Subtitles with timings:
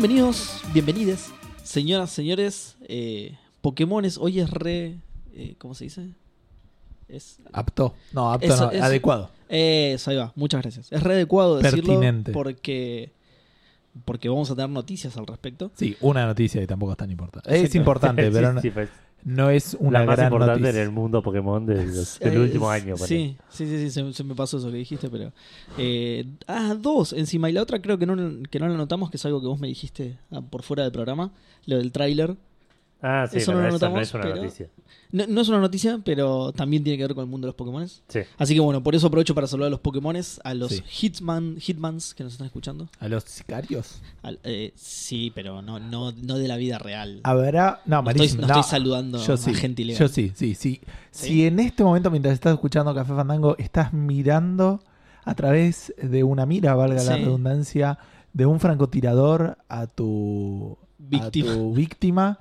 [0.00, 1.32] Bienvenidos, bienvenides,
[1.64, 2.76] señoras, señores.
[2.82, 5.00] Eh, Pokémones, hoy es re.
[5.34, 6.10] eh, ¿Cómo se dice?
[7.08, 7.38] Es.
[7.52, 7.96] Apto.
[8.12, 9.28] No, apto Eso, no, adecuado.
[9.48, 10.92] eh, Eso, ahí va, muchas gracias.
[10.92, 12.30] Es re adecuado decirlo Pertinente.
[12.30, 13.12] porque.
[14.04, 15.72] Porque vamos a tener noticias al respecto.
[15.74, 17.60] Sí, una noticia que tampoco es tan importante.
[17.60, 18.90] Es importante, pero no, sí, pues,
[19.24, 20.80] no es una la más gran importante noticia.
[20.80, 22.96] en el mundo Pokémon de los- del Eh, último año.
[22.96, 25.32] Sí, sí, sí, sí, se, se me pasó eso que dijiste, pero.
[25.76, 27.50] eh, ah, dos encima.
[27.50, 28.16] Y la otra creo que no,
[28.50, 30.92] que no la notamos, que es algo que vos me dijiste ah, por fuera del
[30.92, 31.32] programa,
[31.66, 32.36] lo del tráiler.
[33.00, 34.68] Ah, sí, Eso no lo no es una pero- noticia.
[35.10, 37.54] No, no es una noticia, pero también tiene que ver con el mundo de los
[37.54, 38.02] Pokémones.
[38.08, 38.20] Sí.
[38.36, 40.82] Así que bueno, por eso aprovecho para saludar a los Pokémones, a los Sí.
[40.86, 42.88] Hitman, Hitmans que nos están escuchando.
[43.00, 44.02] ¿A los sicarios?
[44.22, 47.20] Al- eh, sí, pero no, no, no de la vida real.
[47.22, 47.80] Habrá.
[47.86, 48.46] No, No estoy, no no.
[48.48, 49.54] estoy saludando Yo a sí.
[49.54, 50.00] gente ilegal.
[50.00, 50.80] Yo sí, sí, sí.
[51.10, 51.26] ¿Sí?
[51.28, 54.82] Si en este momento, mientras estás escuchando Café Fandango, estás mirando
[55.24, 57.98] a través de una mira, valga la redundancia,
[58.34, 61.52] de un francotirador a tu Víctima.
[61.52, 62.40] a tu víctima,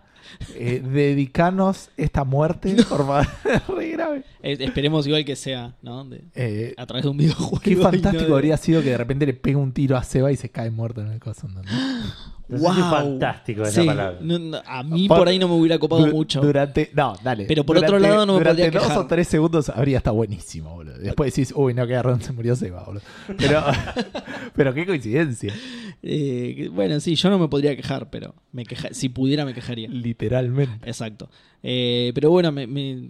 [0.56, 3.28] eh, dedicanos esta muerte, por favor.
[3.78, 4.23] Re grave.
[4.42, 6.06] Eh, esperemos igual que sea, ¿no?
[6.06, 7.59] De- Eh, a través de un videojuego.
[7.59, 10.31] Qué no fantástico de- habría sido que de repente le pegue un tiro a Seba
[10.31, 11.48] y se cae muerto en el coso.
[11.48, 11.72] ¿entendés?
[12.50, 12.90] No sé si Wow.
[12.90, 14.20] fantástico es Sí, la palabra.
[14.22, 16.40] no, no, a mí Por- por ahí no me hubiera copado Du- mucho.
[16.42, 17.45] Durante, no, dale.
[17.45, 19.04] Pero por Durante- otro lado no me Durante podría dos quejar.
[19.04, 20.98] o tres segundos habría estado buenísimo, boludo.
[20.98, 23.02] Después decís, uy, no, que garrón se murió Seba, boludo.
[23.38, 23.62] Pero,
[24.56, 25.54] pero qué coincidencia.
[26.02, 29.89] Eh, bueno, sí, yo no me podría quejar, pero me queja si pudiera me quejaría.
[29.89, 30.88] Literalmente.
[30.89, 31.30] Exacto.
[31.64, 33.09] Eh, pero bueno, me, me,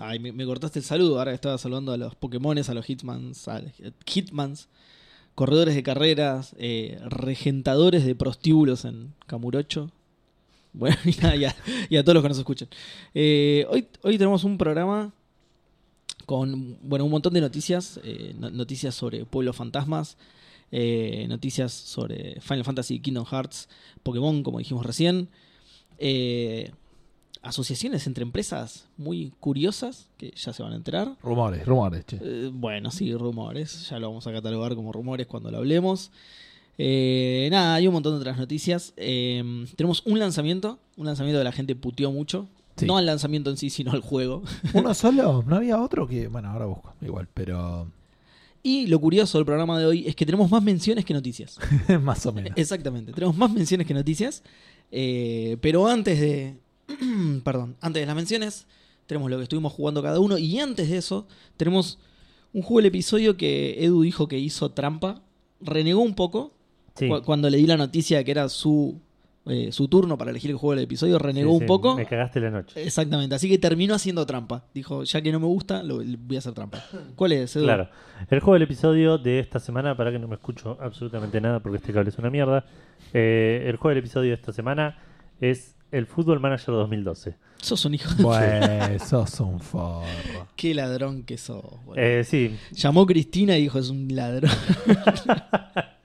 [0.00, 1.18] ay, me- me cortaste el saludo.
[1.18, 3.62] Ahora que estaba saludando a los Pokémones, a los Hitmans, a
[4.04, 4.68] Hitmans,
[5.36, 9.92] corredores de carreras, eh, regentadores de prostíbulos en Camurocho.
[10.72, 12.68] Bueno, y, nada, y a, todos los que nos escuchan.
[13.14, 15.12] Eh, hoy, hoy tenemos un programa
[16.26, 18.00] con bueno, un montón de noticias.
[18.02, 20.16] eh, no- noticias sobre pueblos fantasmas.
[21.28, 23.68] noticias sobre Final Fantasy, Kingdom Hearts,
[24.02, 25.28] Pokémon, como dijimos recién.
[25.98, 26.72] eh,
[27.42, 31.16] asociaciones entre empresas muy curiosas que ya se van a enterar.
[31.22, 32.18] Rumores, rumores, che.
[32.20, 33.88] Eh, bueno, sí, rumores.
[33.88, 36.10] Ya lo vamos a catalogar como rumores cuando lo hablemos.
[36.78, 38.92] Eh, nada, hay un montón de otras noticias.
[38.96, 42.48] Eh, tenemos un lanzamiento, un lanzamiento que la gente puteó mucho.
[42.76, 42.84] Sí.
[42.84, 44.42] No al lanzamiento en sí, sino al juego.
[44.74, 45.42] ¿Uno solo?
[45.46, 46.28] ¿No había otro que.?
[46.28, 47.90] Bueno, ahora busco, igual, pero.
[48.62, 51.58] Y lo curioso del programa de hoy es que tenemos más menciones que noticias.
[52.02, 52.52] más o menos.
[52.56, 54.42] Exactamente, tenemos más menciones que noticias.
[54.90, 56.56] Eh, pero antes de.
[57.44, 58.66] perdón, antes de las menciones,
[59.06, 60.38] tenemos lo que estuvimos jugando cada uno.
[60.38, 61.26] Y antes de eso,
[61.56, 61.98] tenemos
[62.52, 65.22] un juego del episodio que Edu dijo que hizo trampa.
[65.60, 66.52] Renegó un poco.
[66.94, 67.08] Sí.
[67.08, 69.00] Cu- Cuando le di la noticia de que era su,
[69.46, 71.96] eh, su turno para elegir el juego del episodio, renegó Sí, un sí, poco.
[71.96, 72.82] Me cagaste la noche.
[72.82, 74.64] Exactamente, así que terminó haciendo trampa.
[74.74, 76.82] Dijo, ya que no me gusta, lo, voy a hacer trampa.
[77.14, 77.64] ¿Cuál es, Edu?
[77.64, 77.88] Claro.
[78.30, 81.76] El juego del episodio de esta semana, para que no me escucho absolutamente nada porque
[81.78, 82.64] este cable es una mierda.
[83.12, 84.98] eh, el juego del episodio de esta semana
[85.40, 87.36] es el Football Manager 2012.
[87.58, 88.22] Sos un hijo de...
[88.22, 90.02] Pues, sos un forro.
[90.56, 91.62] Qué ladrón que sos.
[91.84, 92.00] boludo.
[92.02, 94.50] Eh, sí, Llamó Cristina y dijo, es un ladrón.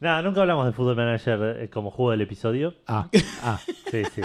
[0.00, 2.74] nada, nunca hablamos de Football Manager eh, como juego del episodio.
[2.86, 3.08] Ah,
[3.42, 3.60] ah.
[3.90, 4.22] Sí, sí.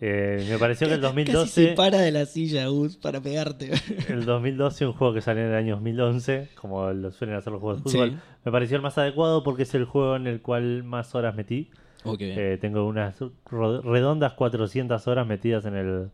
[0.00, 3.70] Eh, me pareció que el Casi se 2012, para de la silla, Gus, para pegarte.
[4.08, 7.62] el 2012, un juego que salió en el año 2011, como lo suelen hacer los
[7.62, 8.16] juegos de fútbol, Sí.
[8.44, 11.70] me pareció el más adecuado porque es el juego en el cual más horas metí.
[12.04, 12.18] Ok.
[12.20, 13.18] Eh, tengo unas
[13.50, 16.10] ro- redondas 400 horas metidas en el,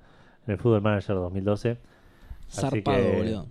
[0.47, 1.71] en el Football Manager 2012.
[1.73, 3.47] así Zarpado, que- boludo.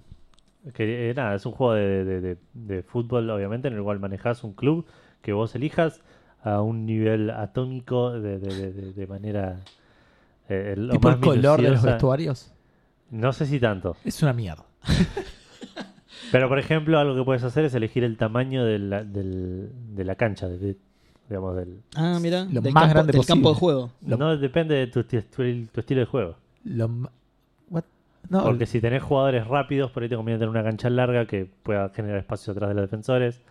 [0.73, 3.99] Que, eh, nada, es un juego de, de- de- de fútbol, obviamente, en el cual
[3.99, 4.85] manejas un club
[5.21, 6.01] que vos elijas
[6.43, 9.59] a un nivel atómico de, de- de- de- de manera.
[10.49, 12.51] eh, lo ¿Tipo más el color de los vestuarios?
[13.11, 13.95] No sé si tanto.
[14.03, 14.65] Es una mierda.
[16.31, 20.03] Pero, por ejemplo, algo que puedes hacer es elegir el tamaño de la, del- de
[20.03, 20.77] la cancha, de-
[21.29, 22.45] digamos, del, Ah, mira.
[22.51, 23.59] Lo del más campo, grande del campo de posible.
[23.59, 23.91] juego.
[24.07, 26.35] Lo- No depende de tu, esti- tu- tu estilo de juego.
[26.65, 27.11] Lo ma-
[27.69, 27.83] What?
[28.29, 31.45] No, Porque si tenés jugadores rápidos, por ahí te conviene tener una cancha larga que
[31.63, 33.41] pueda generar espacio atrás de los defensores.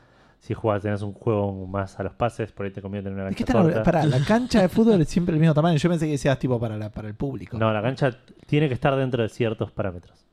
[0.41, 3.29] Si jugás, tenés un juego más a los pases, por ahí te conviene tener una
[3.31, 3.83] ¿De qué cancha hablando?
[3.83, 5.79] Pará, la cancha de fútbol es siempre el mismo tamaño.
[5.79, 7.59] Yo pensé que decías tipo para, la, para el público.
[7.59, 8.11] No, la cancha
[8.47, 10.27] tiene que estar dentro de ciertos parámetros.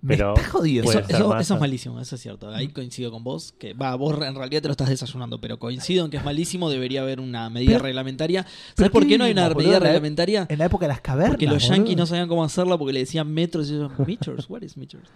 [0.02, 2.48] Me está puede Eso, es malísimo, eso es cierto.
[2.50, 3.52] Ahí coincido con vos.
[3.58, 6.70] Que va, vos en realidad te lo estás desayunando, pero coincido en que es malísimo.
[6.70, 8.46] Debería haber una medida Pero- reglamentaria.
[8.76, 9.58] ¿Sabes por qué no hay una boludo?
[9.58, 10.46] medida La- reglamentaria?
[10.48, 11.32] En la época de las cavernas.
[11.32, 14.62] Porque los yankees no sabían cómo hacerla porque le decían metros y yo, meters, what
[14.62, 15.08] is meters?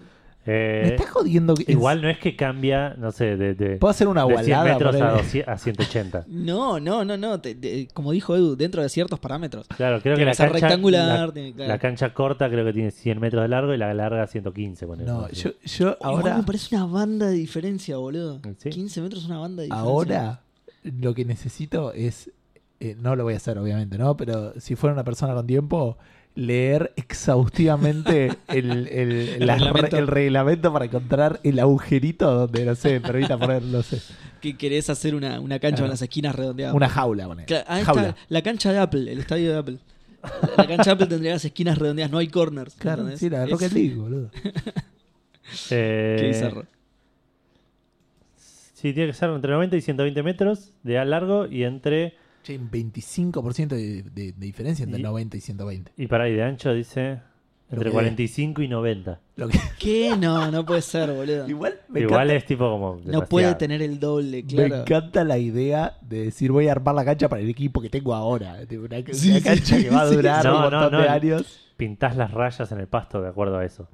[0.47, 1.55] Eh, Me está jodiendo.
[1.55, 4.47] que- igual no es que cambia, no sé, de, de, Puedo hacer una de 100
[4.59, 4.65] gualada.
[4.75, 5.17] metros a, ponele.
[5.23, 6.25] 200 a 180.
[6.29, 7.41] No, no, no, no.
[7.41, 9.67] te- te- como dijo Edu, dentro de ciertos parámetros.
[9.69, 11.29] Claro, creo que la que cancha, rectangular.
[11.29, 11.69] la, tiene- claro.
[11.73, 14.74] la cancha corta creo que tiene 100 metros de largo y la larga 115.
[14.87, 15.35] Ponele, No, sé.
[15.37, 16.37] yo, yo Igual ahora.
[16.39, 18.41] me parece una banda de diferencia, boludo.
[18.59, 18.71] ¿Sí?
[18.71, 19.91] 15 metros es una banda de diferencia.
[19.91, 20.41] Ahora
[20.83, 22.31] lo que necesito es,
[22.81, 24.17] eh, no lo voy a hacer obviamente, ¿no?
[24.17, 25.97] Pero si fuera una persona con tiempo,
[26.35, 29.97] leer exhaustivamente el, el, El reglamento.
[29.99, 34.01] el reglamento para encontrar el agujerito donde, no sé, permita poner, no sé,
[34.41, 35.85] Que querés hacer una, una cancha Claro.
[35.87, 36.75] con las esquinas redondeadas.
[36.75, 37.27] una jaula.
[37.27, 37.47] poner.
[37.47, 38.09] Claro, ahí jaula.
[38.09, 39.79] está la cancha de Apple, el estadio de Apple.
[40.25, 42.75] La, la cancha Apple tendría las esquinas redondeadas, no hay corners.
[42.77, 43.21] Claro, ¿entendés?
[43.21, 44.31] sí, la de Es- Rocket League, boludo.
[45.71, 46.65] Eh, Qué bizarro.
[48.37, 52.15] Sí, tiene que ser entre 90 y 120 metros de a largo y entre.
[52.43, 55.93] Che, un 25% de, de- de diferencia entre Y- 90 y 120.
[55.97, 57.21] Y para ahí de ancho dice.
[57.75, 59.21] Entre que- 45 y 90.
[59.37, 60.17] Lo que- ¿Qué?
[60.19, 61.49] No, no puede ser, boludo.
[61.49, 63.01] igual me Igual encanta, es tipo como.
[63.05, 64.77] No puede tener el doble, me claro.
[64.83, 68.15] encanta la idea de decir voy a armar la cancha para el equipo que tengo
[68.15, 68.65] ahora.
[68.67, 70.49] Tipo, Una, Sí, una sí, cancha que va a sí, durar sí.
[70.49, 71.01] un No, montón no, no.
[71.03, 71.61] de años.
[71.77, 73.89] Pintás las rayas en el pasto de acuerdo a eso.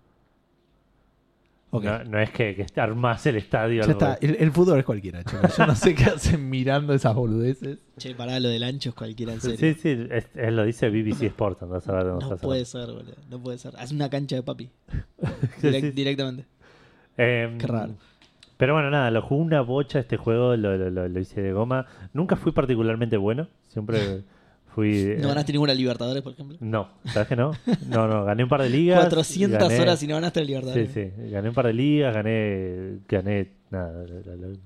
[1.73, 3.85] No, no es que, que armás el estadio.
[3.85, 5.57] Ya está, el, el fútbol es cualquiera, chicos.
[5.57, 7.79] Yo no sé qué hacen mirando esas boludeces.
[7.97, 9.77] Che, pará, lo del ancho es cualquiera, en Sí, serio.
[9.81, 11.63] sí, es, es lo dice BBC Sports.
[11.63, 13.15] Andás a ver dónde No puede ser, boludo.
[13.31, 13.75] No puede ser.
[13.79, 14.71] Haz una cancha de papi.
[15.61, 15.91] Sí, Direct- sí.
[15.93, 16.45] Directamente.
[17.17, 17.95] Em, Qué raro.
[18.57, 21.53] Pero bueno, nada, lo jugué una bocha este juego, lo, lo- lo- lo hice de
[21.53, 21.87] goma.
[22.13, 24.23] Nunca fui particularmente bueno, siempre
[24.75, 24.93] fui...
[25.19, 26.57] ¿No eh, ganaste ninguna Libertadores, por ejemplo?
[26.61, 27.53] No, ¿sabes que no?
[27.89, 28.99] No, no, gané un par de ligas.
[29.01, 30.93] 400 gané- horas y no ganaste el Sí, Libertadores.
[30.93, 34.57] sí, gané un par de ligas, gané, gané, nada, la, la-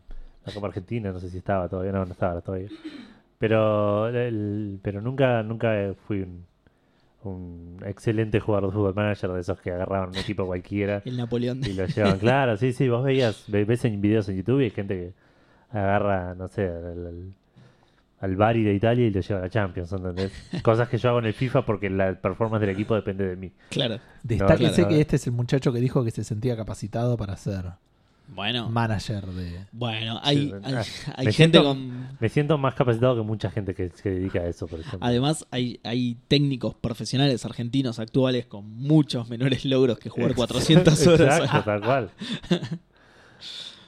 [0.47, 2.69] la Copa Argentina, no sé si estaba todavía, no, no estaba todavía.
[3.39, 6.45] Pero, el- pero nunca, nunca fui un,
[7.25, 11.61] un excelente jugador de fútbol manager de esos que agarraban un equipo cualquiera El Napoleón.
[11.65, 12.19] y lo llevan.
[12.19, 14.95] Claro, sí, sí, vos veías, ve- ves en videos en YouTube y hay gente
[15.71, 17.33] que agarra, no sé, al-
[18.21, 20.33] al Bari de Italia y lo lleva a la Champions, ¿entendés?
[20.63, 23.53] Cosas que yo hago en el FIFA porque la performance del equipo depende de mí.
[23.71, 23.99] Claro.
[24.23, 24.89] Destáquese claro.
[24.89, 27.65] que este es el muchacho que dijo que se sentía capacitado para ser
[28.29, 28.71] Bueno.
[28.71, 29.67] manager de.
[29.73, 30.83] Bueno, hay, hay, ah,
[31.17, 32.09] hay gente siento- con...
[32.19, 35.07] Me siento más capacitado que mucha gente que se dedica a eso, por ejemplo.
[35.07, 41.41] Además, hay, hay técnicos profesionales argentinos actuales con muchos menores logros que jugar 400 horas.
[41.41, 42.11] Exacto, tal cual.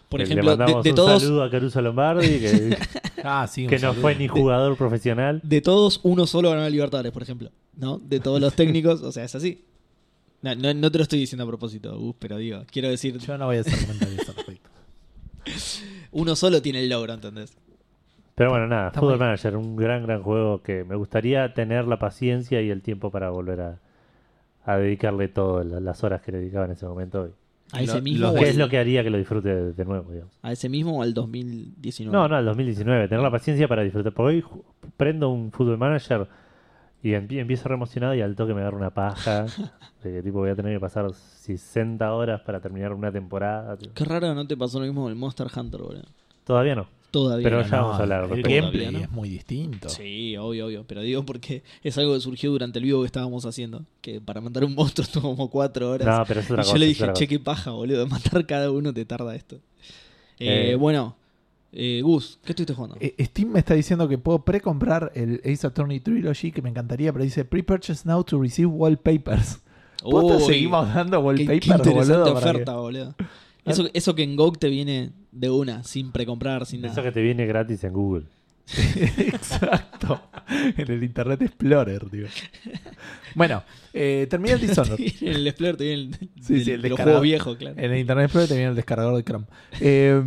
[0.08, 2.76] Por Le- ejemplo, le de, mandamos de un todos, saludo a Caruso Lombardi, que,
[3.24, 4.00] Ah, sí, un que no saludo.
[4.02, 5.40] fue ni jugador profesional.
[5.42, 7.50] de todos, uno solo ganó la Libertadores, por ejemplo.
[7.76, 7.98] ¿No?
[7.98, 9.64] De todos los técnicos, o sea, es así.
[10.42, 13.36] No, no, no te lo estoy diciendo a propósito, Gus, pero digo, quiero decir, Yo
[13.36, 14.70] no voy a hacer comentarios al respecto.
[16.12, 17.56] uno solo tiene el logro, ¿entendés?
[18.34, 21.98] Pero bueno, nada, Está Football Manager, un gran, gran juego que me gustaría tener la
[21.98, 23.78] paciencia y el tiempo para volver a,
[24.64, 27.30] a dedicarle todas las horas que le dedicaba en ese momento.
[27.72, 29.48] A ese Lo- mismo los o ¿Qué al- es lo que haría que lo disfrute
[29.54, 30.32] de, de nuevo, digamos?
[30.42, 32.16] a ese mismo o al 2019.
[32.16, 33.08] No, no, el 2019.
[33.08, 34.12] Tener la paciencia para disfrutar.
[34.12, 34.44] Porque hoy
[34.96, 36.28] prendo un Football Manager
[37.02, 39.46] y empie- empiezo re emocionado y al toque me agarro una paja.
[40.02, 43.76] de que tipo voy a tener que pasar 60 horas para terminar una temporada.
[43.76, 43.90] tío.
[43.94, 46.02] Qué raro que no te pasó lo mismo con el Monster Hunter, boludo.
[46.44, 46.86] Todavía no.
[47.10, 47.44] Todavía.
[47.44, 47.68] Pero no.
[47.68, 48.98] ya vamos a hablar El gameplay Todavía, ¿no?
[48.98, 49.88] es muy distinto.
[49.88, 50.84] Sí, obvio, obvio.
[50.86, 53.84] Pero digo porque es algo que surgió durante el vivo que estábamos haciendo.
[54.00, 56.06] Que para matar un monstruo estuvo como cuatro horas.
[56.06, 58.06] No, pero es y yo le es dije, otra che, qué paja, boludo.
[58.06, 59.56] Matar cada uno te tarda esto.
[60.38, 60.74] Eh, Eh.
[60.74, 61.16] bueno,
[61.72, 62.96] eh, Gus, ¿qué estuviste jugando?
[63.00, 67.12] Eh, Steam me está diciendo que puedo precomprar el Ace Attorney Trilogy, que me encantaría,
[67.12, 69.60] pero dice pre-purchase now to receive wallpapers.
[70.02, 72.34] ¿Posta Uy, seguimos dando qué, wallpapers, qué interesante boludo?
[72.34, 73.14] oferta, boludo.
[73.66, 77.02] Eso, eso que en GOG te viene de una, sin precomprar, sin Eso nada.
[77.02, 78.24] que te viene gratis en Google.
[79.16, 80.20] Exacto.
[80.76, 82.28] En el Internet Explorer, digo.
[83.34, 84.98] Bueno, eh, terminé el Dishonored.
[85.20, 87.04] en el Explorer te viene el, Sí, sí, el- el de los descargador.
[87.04, 87.76] juegos viejos, claro.
[87.78, 89.46] En el Internet Explorer te viene el descargador de Chrome.
[89.80, 90.22] Eh,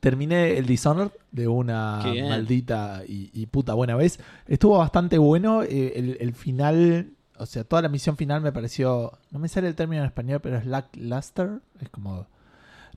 [0.00, 4.18] terminé el Dishonored de una maldita y, y puta buena vez.
[4.46, 5.62] Estuvo bastante bueno.
[5.62, 9.12] eh, el, el final, o sea, toda la misión final me pareció.
[9.30, 11.60] No me sale el término en español, pero es lackluster.
[11.80, 12.26] Es como.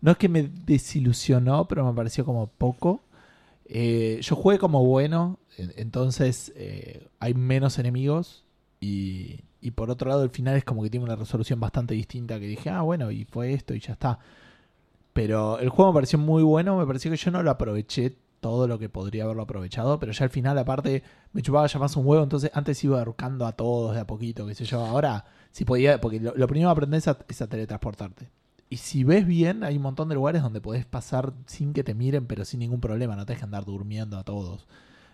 [0.01, 3.03] No es que me desilusionó, pero me pareció como poco.
[3.65, 8.45] Eh, yo jugué como bueno, en- entonces eh, hay menos enemigos.
[8.81, 12.39] Y, y por otro lado, el final es como que tiene una resolución bastante distinta.
[12.39, 14.19] Que dije, ah, bueno, y fue esto y ya está.
[15.13, 16.77] Pero el juego me pareció muy bueno.
[16.77, 19.99] Me pareció que yo no lo aproveché todo lo que podría haberlo aprovechado.
[19.99, 21.03] Pero ya al final, aparte,
[21.33, 22.23] me chupaba ya más un huevo.
[22.23, 24.85] Entonces, antes iba derrocando a todos de a poquito, qué sé yo.
[24.85, 28.29] Ahora, si podía, porque lo, primero que aprendes es a, teletransportarte.
[28.69, 31.95] Y si ves bien, hay un montón de lugares donde podés pasar sin que te
[31.95, 33.15] miren, pero sin ningún problema.
[33.15, 34.67] No te dejan andar durmiendo a todos.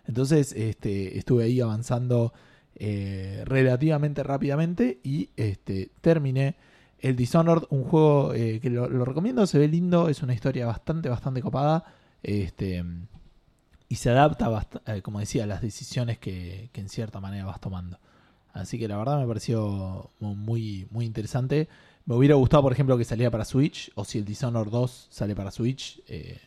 [0.08, 2.34] Entonces, este, estuve ahí avanzando
[2.76, 6.58] eh, relativamente rápidamente y este, terminé
[7.00, 10.66] el Dishonored, un juego eh, que lo, lo recomiendo, se ve lindo, es una historia
[10.66, 11.86] bastante, bastante copada.
[12.24, 12.84] Este,
[13.90, 17.60] y se adapta, eh, como decía, a las decisiones que, que en cierta manera vas
[17.62, 18.00] tomando.
[18.54, 21.68] Así que la verdad me pareció mu- muy, muy interesante.
[22.06, 25.36] Me hubiera gustado, por ejemplo, que saliera para Switch, o si el Dishonored 2 sale
[25.36, 26.40] para Switch, eh,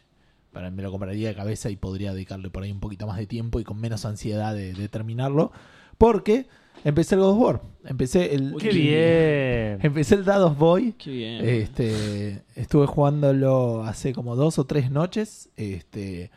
[0.53, 3.27] Para, me lo compraría de cabeza y podría dedicarle por ahí un poquito más de
[3.27, 5.53] tiempo y con menos ansiedad de, de terminarlo.
[5.99, 6.47] Porque
[6.85, 7.63] empecé el God of War.
[7.85, 8.55] Empecé el.
[8.59, 9.79] ¡Qué bien!
[9.83, 10.93] Empecé el Dad of Boy.
[10.93, 11.45] Qué bien.
[11.47, 15.51] Este, estuve jugándolo hace como dos o tres noches.
[15.57, 16.31] Este,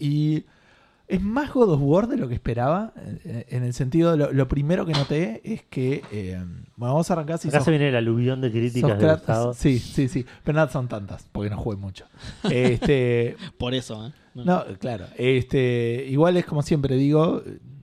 [0.00, 0.44] y
[1.06, 2.92] es más God of War de lo que esperaba.
[3.24, 6.02] eh, En el sentido, lo, lo primero que noté es que.
[6.12, 6.36] eh,
[6.76, 9.54] bueno, vamos a arrancar si Acá sos- se viene el aluvión de críticas de.
[9.54, 10.26] Sí, sí, sí.
[10.44, 12.04] Pero no son tantas, porque no jugué mucho.
[12.50, 14.12] Este, Por eso, ¿eh?
[14.34, 14.44] No.
[14.44, 15.06] no, claro.
[15.16, 17.42] Este, igual es como siempre digo,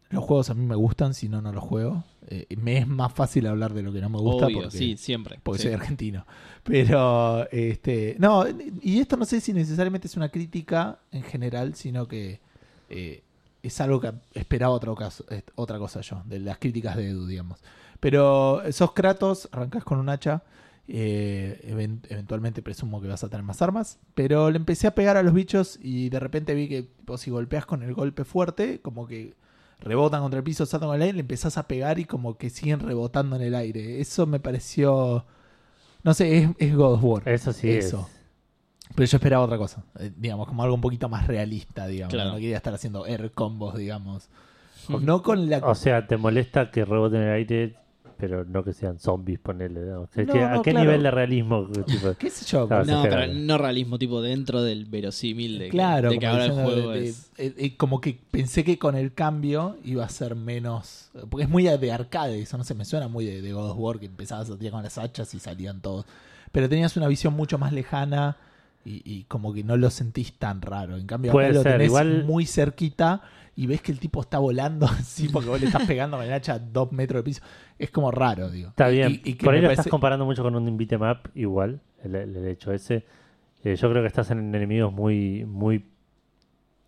[0.10, 2.04] los juegos a mí me gustan, si no, no los juego.
[2.28, 4.98] Eh, me es más fácil hablar de lo que no me gusta Obvio, porque, sí,
[4.98, 5.40] siempre.
[5.44, 5.68] porque sí.
[5.68, 6.26] soy argentino.
[6.66, 8.44] Pero, este, no,
[8.82, 12.40] y esto no sé si necesariamente es una crítica en general, sino que
[12.90, 13.22] eh,
[13.62, 17.28] es algo que esperaba otra, caso- eh, otra cosa yo, de las críticas de Edu,
[17.28, 17.60] digamos.
[18.00, 20.42] Pero sos Kratos, arrancas con un hacha,
[20.88, 25.18] eh, even- eventualmente presumo que vas a tener más armas, pero le empecé a pegar
[25.18, 28.82] a los bichos y de repente vi que tipo, si golpeas con el golpe fuerte,
[28.82, 29.36] como que
[29.80, 32.50] rebotan contra el piso, saltan con el aire, le empezás a pegar y como que
[32.50, 34.02] siguen rebotando en el aire.
[34.02, 35.26] Eso me pareció...
[36.06, 37.28] No sé, es, es God of War.
[37.28, 38.08] Eso sí Eso.
[38.08, 38.16] es.
[38.94, 39.84] Pero yo esperaba otra cosa.
[40.00, 42.14] eh, digamos, como algo un poquito más realista, digamos.
[42.14, 42.30] Claro.
[42.30, 44.30] No quería estar haciendo air combos, digamos.
[44.88, 45.58] O no con la...
[45.58, 47.76] O sea, te molesta que reboten en el aire,
[48.18, 49.82] pero no que sean zombies, ponele.
[49.82, 50.02] ¿no?
[50.02, 50.86] O sea, No, que- no, ¿A qué claro.
[50.86, 51.68] nivel de realismo?
[51.86, 52.68] tipo, ¿Qué sé yo?
[52.68, 56.46] No, pero no realismo, tipo dentro del verosímil de que, claro, de que como ahora
[56.46, 57.32] el juego de- es.
[57.38, 61.10] eh, eh, como que pensé que con el cambio iba a ser menos.
[61.30, 63.78] Porque es muy de arcade, eso no se me suena muy de, de God of
[63.78, 66.06] War, que empezabas a tirar con las hachas y salían todos.
[66.52, 68.38] Pero tenías una visión mucho más lejana
[68.86, 70.96] y, y como que no lo sentís tan raro.
[70.96, 73.22] En cambio, Puede acá lo ser, tenés igual- muy cerquita
[73.56, 76.34] y ves que el tipo está volando así porque vos le estás pegando con el
[76.34, 77.42] hacha a dos metros de piso.
[77.80, 78.70] Es como raro, digo.
[78.70, 79.22] Está bien.
[79.24, 82.36] y- y Por ahí lo parece- estás comparando mucho con un beat'em up, igual, el,
[82.48, 83.06] hecho ese.
[83.64, 85.84] Eh, yo creo que estás en enemigos muy, muy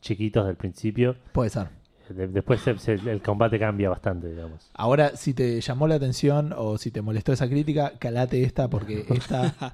[0.01, 1.15] chiquitos del principio.
[1.31, 1.67] Puede ser.
[2.09, 4.69] De- después se- se- el combate cambia bastante, digamos.
[4.73, 9.05] Ahora, si te llamó la atención o si te molestó esa crítica, calate esta porque
[9.09, 9.73] esta,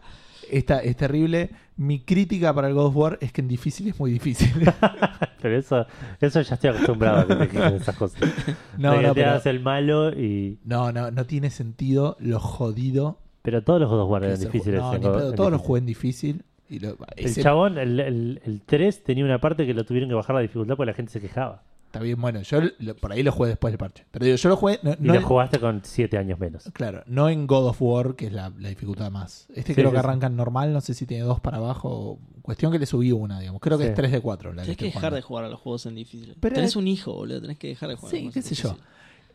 [0.51, 1.49] esta es terrible.
[1.75, 4.51] Mi crítica para el God of War es que en difícil es muy difícil.
[5.41, 5.85] Pero eso,
[6.21, 8.21] eso ya estoy acostumbrado a que te quiten esas cosas.
[8.77, 10.59] No, de que no, te pero, hagas el malo y.
[10.65, 14.79] no, no, no tiene sentido lo jodido Pero todos los God of War eran difíciles.
[14.79, 16.43] No, en ni God- pedo, en todos los juegos en difícil.
[16.69, 20.09] Y lo- El ese- chabón, el, el, el 3 tenía una parte que lo tuvieron
[20.09, 21.63] que bajar la dificultad porque la gente se quejaba.
[21.93, 24.03] Está bien, bueno, yo lo- por ahí lo jugué después del parche.
[24.09, 24.79] Pero digo, yo lo jugué.
[24.81, 26.63] No, Y no lo en- jugaste con 7 años menos.
[26.73, 29.45] Claro, no en God of War, que es la, la dificultad más.
[29.49, 32.17] Este Sí, creo sí, que arranca en normal, no sé si tiene dos para abajo.
[32.41, 33.61] Cuestión que le subí una, digamos.
[33.61, 33.89] Creo que Sí.
[33.91, 34.53] es 3 de 4.
[34.53, 35.15] La Tenés que estoy dejar jugando.
[35.17, 36.35] de jugar a los juegos en difícil.
[36.39, 37.41] Pero tenés es- un hijo, boludo.
[37.41, 38.15] Tenés que dejar de jugar.
[38.15, 38.75] a Sí, los qué juegos sé yo.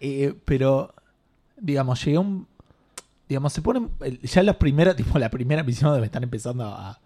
[0.00, 0.94] Eh, pero,
[1.60, 2.48] digamos, llegué a un.
[3.28, 3.90] Digamos, se ponen.
[4.24, 6.98] Ya la primera, tipo, la primera misión donde me están empezando a,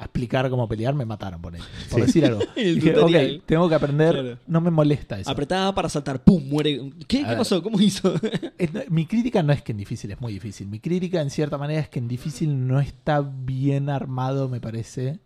[0.00, 2.06] a explicar cómo pelear, me mataron por, ahí, por Sí.
[2.06, 2.40] decir algo.
[2.56, 4.12] Dije, ok, tengo que aprender.
[4.14, 4.38] Claro.
[4.46, 5.30] No me molesta eso.
[5.30, 6.42] Apretaba para saltar, ¡pum!
[6.48, 6.90] Muere.
[7.06, 7.38] ¿Qué, A ¿Qué ver.
[7.38, 7.62] pasó?
[7.62, 8.14] ¿Cómo hizo?
[8.88, 10.68] Mi crítica no es que en difícil es muy difícil.
[10.68, 15.20] Mi crítica, en cierta manera, es que en difícil no está bien armado, me parece,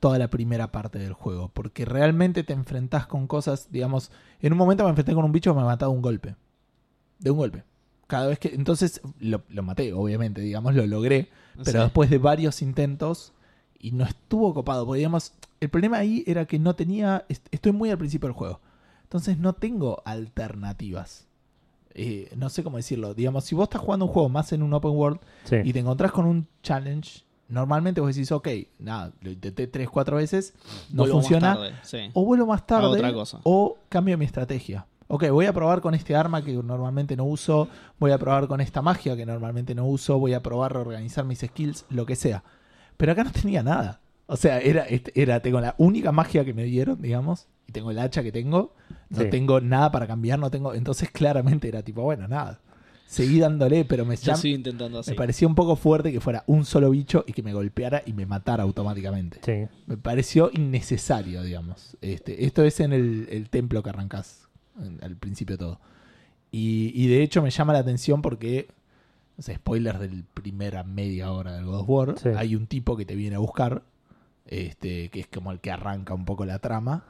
[0.00, 1.50] toda la primera parte del juego.
[1.52, 5.54] Porque realmente te enfrentás con cosas, digamos, en un momento me enfrenté con un bicho
[5.54, 6.36] que me de un golpe.
[7.18, 7.64] De un golpe.
[8.06, 8.48] Cada vez que.
[8.54, 11.28] Entonces lo, lo maté, obviamente, digamos, lo logré.
[11.64, 11.84] Pero Sí.
[11.84, 13.32] después de varios intentos
[13.86, 14.84] y no estuvo copado.
[14.86, 17.24] Porque, digamos, el problema ahí era que no tenía.
[17.28, 18.60] est- Estoy muy al principio del juego.
[19.04, 20.02] Entonces no tengo
[20.50, 21.26] alternativas.
[21.94, 23.14] Eh, no sé cómo decirlo.
[23.14, 25.56] Digamos, si vos estás jugando un juego más en un open world Sí.
[25.64, 30.16] y te encontrás con un challenge, normalmente vos decís, ok, nada, lo intenté 3, 4
[30.16, 30.52] veces,
[30.90, 31.54] no Vuelvo más funciona.
[31.54, 32.10] tarde, sí.
[32.12, 32.88] O vuelvo más tarde.
[32.88, 33.40] otra cosa.
[33.44, 34.86] O cambio mi estrategia.
[35.08, 37.68] Ok, voy a probar con este arma que normalmente no uso.
[38.00, 40.18] Voy a probar con esta magia que normalmente no uso.
[40.18, 42.42] Voy a probar reorganizar mis skills, lo que sea.
[42.96, 44.00] Pero acá no tenía nada.
[44.26, 47.46] O sea, era, este- era tengo la única magia que me dieron, digamos.
[47.68, 48.74] Y tengo el hacha que tengo.
[49.10, 49.30] No Sí.
[49.30, 50.74] tengo nada para cambiar, no tengo.
[50.74, 52.60] Entonces claramente era tipo, bueno, nada.
[53.08, 55.10] Seguí dándole, pero me, sigo intentando así.
[55.12, 58.12] me parecía un poco fuerte que fuera un solo bicho y que me golpeara y
[58.12, 59.38] me matara automáticamente.
[59.44, 59.72] Sí.
[59.86, 61.96] Me pareció innecesario, digamos.
[62.00, 64.48] Este, esto es en el, el templo que arrancás
[64.80, 65.80] en- al principio de todo.
[66.50, 68.68] Y, y de hecho me llama la atención porque,
[69.36, 72.30] no sé, spoiler del primera media hora del God of War, Sí.
[72.36, 73.82] hay un tipo que te viene a buscar,
[74.46, 77.04] este, que es como el que arranca un poco la trama.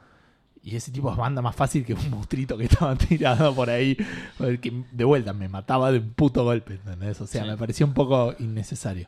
[0.63, 3.95] Y ese tipo es banda más fácil que un monstruito que estaba tirado por ahí.
[4.39, 6.73] el Que de vuelta me mataba de un puto golpe.
[6.73, 7.21] ¿entendés?
[7.21, 7.49] O sea, Sí.
[7.49, 9.07] me pareció un poco innecesario.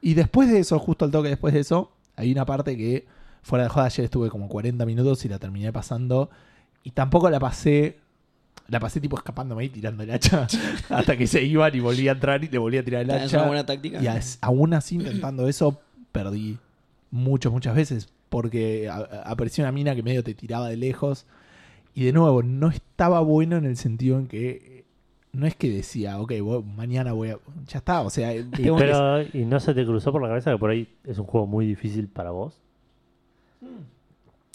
[0.00, 3.06] Y después de eso, justo al toque después de eso, hay una parte que,
[3.42, 6.30] fuera de joda, ayer estuve como 40 minutos y la terminé pasando.
[6.84, 7.98] Y tampoco la pasé.
[8.68, 10.46] La pasé tipo escapándome y tirando el hacha
[10.88, 13.22] hasta que se iban y volví a entrar y le volví a tirar el ¿Es
[13.24, 13.38] hacha.
[13.38, 14.02] una buena táctica?
[14.02, 15.80] Y as- aún así, intentando eso,
[16.12, 16.58] perdí
[17.10, 18.08] muchas, muchas veces.
[18.28, 21.26] porque apareció una mina que medio te tiraba de lejos.
[21.94, 24.84] Y de nuevo, no estaba bueno en el sentido en que eh,
[25.32, 27.38] no es que decía, ok, voy- mañana voy a.
[27.68, 30.50] Ya está, o sea, Y, que- pero, ¿Y no se te cruzó por la cabeza
[30.52, 32.58] que por ahí es un juego muy difícil para vos?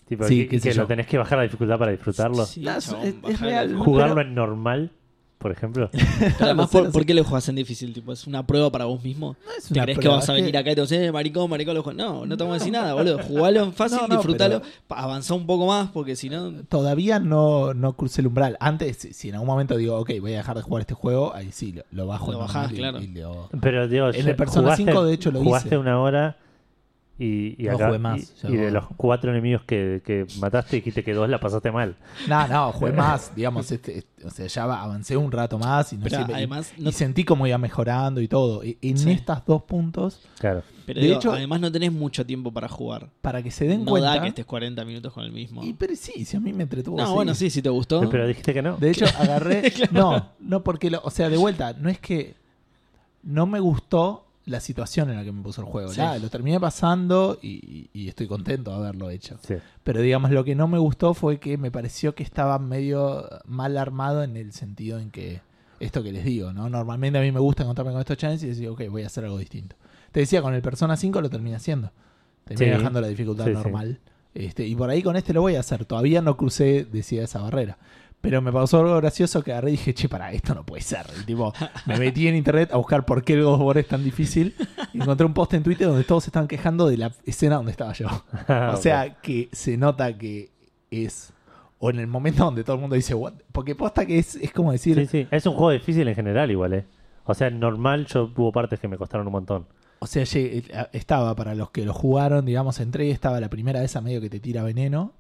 [0.08, 0.82] Tipo, Sí, que, qué sé que yo.
[0.84, 2.46] lo tenés que bajar la dificultad para disfrutarlo.
[2.46, 3.52] Sí, No, es- chabón, es- es bajale.
[3.52, 3.76] real.
[3.76, 4.92] Jugarlo pero- en normal,
[5.38, 5.90] por ejemplo.
[6.20, 7.94] Pero además, ¿por, qué lo jugás en difícil?
[7.94, 9.36] Tipo, ¿Es una prueba para vos mismo?
[9.46, 11.12] No es ¿Te crees que vas a venir acá y te vas a decir, "Eh,
[11.12, 11.96] maricón, maricón, lo juego"?
[11.98, 13.20] No, no te vamos a decir nada, boludo.
[13.28, 16.54] Jugalo en fácil, No, no, disfrutalo, pero- pa- avanzá un poco más, porque si no.
[16.70, 18.58] Todavía no, no crucé el umbral.
[18.60, 21.36] Antes, si- si en algún momento digo, ok, voy a dejar de jugar este juego,
[21.36, 22.32] ahí sí, lo, lo bajo.
[22.32, 23.02] Lo normal bajás, y- claro.
[23.02, 25.78] y lo- Pero digo, En el Persona jugaste- 5, de hecho, lo Jugaste hice.
[25.78, 26.38] una hora
[27.20, 30.76] y, y No acá- jugué más, y- y de los cuatro enemigos que, que mataste
[30.76, 31.96] dijiste que dos la pasaste mal.
[32.28, 35.94] No, no, jugué más, digamos, este, este- o sea, ya va- avancé un rato más
[35.94, 38.64] y, no Pero sé, además, y, no- sentí como iba mejorando y todo.
[38.64, 39.10] Y- en Sí.
[39.12, 40.62] estas dos puntos, Claro.
[40.86, 43.10] Pero De digo, hecho- además no tenés mucho tiempo para jugar.
[43.22, 44.10] para que se den No cuenta...
[44.16, 45.62] da que estés 40 minutos con el mismo.
[45.64, 46.96] y, pero sí, si a mí me entretuvo.
[46.98, 48.08] no, bueno, sí, si te gustó.
[48.10, 48.78] Pero dijiste que no.
[48.78, 49.70] De hecho, agarré.
[49.72, 49.92] Claro.
[49.92, 52.36] No, no, porque, lo- o sea, de vuelta, no es que
[53.24, 55.92] no me gustó la situación en la que me puso el juego.
[55.94, 56.02] Sí.
[56.22, 59.38] Lo terminé pasando y, y estoy contento de haberlo hecho.
[59.46, 59.56] Sí.
[59.84, 63.78] Pero digamos, lo que no me gustó fue que me pareció que estaba medio mal
[63.78, 65.42] armado en el sentido en que,
[65.80, 66.70] esto que les digo, ¿no?
[66.70, 69.26] Normalmente a mí me gusta encontrarme con estos challenges y decir, ok, voy a hacer
[69.26, 69.76] algo distinto.
[70.12, 71.92] Te decía, con el Persona 5 lo terminé haciendo.
[72.46, 72.78] Terminé Sí.
[72.78, 74.00] dejando la dificultad normal.
[74.34, 75.86] Este, y por ahí con este lo voy a hacer.
[75.86, 77.78] Todavía no crucé, decía, esa barrera.
[78.22, 81.06] Pero me pasó algo gracioso que agarré y dije, che, para, esto no puede ser.
[81.22, 81.54] Y tipo,
[81.86, 84.56] me metí en internet a buscar por qué el God of War es tan difícil.
[84.94, 87.72] Y encontré un post en Twitter donde todos se estaban quejando de la escena donde
[87.72, 88.08] estaba yo.
[88.74, 90.50] O sea, que se nota que
[90.92, 91.32] es.
[91.80, 93.34] O en el momento donde todo el mundo dice, "What?".
[93.52, 94.96] Porque posta que es, es como decir.
[94.98, 95.28] Sí, sí.
[95.30, 96.86] Es un juego difícil en general, igual, ¿eh?
[97.24, 99.68] O sea, normal, yo hubo partes que me costaron un montón.
[100.00, 103.80] O sea, llegué- estaba para los que lo jugaron, digamos, entré y estaba la primera
[103.80, 105.14] de esa medio que te tira veneno.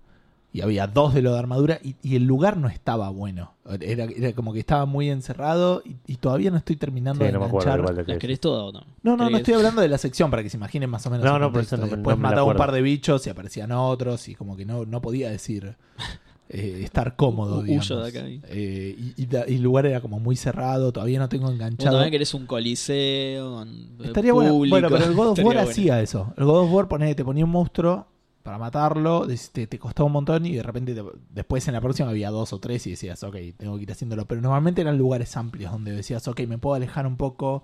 [0.53, 1.77] Y había dos de lo de armadura.
[1.83, 3.53] Y, y el lugar no estaba bueno.
[3.81, 5.83] Era, era como que estaba muy encerrado.
[5.86, 8.05] Y, y todavía no estoy terminando Sí, de no me acuerdo enganchar.
[8.05, 8.79] de ¿La querés toda o no?
[9.03, 11.10] No, no, no ¿Querés- estoy hablando de la sección para que se imaginen más o
[11.12, 11.25] menos.
[11.25, 13.29] No, no, por eso no me- Después no me mataba un par de bichos y
[13.29, 15.75] aparecían otros y como que no, no podía decir
[16.49, 17.86] eh, estar cómodo, Hu- digamos.
[17.91, 18.19] huyo de acá.
[18.49, 21.97] Eh, y, y da- y el lugar era como muy cerrado, todavía no tengo enganchado.
[21.97, 23.65] también querés un coliseo
[24.03, 24.51] Estaría bueno.
[24.53, 24.73] público.
[24.73, 25.62] Bueno, pero el God of War bueno.
[25.62, 26.33] hacía eso.
[26.38, 28.07] El God of War te ponía un monstruo
[28.47, 32.07] para matarlo, te, te costaba un montón y de repente te- después en la próxima
[32.12, 34.23] había dos o tres y decías, ok, tengo que ir haciéndolo.
[34.25, 37.63] Pero normalmente eran lugares amplios donde decías, ok, me puedo alejar un poco,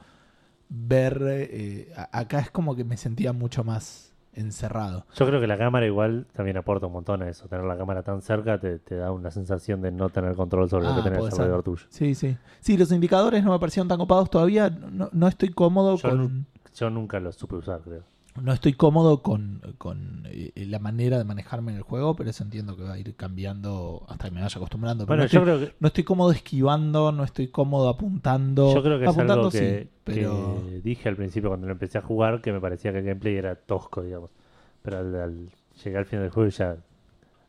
[0.67, 1.21] ver...
[1.25, 5.05] eh, acá es como que me sentía mucho más encerrado.
[5.15, 7.47] Yo creo que la cámara igual también aporta un montón a eso.
[7.47, 10.83] Tener la cámara tan cerca te, te da una sensación de no tener control sobre
[10.87, 11.39] lo Ah, que tenés puede ser.
[11.39, 11.85] alrededor tuyo.
[11.87, 12.35] Sí, sí.
[12.59, 14.69] Sí, los indicadores no me parecieron tan copados todavía.
[14.69, 16.45] No, no estoy cómodo Yo con...
[16.75, 18.03] Yo nunca lo supe usar, creo.
[18.41, 22.43] No estoy cómodo con, con, eh, la manera de manejarme en el juego, pero eso
[22.43, 25.05] entiendo que va a ir cambiando hasta que me vaya acostumbrando.
[25.05, 28.73] Pero Bueno, no, yo estoy, creo que no estoy cómodo esquivando, no estoy cómodo apuntando.
[28.73, 31.73] Yo creo que es apuntando algo que, sí, pero que dije al principio cuando lo
[31.73, 34.31] empecé a jugar que me parecía que el gameplay era tosco, digamos.
[34.81, 35.49] Pero al, al
[35.83, 36.77] llegar al final del juego ya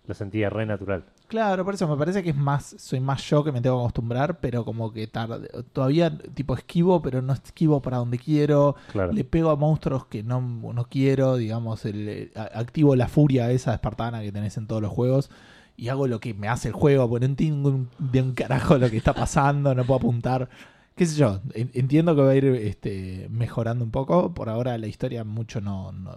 [0.07, 1.05] lo sentía re natural.
[1.29, 3.83] Claro, por eso me parece que es más, soy más yo que me tengo que
[3.85, 8.77] acostumbrar, pero como que tarde, todavía tipo esquivo, pero no esquivo para donde quiero.
[8.93, 9.13] Claro.
[9.13, 13.75] Le pego a monstruos que no, no quiero, digamos, el, eh, activo la furia esa
[13.75, 15.31] espartana que tenés en todos los juegos
[15.77, 18.79] y hago lo que me hace el juego, porque no entiendo un- de un carajo
[18.79, 20.49] lo que está pasando, no puedo apuntar.
[20.95, 24.79] Qué sé yo, en- entiendo que va a ir este, mejorando un poco, por ahora
[24.79, 26.17] la historia mucho no, no,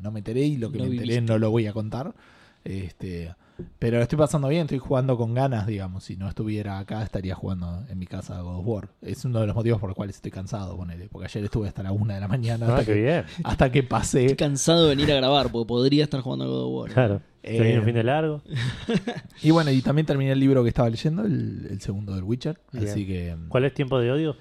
[0.00, 1.32] no me enteré y lo que No me enteré viviste.
[1.32, 2.14] no lo voy a contar.
[2.64, 3.34] Este,
[3.78, 6.04] pero lo estoy pasando bien, estoy jugando con ganas, digamos.
[6.04, 8.88] Si no estuviera acá, estaría jugando en mi casa a God of War.
[9.02, 11.08] Es uno de los motivos por los cuales estoy cansado, ponele.
[11.08, 13.24] Porque ayer estuve hasta la una de la mañana Ah, hasta, qué que, bien.
[13.44, 14.36] hasta que Estoy pasé.
[14.36, 16.92] cansado de venir a grabar porque podría estar jugando a God of War.
[16.92, 17.20] Claro.
[17.42, 18.42] Eh, un fin de largo.
[19.42, 22.58] Y bueno, y también terminé el libro que estaba leyendo, el, el segundo del Witcher.
[22.72, 22.88] Bien.
[22.88, 23.36] Así que.
[23.48, 24.36] ¿Cuál es tiempo de odio?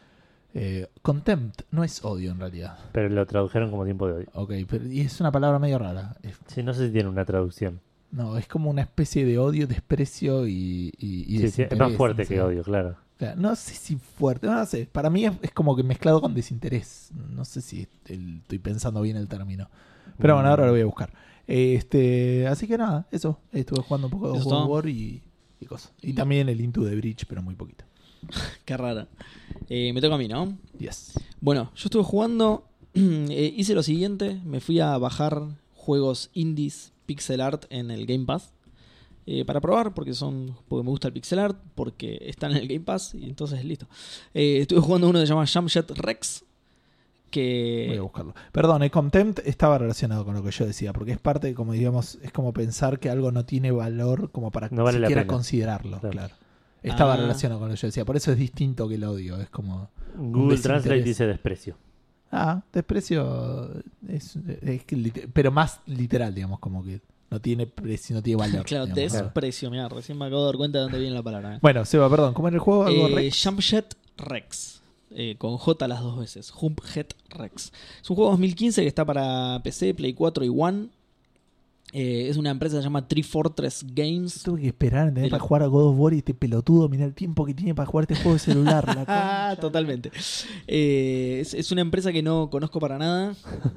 [0.54, 2.78] eh, contempt no es odio en realidad.
[2.92, 4.28] Pero lo tradujeron como tiempo de odio.
[4.34, 6.16] Ok, pero y es una palabra medio rara.
[6.48, 7.80] Sí, no sé si tiene una traducción.
[8.12, 10.94] No, es como una especie de odio, desprecio y.
[10.98, 12.34] y, y Sí, sí, es más fuerte no sé.
[12.36, 12.96] que odio, claro.
[13.18, 14.88] Claro, no sé si fuerte, no sé.
[14.92, 17.10] Para mí es, es como que mezclado con desinterés.
[17.32, 19.70] No sé si el- estoy pensando bien el término.
[20.20, 21.12] Pero bueno, ahora lo voy a buscar.
[21.48, 23.40] Este, así que nada, eso.
[23.52, 24.74] Estuve jugando un poco de ¿Eso God of todo?
[24.74, 25.22] War y,
[25.60, 25.92] y cosas.
[26.02, 27.86] Y también el Into the Bridge, pero muy poquito.
[28.66, 29.08] Qué rara.
[29.70, 30.58] Eh, me toca a mí, ¿no?
[30.78, 31.14] Yes.
[31.42, 32.68] Bueno, yo estuve jugando.
[32.94, 35.42] eh, hice lo siguiente: me fui a bajar
[35.74, 38.54] juegos indies pixel art en el Game Pass.
[39.30, 42.68] eh, para probar, porque son porque me gusta el pixel art, porque están en el
[42.70, 43.86] Game Pass y entonces listo.
[44.34, 46.48] Eh, estuve jugando uno que se llama Jamjet Rex, Voy
[47.26, 48.00] a que...
[48.00, 48.34] buscarlo.
[48.54, 52.18] Perdón, el contempt estaba relacionado con lo que yo decía, porque es parte, como digamos,
[52.22, 56.12] es como pensar que algo no tiene valor como para No vale siquiera considerarlo, Claro.
[56.14, 56.36] claro.
[56.84, 57.18] Estaba Ah.
[57.18, 59.90] relacionado con lo que yo decía, por eso es distinto que el odio, es como...
[60.16, 60.62] Google desinterés.
[60.62, 61.76] Translate dice desprecio.
[62.32, 63.72] Ah, desprecio,
[64.10, 64.82] es, es
[65.34, 68.66] pero más literal, digamos, como que no tiene precio, no tiene valor.
[68.66, 69.14] Claro, digamos.
[69.14, 71.56] desprecio, mira, recién me acabo de dar cuenta de dónde viene la palabra.
[71.56, 71.60] ¿eh?
[71.62, 72.86] Bueno, Seba, perdón, ¿cómo era el juego?
[72.86, 73.44] ¿Algo Eh, Rex?
[73.44, 74.82] Jumpjet Rex.
[75.12, 76.52] eh, con J las dos veces.
[76.52, 77.72] Jumpjet Rex.
[78.02, 80.90] Es un juego 2015 que está para PC, Play 4 y One.
[81.94, 84.44] Eh, es una empresa que se llama Tree Fortress Games.
[84.44, 85.26] Tuve que esperar ¿entendés?
[85.26, 87.74] el- para jugar a God of War y este pelotudo, mira el tiempo que tiene
[87.74, 88.86] para jugar este juego de celular.
[88.94, 90.12] la Ah, totalmente.
[90.68, 93.36] Eh, es, es una empresa que no conozco para nada.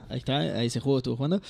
[0.08, 1.40] Ahí está, a ese juego estuve jugando.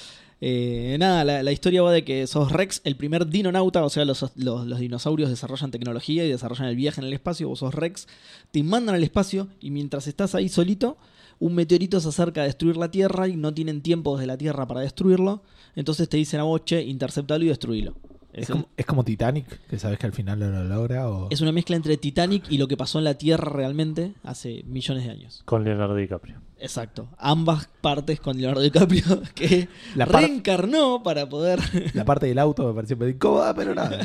[0.42, 4.04] Eh, nada, la, la historia va de que sos Rex, el primer dinonauta, o sea,
[4.04, 7.48] los, los- los dinosaurios desarrollan tecnología y desarrollan el viaje en el espacio.
[7.48, 8.06] Vos sos Rex,
[8.50, 10.96] te mandan al espacio y mientras estás ahí solito,
[11.40, 14.66] un meteorito se acerca a destruir la Tierra y no tienen tiempo desde la Tierra
[14.68, 15.42] para destruirlo.
[15.74, 17.94] Entonces te dicen a vos, che, interceptalo y destruilo.
[18.33, 21.09] Es Es, como, es como Titanic, que sabes que al final no lo logra.
[21.11, 21.29] O...
[21.31, 25.05] es una mezcla entre Titanic y lo que pasó en la Tierra realmente hace millones
[25.05, 25.42] de años.
[25.46, 26.40] Con Leonardo DiCaprio.
[26.59, 27.09] Exacto.
[27.18, 29.03] Ambas partes con Leonardo DiCaprio
[29.35, 31.59] que La par- reencarnó para poder.
[31.94, 33.98] La parte del auto me pareció medio incómoda, pero nada.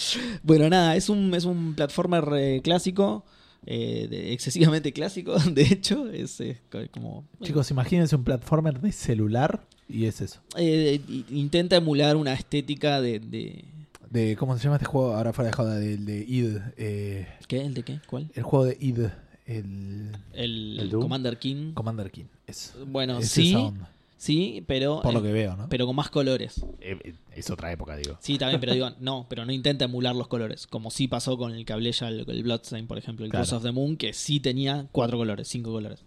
[0.42, 3.24] bueno, nada, es un, es un platformer eh, clásico.
[3.70, 6.08] Eh, de- excesivamente clásico, de hecho.
[6.10, 7.28] Es eh, co- como.
[7.42, 10.40] Chicos, imagínense un platformer de celular y es eso.
[10.56, 13.18] eh, i- intenta emular una estética de.
[13.20, 13.64] de-
[14.10, 15.14] De, ¿Cómo se llama este juego?
[15.14, 16.56] Ahora fuera de joda, del de id.
[16.78, 17.60] eh, ¿Qué?
[17.60, 18.00] ¿El de qué?
[18.08, 18.30] ¿Cuál?
[18.34, 19.00] el juego de id.
[19.44, 20.90] El El, ¿El?
[20.90, 21.72] Commander King.
[21.74, 22.24] Commander King.
[22.46, 25.00] Es, Bueno, es sí, esa onda, sí, pero.
[25.00, 25.68] por lo eh, que veo, ¿no?
[25.70, 26.62] pero con más colores.
[26.80, 28.18] Eh, es otra época, digo.
[28.20, 31.54] Sí, también, pero digo, no, pero no intenta emular los colores, como sí pasó con
[31.54, 33.46] el que hablé ya, el, el Bloodstain, por ejemplo, el Claro.
[33.46, 36.04] Cross of the Moon, que sí tenía cuatro colores, cinco colores.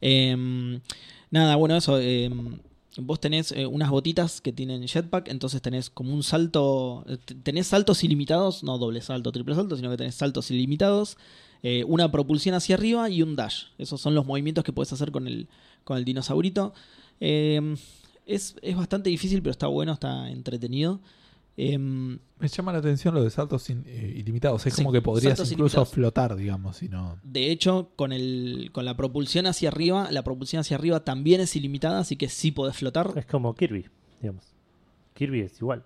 [0.00, 0.80] Em,
[1.30, 2.58] nada, bueno, eso, em,
[2.98, 7.68] vos tenés eh, unas botitas que tienen jetpack, entonces tenés como un salto, eh, tenés
[7.68, 11.16] saltos ilimitados, no doble salto, triple salto, sino que tenés saltos ilimitados,
[11.62, 13.64] eh, una propulsión hacia arriba y un dash.
[13.78, 15.48] Esos son los movimientos que puedes hacer con el,
[15.84, 16.74] con el dinosaurito.
[17.20, 17.76] Em,
[18.26, 21.00] es, es bastante difícil, pero está bueno, está entretenido.
[21.56, 24.66] Em, Me llama la atención lo de saltos in- eh, ilimitados.
[24.66, 25.88] Es Sí, como que podrías incluso ilimitados.
[25.90, 27.18] flotar, digamos, si no.
[27.22, 31.54] de hecho, con, el, con la propulsión hacia arriba, la propulsión hacia arriba también es
[31.54, 33.12] ilimitada, así que sí podés flotar.
[33.16, 33.86] Es como Kirby,
[34.20, 34.44] digamos.
[35.14, 35.84] Kirby es igual.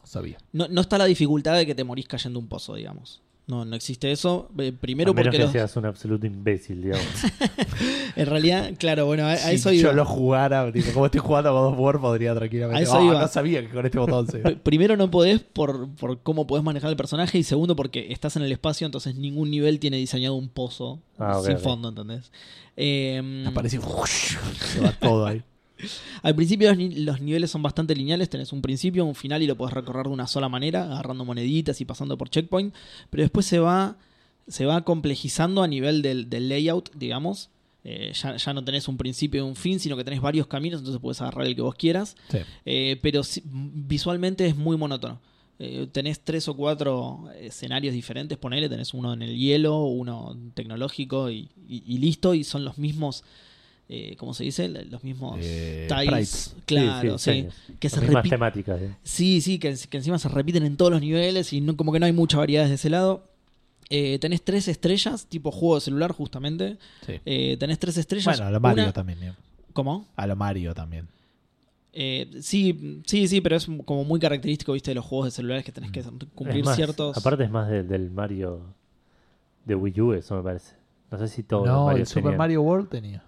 [0.00, 0.36] No sabía.
[0.52, 3.22] No, no está la dificultad de que te morís cayendo un pozo, digamos.
[3.46, 4.48] No, no existe eso.
[4.58, 7.04] Eh, primero a menos porque que los- seas un absoluto imbécil, digamos.
[8.16, 9.92] en realidad, claro, bueno, a, a si eso yo iba.
[9.92, 12.80] lo jugara, tipo, como estoy jugando a God of War, podría tranquilamente.
[12.80, 13.20] A eso "Ah, iba.
[13.20, 14.38] no sabía que con este botón se.
[14.56, 18.42] Primero no podés por, por cómo podés manejar el personaje y segundo porque estás en
[18.44, 21.60] el espacio, entonces ningún nivel tiene diseñado un pozo Ah, ok, sin ok.
[21.62, 22.32] fondo, ¿entendés?
[22.78, 23.78] Eh, Aparece
[24.56, 25.42] se va todo ahí.
[26.22, 29.46] Al principio los, ni- los niveles son bastante lineales, tenés un principio, un final y
[29.46, 32.74] lo podés recorrer de una sola manera, agarrando moneditas y pasando por checkpoint,
[33.10, 33.96] pero después se va,
[34.48, 37.50] se va complejizando a nivel del, del layout, digamos.
[37.86, 40.80] Eh, ya, ya no tenés un principio y un fin, sino que tenés varios caminos,
[40.80, 42.16] entonces puedes agarrar el que vos quieras.
[42.30, 42.38] Sí.
[42.64, 43.20] Eh, pero
[43.72, 45.20] visualmente es muy monótono.
[45.58, 51.30] Eh, tenés tres o cuatro escenarios diferentes, ponele, tenés uno en el hielo, uno tecnológico
[51.30, 53.22] y, y- y listo, y son los mismos,
[53.96, 54.68] eh, ¿cómo se dice?
[54.68, 57.54] Los mismos Eh, tiles, claro, sí, diseños.
[57.78, 58.36] que se Las mismas repiten.
[58.38, 58.80] temáticas.
[58.82, 58.94] ¿eh?
[59.02, 62.00] Sí, sí, que, que encima se repiten en todos los niveles y no, como que
[62.00, 63.24] no hay mucha variedad de ese lado.
[63.90, 66.78] Eh, tenés tres estrellas, tipo juego de celular, justamente.
[67.06, 67.20] Sí.
[67.26, 68.36] Eh, tenés tres estrellas.
[68.38, 69.22] Bueno, a lo Mario una- también.
[69.22, 69.32] ¿eh?
[69.72, 70.06] ¿Cómo?
[70.16, 71.06] A lo Mario también.
[71.92, 75.64] Eh, sí, sí, sí, pero es como muy característico, viste, de los juegos de celulares
[75.64, 76.02] que tenés que
[76.34, 77.16] cumplir Es más, ciertos.
[77.16, 78.60] Aparte es más de- del Mario
[79.64, 80.74] de Wii U, eso me parece.
[81.10, 83.22] No sé si todos los no, el Super tenían Mario World tenía.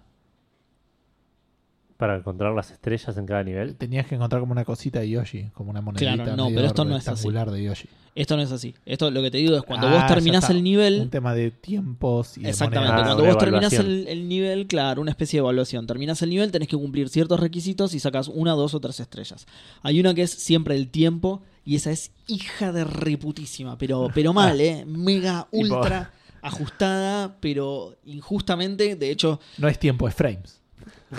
[1.97, 3.75] Para encontrar las estrellas en cada nivel.
[3.75, 6.85] Tenías que encontrar como una cosita de Yoshi, como una monedita Claro, no, pero esto
[6.85, 7.27] no es así.
[7.29, 7.89] de Yoshi.
[8.13, 8.73] Esto no es así.
[8.85, 11.01] Esto lo que te digo es cuando Ah, vos terminás el nivel.
[11.01, 13.15] Un tema de tiempos y de Exactamente, Ah, monedas.
[13.15, 15.85] cuando vos terminás el, el nivel, claro, una especie de evaluación.
[15.85, 19.45] Terminás el nivel, tenés que cumplir ciertos requisitos y sacas una, dos o tres estrellas.
[19.83, 24.33] Hay una que es siempre el tiempo y esa es hija de reputísima, pero, pero
[24.33, 24.83] mal, ¿eh?
[24.87, 28.95] Mega, ultra ajustada, pero injustamente.
[28.95, 30.56] De hecho, No es tiempo, es frames.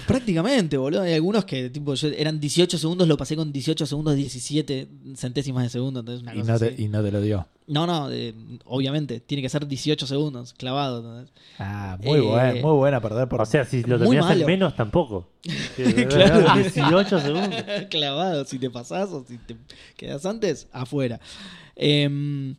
[0.07, 1.03] Prácticamente, boludo.
[1.03, 5.64] Hay algunos que tipo yo- eran 18 segundos, lo pasé con 18 segundos 17 centésimas
[5.64, 6.01] de segundo.
[6.01, 6.83] Entonces una Y cosa no, te, así.
[6.85, 7.46] y no te lo dio.
[7.66, 11.27] No, no, eh, obviamente, tiene que ser 18 segundos, clavado.
[11.59, 14.74] Ah, muy Eh, buena, muy buena perder por O sea, si lo terminas en menos,
[14.74, 15.29] tampoco.
[16.09, 16.55] Claro.
[16.62, 17.62] 18 segundos.
[17.90, 19.57] clavado, si te pasás o si te
[19.96, 21.20] quedas antes, afuera.
[21.77, 22.57] Em,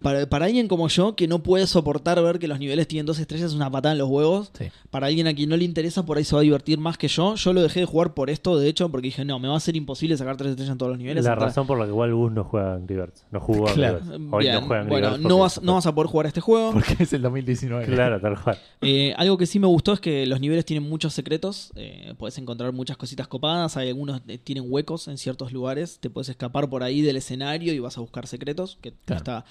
[0.00, 3.18] para, para alguien como yo que no puede soportar ver que los niveles tienen dos
[3.18, 4.50] estrellas, es una patada en los huevos.
[4.58, 4.66] Sí.
[4.90, 7.08] Para alguien a quien no le interesa, por ahí se va a divertir más que
[7.08, 7.34] yo.
[7.34, 9.60] Yo lo dejé de jugar por esto, de hecho, porque dije, no, me va a
[9.60, 11.24] ser imposible sacar tres estrellas en todos los niveles.
[11.24, 13.24] La Hasta- razón por la que igual Gus no juega Angry Birds.
[13.30, 14.00] No jugó Angry Claro.
[14.00, 14.10] Birds.
[14.32, 16.28] Hoy Bien, no juega Angry bueno, Birds no vas, no vas a poder jugar a
[16.28, 16.72] este juego.
[16.74, 17.86] Porque es el 2019.
[17.86, 18.58] Claro, tal cual.
[18.80, 21.70] Eh, algo que sí me gustó es que los niveles tienen muchos secretos.
[21.76, 23.76] eh, puedes encontrar muchas cositas copadas.
[23.76, 25.98] Hay algunos que tienen huecos en ciertos lugares.
[26.00, 28.78] Te puedes escapar por ahí del escenario y vas a buscar secretos.
[28.80, 29.18] Que Claro.
[29.18, 29.44] está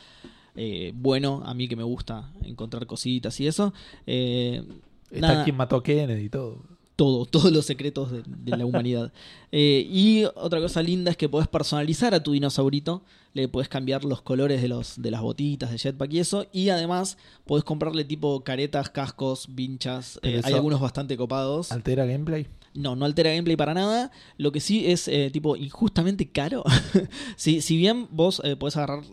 [0.56, 1.42] eh, bueno.
[1.46, 3.74] A mí que me gusta encontrar cositas y eso.
[4.06, 4.64] Eh,
[5.12, 6.62] Está nada, quien mató a Kennedy y todo.
[6.96, 9.12] todo, todos los secretos de, de la humanidad.
[9.56, 13.04] Eh, y otra cosa linda es que podés personalizar a tu dinosaurito.
[13.36, 16.48] Le podés cambiar los colores de, los, de las botitas, de jetpack y eso.
[16.52, 20.20] Y además podés comprarle tipo caretas, cascos, vinchas.
[20.24, 21.72] Hay algunos bastante copados.
[21.72, 22.48] ¿Altera gameplay?
[22.74, 24.10] No, no altera gameplay para nada.
[24.38, 26.64] Lo que sí es eh, tipo injustamente caro.
[27.36, 29.04] si, si bien vos eh, podés agarrar.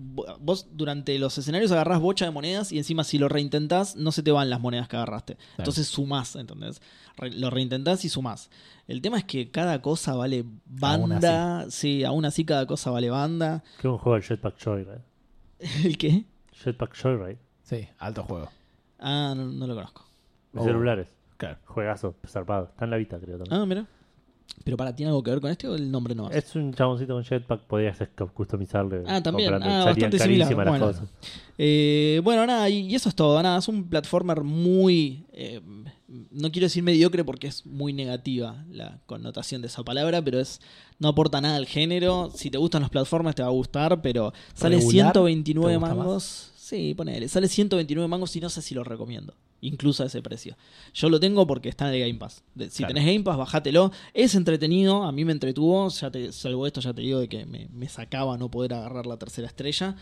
[0.00, 4.22] Vos durante los escenarios agarrás bocha de monedas y encima si lo reintentás no se
[4.22, 5.36] te van las monedas que agarraste.
[5.56, 6.80] Entonces sumás, ¿entendés?
[7.16, 8.48] Re- lo reintentás y sumás.
[8.86, 11.66] El tema es que cada cosa vale banda.
[11.70, 13.64] sí, aún así cada cosa vale banda.
[13.80, 15.02] Que un juego de Jetpack Joyride.
[15.84, 16.24] ¿El qué?
[16.52, 17.38] Jetpack Joyride.
[17.64, 18.48] Sí, alto juego.
[19.00, 20.04] Ah, no, no lo conozco.
[20.54, 20.64] Oh.
[20.64, 21.08] celulares.
[21.36, 21.58] Claro.
[21.66, 22.66] Juegazo, zarpado.
[22.66, 23.60] Está en la Vita, creo también.
[23.60, 23.86] Ah, mira.
[24.64, 26.30] Pero para, ¿tiene algo que ver con este o el nombre no?
[26.30, 29.02] Es un chaboncito con jetpack, podías cu- customizarle.
[29.06, 29.52] Ah, también.
[29.54, 30.54] Ah, bastante similar.
[30.54, 30.92] Bueno.
[31.56, 33.42] Eh, bueno, nada, y, y eso es todo.
[33.42, 35.26] Nada, es un platformer muy.
[35.32, 35.60] eh,
[36.30, 40.60] no quiero decir mediocre porque es muy negativa la connotación de esa palabra, pero es
[40.98, 42.30] no aporta nada al género.
[42.34, 45.12] Si te gustan los platformers te va a gustar, pero sale ¿Regular?
[45.12, 46.52] 129 ¿Te gusta mangos.
[46.56, 47.28] Sí, ponele.
[47.28, 49.34] Sale 129 mangos y no sé si lo recomiendo.
[49.60, 50.56] Incluso a ese precio.
[50.94, 52.44] Yo lo tengo porque está en el Game Pass.
[52.54, 52.94] De- si Claro.
[52.94, 53.90] tenés Game Pass, bajátelo.
[54.14, 55.88] Es entretenido, a mí me entretuvo.
[55.88, 59.06] Ya te, salvo esto, ya te digo de que me, me sacaba no poder agarrar
[59.06, 59.96] la tercera estrella.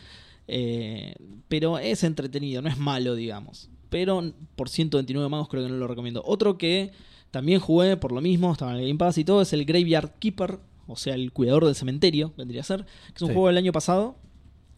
[0.49, 1.14] Eh,
[1.49, 3.69] pero es entretenido, no es malo, digamos.
[3.88, 6.23] Pero por 129 mangos creo que no lo recomiendo.
[6.27, 6.92] Otro que
[7.31, 10.19] también jugué por lo mismo, estaba en el Game Pass y todo, es el Graveyard
[10.19, 12.85] Keeper, o sea, el cuidador del cementerio, vendría a ser.
[12.85, 13.35] Que es un Sí.
[13.35, 14.16] juego del año pasado,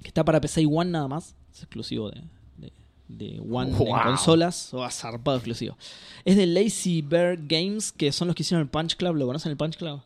[0.02, 1.34] que está para PC y One nada más.
[1.52, 2.22] Es exclusivo de,
[3.08, 4.02] de, One en Wow.
[4.04, 5.76] consolas, o zarpado exclusivo.
[6.24, 9.16] Es de Lazy Bear Games, que son los que hicieron el Punch Club.
[9.16, 10.00] ¿Lo conocen el Punch Club?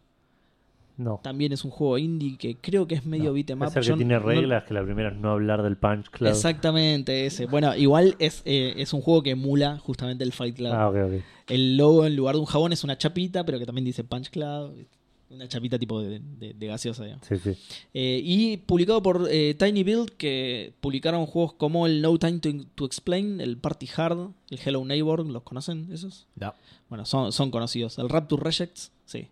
[0.99, 1.19] No.
[1.23, 3.79] También es un juego indie que creo que es medio No, beat'em Es up.
[3.79, 6.29] el que tiene no- reglas, que la primera es no hablar del Punch Club.
[6.29, 7.47] Exactamente, ese.
[7.47, 10.73] Bueno, igual es, eh, es un juego que emula justamente el Fight Club.
[10.73, 11.13] Ah, ok, ok.
[11.49, 14.31] El logo en lugar de un jabón es una chapita, pero que también dice Punch
[14.31, 14.87] Club.
[15.33, 17.27] Una chapita tipo de, de- de gaseosa, digamos.
[17.27, 17.57] Sí, sí.
[17.95, 22.51] Eh, y publicado por eh, Tiny Build, que publicaron juegos como el No Time to,
[22.75, 25.27] to Explain, el Party Hard, el Hello Neighbor.
[25.27, 26.27] ¿Los conocen esos?
[26.37, 26.55] No.
[26.89, 27.99] Bueno, son, son conocidos.
[27.99, 29.29] El Rapture Rejects, sí.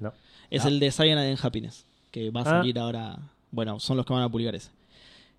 [0.00, 0.12] No.
[0.50, 2.46] Es el de Cyanide and Happiness, que va a Ah.
[2.46, 3.18] salir ahora.
[3.52, 4.70] Bueno, son los que van a publicar ese.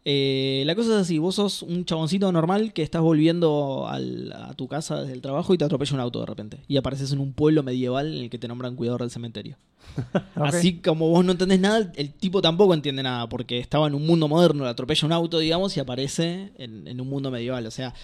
[0.08, 4.54] Eh, la cosa es así, vos sos un chaboncito normal que estás volviendo al- a
[4.54, 6.58] tu casa desde el trabajo y te atropella un auto de repente.
[6.68, 9.58] Y apareces en un pueblo medieval en el que te nombran cuidador del cementerio.
[10.36, 14.06] Así como vos no entendés nada, el tipo tampoco entiende nada, porque estaba en un
[14.06, 17.66] mundo moderno, le atropella un auto, digamos, y aparece en, en un mundo medieval.
[17.66, 17.96] O sea,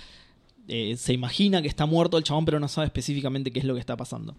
[0.68, 3.76] eh, se imagina que está muerto el chabón, pero no sabe específicamente qué es lo
[3.76, 4.36] que está pasando.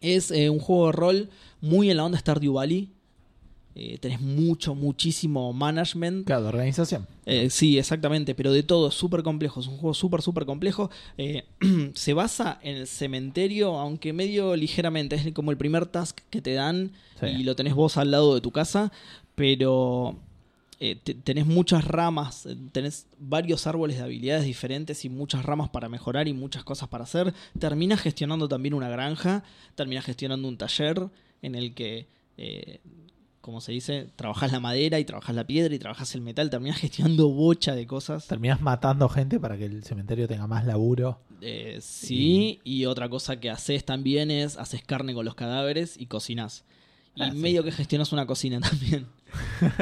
[0.00, 1.30] Es eh, un juego de rol
[1.60, 2.90] muy en la onda Stardew Valley.
[3.78, 6.24] Eh, tenés mucho, muchísimo management.
[6.26, 7.06] Claro, de organización.
[7.26, 10.90] Eh, sí, exactamente, pero de todo, es súper complejo, es un juego súper, súper complejo.
[11.18, 11.44] Eh,
[11.94, 16.54] se basa en el cementerio, aunque medio ligeramente, es como el primer task que te
[16.54, 17.26] dan Sí.
[17.26, 18.92] y lo tenés vos al lado de tu casa,
[19.34, 20.16] pero
[20.80, 25.88] eh, te- tenés muchas ramas, tenés varios árboles de habilidades diferentes y muchas ramas para
[25.88, 27.32] mejorar y muchas cosas para hacer.
[27.58, 31.08] Terminás gestionando también una granja, terminás gestionando un taller
[31.42, 32.06] en el que...
[32.38, 32.80] eh,
[33.46, 36.76] como se dice, trabajás la madera y trabajás la piedra y trabajás el metal, terminás
[36.80, 38.26] gestionando bocha de cosas.
[38.26, 41.20] Terminás matando gente para que el cementerio tenga más laburo.
[41.40, 46.06] Eh, sí, y otra cosa que haces también es, haces carne con los cadáveres y
[46.06, 46.64] cocinás.
[47.14, 47.36] Y Ah, sí.
[47.38, 49.06] medio que gestionas una cocina también.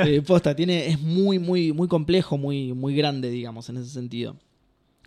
[0.04, 4.36] Eh, posta, tiene, es muy, muy, muy complejo, muy, muy grande, digamos, en ese sentido.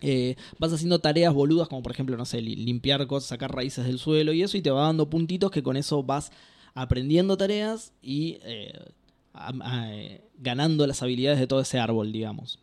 [0.00, 3.84] Eh, vas haciendo tareas boludas, como por ejemplo, no sé, li- limpiar cosas, sacar raíces
[3.86, 6.30] del suelo y eso, y te va dando puntitos que con eso vas
[6.82, 8.72] aprendiendo tareas y eh,
[9.34, 12.58] a- a- eh, ganando las habilidades de todo ese árbol, digamos.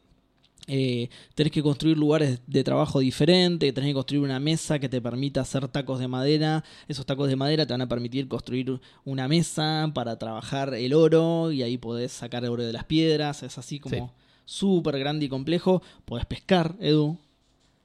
[0.67, 4.99] Eh, tenés que construir lugares de trabajo diferentes, tenés que construir una mesa que te
[4.99, 6.63] permita hacer tacos de madera.
[6.87, 11.51] Esos tacos de madera te van a permitir construir una mesa para trabajar el oro
[11.51, 13.43] y ahí podés sacar oro de las piedras.
[13.43, 14.13] Es así como Sí.
[14.45, 15.83] súper grande y complejo.
[16.03, 17.15] Podés pescar, Edu.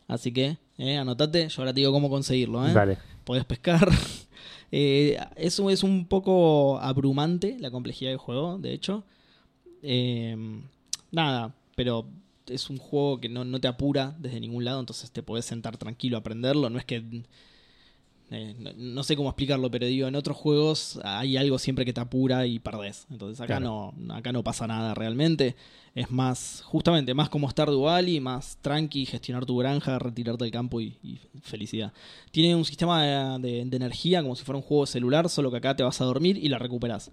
[0.08, 2.66] Así que, eh, anotate, yo ahora te digo cómo conseguirlo.
[2.66, 2.72] ¿eh?
[2.72, 2.96] Dale.
[3.24, 3.86] podés pescar.
[4.72, 9.04] Eh, eso es un poco abrumante, la complejidad del juego, de hecho.
[9.82, 10.36] Eh,
[11.10, 12.06] nada, pero
[12.46, 15.76] es un juego que no, no te apura desde ningún lado, entonces te podés sentar
[15.76, 16.70] tranquilo a aprenderlo.
[16.70, 17.22] No es que.
[18.30, 21.92] Eh, no, no sé cómo explicarlo, pero digo, en otros juegos hay algo siempre que
[21.92, 23.06] te apura y perdés.
[23.10, 23.92] Entonces acá, Claro.
[23.96, 25.56] no, acá no pasa nada realmente.
[25.96, 30.80] Es más, justamente, más como Stardew Valley, más tranqui, gestionar tu granja, retirarte del campo
[30.80, 31.92] y, y felicidad.
[32.30, 35.56] Tiene un sistema de, de- de energía como si fuera un juego celular, solo que
[35.56, 37.10] acá te vas a dormir y la recuperas.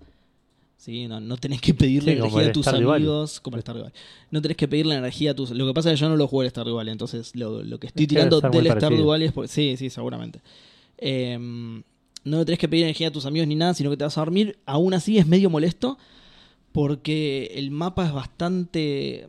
[0.77, 1.08] ¿Sí?
[1.08, 3.39] No, no tenés que pedirle Sí, energía a tus amigos.
[3.39, 3.97] Como el Stardew Valley.
[4.30, 5.49] No tenés que pedirle energía a tus.
[5.49, 7.80] Lo que pasa es que yo no lo jugué el Stardew Valley, entonces lo, lo
[7.80, 8.67] que estoy tirando del.
[8.67, 9.47] Stardew Valley es porque.
[9.47, 10.39] Sí, sí, seguramente.
[10.97, 11.83] Em,
[12.23, 14.21] no tenés que pedir energía a tus amigos ni nada, sino que te vas a
[14.21, 14.57] dormir.
[14.65, 15.97] Aún así es medio molesto
[16.71, 19.27] porque el mapa es bastante.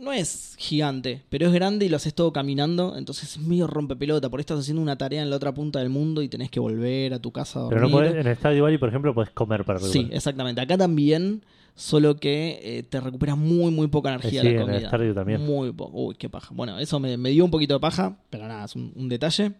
[0.00, 4.28] No es gigante, pero es grande y lo haces todo caminando, entonces es medio rompepelota.
[4.30, 6.58] Por ahí estás haciendo una tarea en la otra punta del mundo y tenés que
[6.58, 7.76] volver a tu casa a dormir.
[7.78, 10.16] Pero no podés, en el Stardew Valley, por ejemplo, puedes comer para Sí, recuperar.
[10.16, 10.60] exactamente.
[10.60, 11.42] Acá también,
[11.74, 15.14] solo que eh, te recuperas muy, muy poca energía Eh, sí, la en el comida.
[15.14, 15.44] También.
[15.46, 15.98] Muy poco.
[16.06, 16.48] Uy, qué paja.
[16.54, 19.52] Bueno, eso me, me dio un poquito de paja, pero nada, es un, un detalle.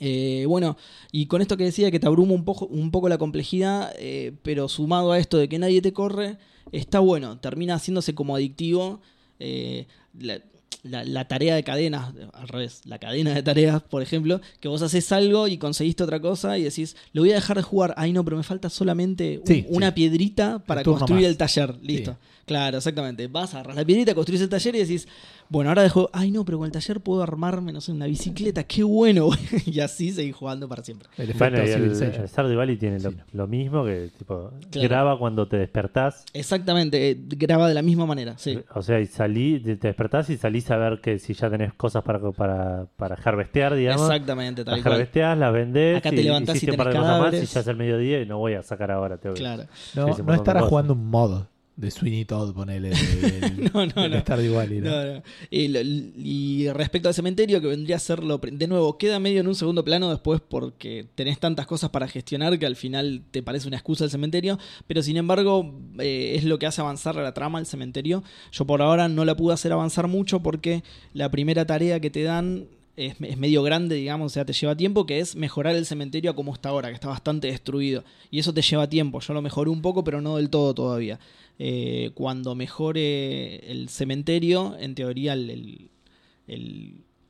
[0.00, 0.76] Eh, bueno,
[1.12, 4.32] y con esto que decía que te abruma un poco, un poco la complejidad, eh,
[4.42, 6.38] pero sumado a esto de que nadie te corre,
[6.72, 9.00] está bueno, termina haciéndose como adictivo.
[9.38, 9.86] eh,
[10.18, 10.40] la,
[10.82, 14.80] la- la tarea de cadenas, al revés, la cadena de tareas, por ejemplo, que vos
[14.82, 18.12] haces algo y conseguiste otra cosa y decís, lo voy a dejar de jugar, ay
[18.12, 19.92] no, pero me falta solamente un- Sí, una sí.
[19.94, 22.12] piedrita para construir el taller, listo.
[22.12, 22.18] Sí.
[22.46, 23.26] Claro, exactamente.
[23.26, 25.08] Vas, agarras la piedrita, construís el taller y decís,
[25.48, 28.62] bueno, ahora dejo, ay no, pero con el taller puedo armarme, no sé, una bicicleta,
[28.64, 29.30] qué bueno.
[29.66, 31.08] y así seguís jugando para siempre.
[31.18, 33.16] El Bueno, y el, el Stardew Valley tiene lo, Sí.
[33.32, 34.88] lo mismo que tipo Claro.
[34.88, 36.24] graba cuando te despertás.
[36.32, 38.58] Exactamente, eh, graba de la misma manera, sí.
[38.74, 41.72] O sea, y salí, te te despertás y salís a ver que si ya tenés
[41.74, 44.02] cosas para, para, para harvestear, digamos.
[44.02, 44.94] Exactamente, tal Las cual.
[44.94, 45.96] harvesteas, las vendés.
[45.98, 47.66] Acá y te levantás y hiciste un tenés par de cosas más y ya es
[47.66, 49.18] el mediodía y no voy a sacar ahora.
[49.18, 49.64] Tengo que- Claro.
[49.96, 51.42] No, no estará jugando un mod
[51.76, 52.88] de Sweeney Todd, ponele.
[53.20, 54.20] del- No, no, no.
[54.20, 54.90] Stardew Valley, ¿no?
[54.90, 55.22] No, no.
[55.50, 58.38] Y, lo- y respecto al cementerio, que vendría a ser lo.
[58.38, 62.58] De nuevo, queda medio en un segundo plano después porque tenés tantas cosas para gestionar
[62.58, 64.58] que al final te parece una excusa el cementerio.
[64.86, 68.22] Pero sin embargo, eh, es lo que hace avanzar la trama el cementerio.
[68.52, 72.22] Yo por ahora no la pude hacer avanzar mucho porque la primera tarea que te
[72.22, 72.68] dan.
[72.98, 76.30] Es, es medio grande, digamos, o sea, te lleva tiempo, que es mejorar el cementerio
[76.30, 78.04] a como está ahora, que está bastante destruido.
[78.30, 79.20] Y eso te lleva tiempo.
[79.20, 81.20] Yo lo mejoré un poco, pero no del todo todavía.
[81.58, 85.90] Eh, cuando mejore el cementerio, en teoría el,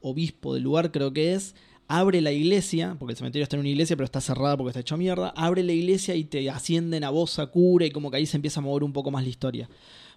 [0.01, 1.55] obispo del lugar creo que es,
[1.89, 4.81] abre la iglesia, porque el cementerio está en una iglesia, pero está cerrada porque está
[4.81, 8.19] hecho mierda, abre la iglesia y te ascienden a voz a cura y como que
[8.19, 9.69] ahí se empieza a mover un poco más la historia.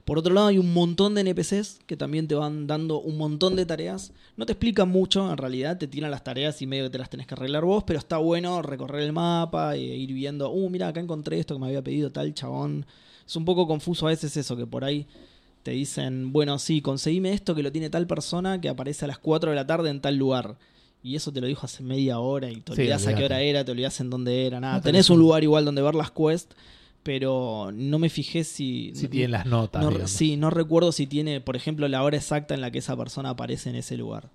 [0.05, 3.55] Por otro lado, hay un montón de NPCs que también te van dando un montón
[3.55, 4.11] de tareas.
[4.37, 7.11] No te explican mucho, en realidad, te tiran las tareas y medio que te las
[7.11, 10.87] tenés que arreglar vos, pero está bueno recorrer el mapa e ir viendo, uh, mira,
[10.87, 12.85] acá encontré esto que me había pedido tal chabón.
[13.29, 15.05] Es un poco confuso a veces eso, que por ahí
[15.61, 19.19] te dicen, bueno, sí, conseguime esto que lo tiene tal persona que aparece a las
[19.19, 20.57] 4 de la tarde en tal lugar.
[21.03, 23.39] Y eso te lo dijo hace media hora y te Sí, olvidás a qué hora
[23.41, 24.77] era, te olvidás en dónde era, nada.
[24.77, 26.55] No Tenés tenés un lugar igual donde ver las quests,
[27.03, 28.93] pero no me fijé si...
[28.95, 29.83] Si tienen las notas.
[29.83, 32.97] no, sí, no recuerdo si tiene, por ejemplo, la hora exacta en la que esa
[32.97, 34.31] persona aparece en ese lugar.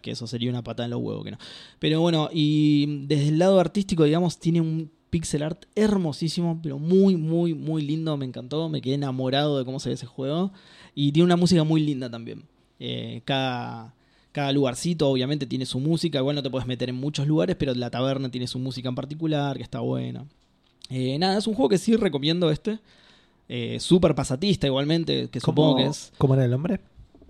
[0.00, 1.38] Que eso sería una patada en los huevos, que no.
[1.78, 7.16] Pero bueno, y desde el lado artístico, digamos, tiene un pixel art hermosísimo, pero muy,
[7.16, 8.16] muy, muy lindo.
[8.16, 10.50] Me encantó, me quedé enamorado de cómo se ve ese juego.
[10.94, 12.44] Y tiene una música muy linda también.
[12.80, 13.94] Eh, cada,
[14.32, 16.18] cada lugarcito, obviamente, tiene su música.
[16.18, 18.94] Igual no te puedes meter en muchos lugares, pero la taberna tiene su música en
[18.94, 20.24] particular, que está buena.
[20.88, 22.78] Eh, nada, es un juego que sí recomiendo este.
[23.50, 26.80] Eh, Súper pasatista igualmente, que ¿Cómo- supongo que es ¿Cómo era el nombre?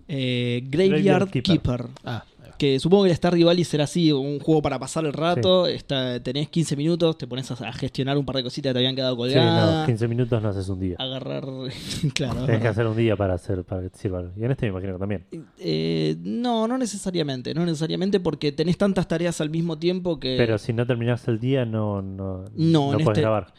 [0.09, 1.53] eh, Graveyard, Graveyard Keeper.
[1.53, 1.87] Keeper.
[2.05, 2.25] Ah.
[2.63, 5.67] Que supongo que el Stardew Valley será así, un juego para pasar el rato.
[5.67, 8.79] Está, tenés 15 minutos, te pones a, a gestionar un par de cositas que te
[8.79, 9.81] habían quedado Sí, colgadas.
[9.81, 10.95] no, 15 minutos no haces un día.
[11.01, 11.45] Agarrar.
[12.15, 12.47] claro.
[12.47, 14.23] Tenés que hacer un día para hacer para que te sirva.
[14.37, 15.27] Y en este me imagino que también.
[15.59, 17.53] Eh, no, no necesariamente.
[17.53, 20.37] No necesariamente porque tenés tantas tareas al mismo tiempo que.
[20.39, 23.53] Pero si no terminás el día, no, no, No, en puedes este- grabar.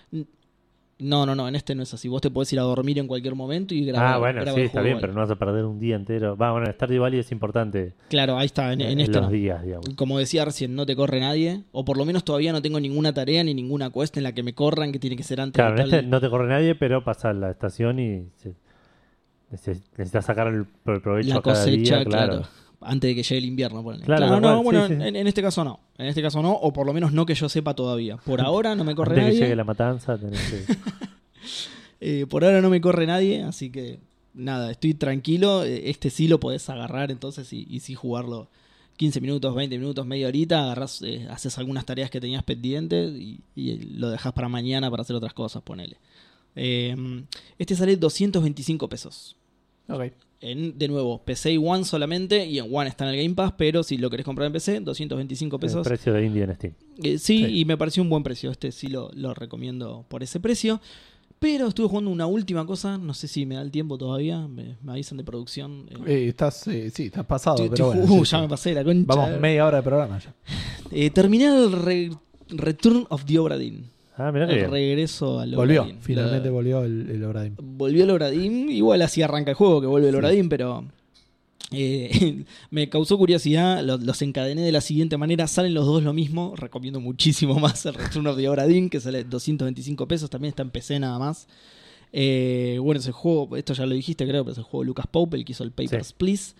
[0.99, 2.07] No, no, no, en este no es así.
[2.07, 4.13] Vos te podés ir a dormir en cualquier momento y grabar.
[4.13, 6.37] ah, bueno, sí, el está bien, pero no vas a perder un día entero.
[6.37, 9.29] Va, bueno, Stardew Valley es importante Claro, ahí está, en, en en este los no.
[9.29, 9.89] días, digamos.
[9.95, 11.63] Como decía recién, no te corre nadie.
[11.71, 14.43] O por lo menos todavía no tengo ninguna tarea ni ninguna quest en la que
[14.43, 16.47] me corran que tiene que ser antes Claro, de en tal- este no te corre
[16.47, 18.53] nadie, pero pasa la estación y se-
[19.51, 22.33] neces- necesitas sacar el, el provecho la a cada cosecha, día, claro.
[22.33, 22.47] claro.
[22.85, 23.83] Antes de que llegue el invierno.
[23.83, 25.01] Claro, Claro, no, cual, bueno, sí, sí.
[25.03, 25.79] En, en este caso no.
[25.97, 28.17] En este caso no, o por lo menos no que yo sepa todavía.
[28.17, 29.39] Por ahora no me corre Antes que nadie.
[29.41, 30.75] llegue la matanza, tenés que...
[32.05, 33.99] Eh, por ahora no me corre nadie, así que
[34.33, 35.63] nada, estoy tranquilo.
[35.63, 38.49] Eh, Este sí lo podés agarrar entonces y, y sí jugarlo
[38.97, 40.63] 15 minutos, 20 minutos, media horita.
[40.65, 45.01] Agarrás, eh, haces algunas tareas que tenías pendientes y, y lo dejas para mañana para
[45.01, 45.95] hacer otras cosas, ponele.
[46.57, 46.93] Eh,
[47.57, 49.37] este sale 225 pesos.
[49.87, 50.11] Ok.
[50.45, 53.53] En, de nuevo, PC y One solamente, y en One está en el Game Pass,
[53.57, 55.87] pero si lo querés comprar en PC, 225 El pesos.
[55.87, 56.73] precio de indie en Steam.
[57.01, 57.59] Eh, sí, Sí.
[57.59, 58.51] y me pareció un buen precio.
[58.51, 60.81] Este sí lo, lo recomiendo por ese precio.
[61.39, 64.77] Pero estuve jugando una última cosa, no sé si me da el tiempo todavía, me,
[64.81, 65.87] me avisan de producción.
[65.89, 65.95] eh.
[66.25, 68.21] Eh, estás, eh, sí, estás pasado, Estoy- pero estoy- bueno.
[68.21, 68.41] uh, sí, ya sí.
[68.43, 69.03] me pasé la concha.
[69.07, 70.33] Vamos media hora de programa ya.
[70.91, 72.11] Eh, terminé el re-
[72.49, 73.89] Return of the Obra Dinn.
[74.15, 74.71] Ah, mirá que El bien.
[74.71, 77.55] regreso al Volvió, finalmente La- volvió el, el Obradín.
[77.59, 78.69] volvió el Obra Dinn.
[78.69, 80.17] Igual así arranca el juego que vuelve el Sí.
[80.19, 80.85] Obra Dinn, pero
[81.71, 83.81] eh, me causó curiosidad.
[83.83, 85.47] Lo- Los, encadené de la siguiente manera.
[85.47, 86.53] Salen los dos lo mismo.
[86.55, 90.29] Recomiendo muchísimo más el Return of the Obra Dinn, que sale 225 pesos.
[90.29, 91.47] También está en PC nada más.
[92.11, 95.07] Eh, bueno, ese juego, esto ya lo dijiste, creo, pero es el juego de Lucas
[95.09, 96.13] Pope, el que hizo el Papers, Sí.
[96.15, 96.53] Please.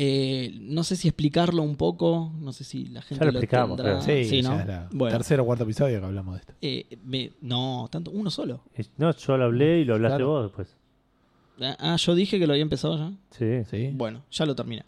[0.00, 3.76] Eh, no sé si explicarlo un poco, no sé si la gente lo lo, explicamos,
[3.76, 4.00] tendrá.
[4.00, 4.56] Sí, ¿no?
[4.56, 6.54] ya era Bueno, tercer o cuarto episodio que hablamos de esto.
[6.62, 8.62] eh, me- no, tanto, uno solo.
[8.96, 10.28] No, yo lo hablé y lo hablaste Claro.
[10.28, 10.76] vos después.
[11.60, 13.12] Ah, Ah, yo dije que lo había empezado ya.
[13.32, 13.64] Sí.
[13.68, 13.90] Sí.
[13.92, 14.84] Bueno, ya lo terminé.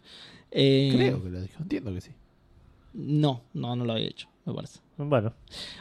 [0.53, 2.11] Eh, Creo que lo dijo, entiendo que sí.
[2.95, 4.79] No, no, no lo había hecho, me parece.
[4.97, 5.33] Bueno,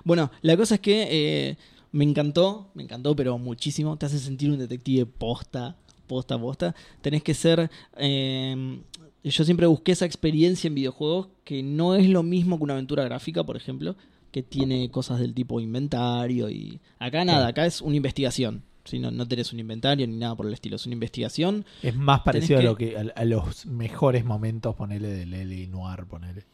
[0.03, 1.07] Bueno, la cosa es que
[1.49, 1.57] eh,
[1.91, 3.95] me encantó, me encantó, pero muchísimo.
[3.97, 5.75] Te hace sentir un detective posta,
[6.07, 6.73] posta, posta.
[7.01, 7.69] Tenés que ser.
[7.97, 8.79] eh,
[9.23, 13.03] yo siempre busqué esa experiencia en videojuegos que no es lo mismo que una aventura
[13.03, 13.95] gráfica, por ejemplo,
[14.31, 16.79] que tiene cosas del tipo inventario y.
[16.99, 18.63] Acá nada, acá es una investigación.
[18.85, 21.65] Si no, no tenés un inventario ni nada por el estilo, es una investigación.
[21.83, 25.67] Es más parecido que- a lo que a, a los mejores momentos, ponele, del L.A.
[25.67, 26.45] Noir, ponele.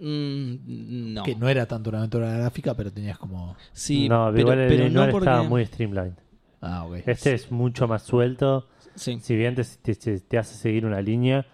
[0.00, 1.22] Mm, no.
[1.22, 3.56] Que no era tanto una aventura gráfica, pero tenías como...
[3.72, 5.18] Sí, no, pero, igual el pero no porque.
[5.28, 6.14] estaba muy streamlined.
[6.60, 6.96] Ah, ok.
[7.06, 8.68] Este es mucho más suelto.
[8.96, 9.18] Sí.
[9.20, 11.46] Si bien te, te- te- te hace seguir una línea,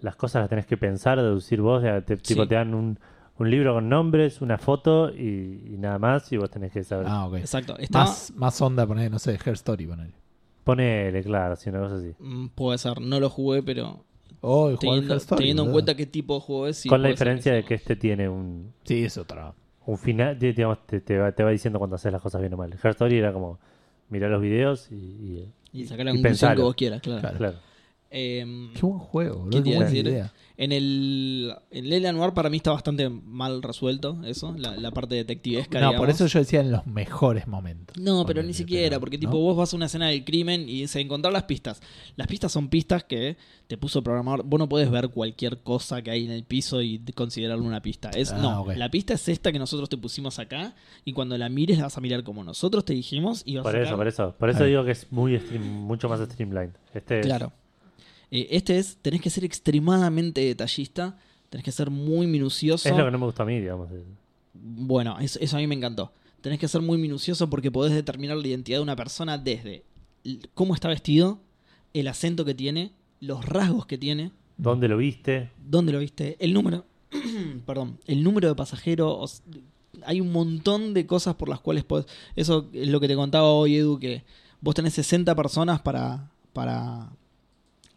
[0.00, 1.82] las cosas las tenés que pensar, deducir vos.
[1.82, 2.98] de- te, tipo, te dan un,
[3.38, 7.06] un libro con nombres, una foto y, y nada más, y vos tenés que saber.
[7.08, 7.34] Ah, ok.
[7.36, 7.76] Exacto.
[7.78, 10.12] Estaba, Más, más onda, poner, no sé, Hair Story, ponele.
[10.64, 12.12] Ponele, claro, si una cosa así.
[12.18, 14.04] Mm, Puede ser, no lo jugué, pero
[14.40, 16.76] Oh, teniendo, Hair Story, teniendo en cuenta qué tipo de juego es.
[16.78, 19.54] sí, con la diferencia de que este tiene un, Sí, es otra.
[19.86, 22.52] un final, di- digamos, te, te va, te va diciendo cuando haces las cosas bien
[22.54, 22.72] o mal.
[22.72, 23.58] Her Story era como
[24.10, 27.20] mirar los videos y, y- Y sacar la y conclusión que vos quieras, claro.
[27.20, 27.36] Claro.
[27.38, 27.58] claro.
[28.10, 29.50] Em, Qué buen juego, boludo.
[29.50, 30.06] ¿Qué te Qué iba a buena decir?
[30.08, 30.32] idea.
[30.56, 35.14] en el en Lela Noir para mí está bastante mal resuelto, eso, la, la parte
[35.14, 35.78] detectivesca.
[35.78, 36.00] No, digamos.
[36.00, 37.96] por eso yo decía en los mejores momentos.
[37.98, 39.20] No, pero ni siquiera, pero, porque ¿no?
[39.20, 41.80] tipo vos vas a una escena del crimen y se encontrar las pistas.
[42.16, 43.36] Las pistas son pistas que
[43.68, 44.42] te puso el programador.
[44.44, 48.10] Vos no podés ver cualquier cosa que hay en el piso y considerarlo una pista.
[48.10, 51.48] Es Ah, no, la pista es esta que nosotros te pusimos acá y cuando la
[51.50, 53.96] mires la vas a mirar como nosotros te dijimos y vas Por a eso, sacar-
[53.98, 54.34] por eso.
[54.38, 56.72] Por eso digo que es muy stream- mucho más streamlined.
[56.94, 57.52] Este es- Claro.
[58.30, 61.16] Eh, este es, tenés que ser extremadamente detallista,
[61.50, 62.88] tenés que ser muy minucioso.
[62.88, 63.88] es lo que no me gusta a mí, digamos.
[64.54, 66.12] Bueno, eso, eso a mí me encantó.
[66.40, 69.84] Tenés que ser muy minucioso porque podés determinar la identidad de una persona desde
[70.54, 71.40] cómo está vestido,
[71.94, 75.50] el acento que tiene, los rasgos que tiene, ¿Dónde lo viste?
[75.64, 76.84] dónde lo viste, el número,
[77.66, 79.42] perdón, el número de pasajeros.
[80.04, 82.06] Hay un montón de cosas por las cuales podés.
[82.36, 84.24] Eso es lo que te contaba hoy, Edu, que
[84.60, 87.10] vos tenés 60 personas para, para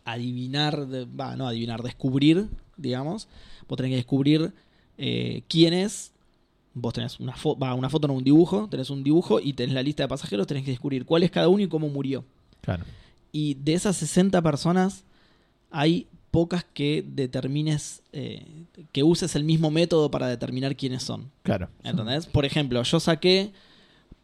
[0.05, 0.87] adivinar,
[1.19, 2.47] va, no adivinar, descubrir,
[2.77, 3.27] digamos.
[3.67, 4.53] Vos tenés que descubrir
[4.97, 6.11] eh, quién es.
[6.73, 9.73] Vos tenés una, fo- va, una foto, no un dibujo, tenés un dibujo y tenés
[9.75, 12.23] la lista de pasajeros, tenés que descubrir cuál es cada uno y cómo murió.
[12.61, 12.85] Claro.
[13.33, 15.03] Y de esas 60 personas,
[15.69, 18.45] hay pocas que determines, eh,
[18.93, 21.29] que uses el mismo método para determinar quiénes son.
[21.43, 21.67] Claro.
[21.83, 22.25] ¿Entendés?
[22.27, 23.51] Por ejemplo, yo saqué,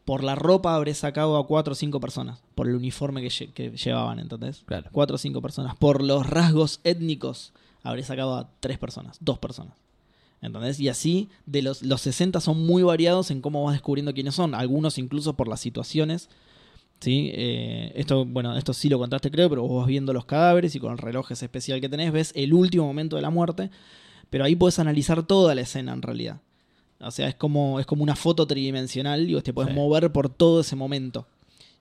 [0.07, 3.51] por la ropa habré sacado a 4 o 5 personas, por el uniforme que, lle-
[3.51, 4.63] que llevaban, ¿entendés?
[4.65, 4.87] Claro.
[4.93, 5.75] 4 o 5 personas.
[5.75, 7.51] Por los rasgos étnicos
[7.83, 9.73] habré sacado a 3 personas, 2 personas.
[10.41, 10.79] ¿Entendés?
[10.79, 14.55] Y así, de los, los 60 son muy variados en cómo vas descubriendo quiénes son.
[14.55, 16.29] Algunos incluso por las situaciones.
[17.01, 17.29] ¿Sí?
[17.33, 20.79] Eh, esto, bueno, esto sí lo contaste creo, pero vos vas viendo los cadáveres y
[20.79, 23.71] con el reloj ese especial que tenés ves el último momento de la muerte.
[24.29, 26.39] Pero ahí puedes analizar toda la escena en realidad.
[26.99, 29.75] O sea, es como, es como una foto tridimensional y vos te puedes Sí.
[29.75, 31.27] mover por todo ese momento.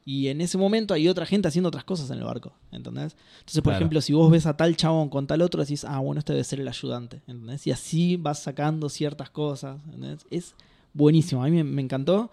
[0.05, 3.17] Y en ese momento hay otra gente haciendo otras cosas en el barco, ¿entendés?
[3.41, 3.77] Entonces, por Claro.
[3.79, 6.45] ejemplo, si vos ves a tal chabón con tal otro, decís, ah, bueno, este debe
[6.45, 7.67] ser el ayudante, ¿entendés?
[7.67, 10.25] Y así vas sacando ciertas cosas, ¿entendés?
[10.31, 10.55] Es
[10.95, 12.31] buenísimo, a mí me, me encantó.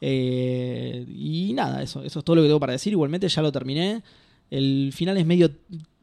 [0.00, 2.92] Eh, y nada, eso, eso es todo lo que tengo para decir.
[2.92, 4.02] Igualmente ya lo terminé.
[4.50, 5.50] El final es medio,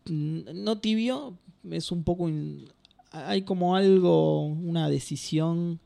[0.09, 1.33] mm, no tibio,
[1.69, 2.27] es un poco...
[2.27, 2.65] in-
[3.11, 5.79] hay como algo, una decisión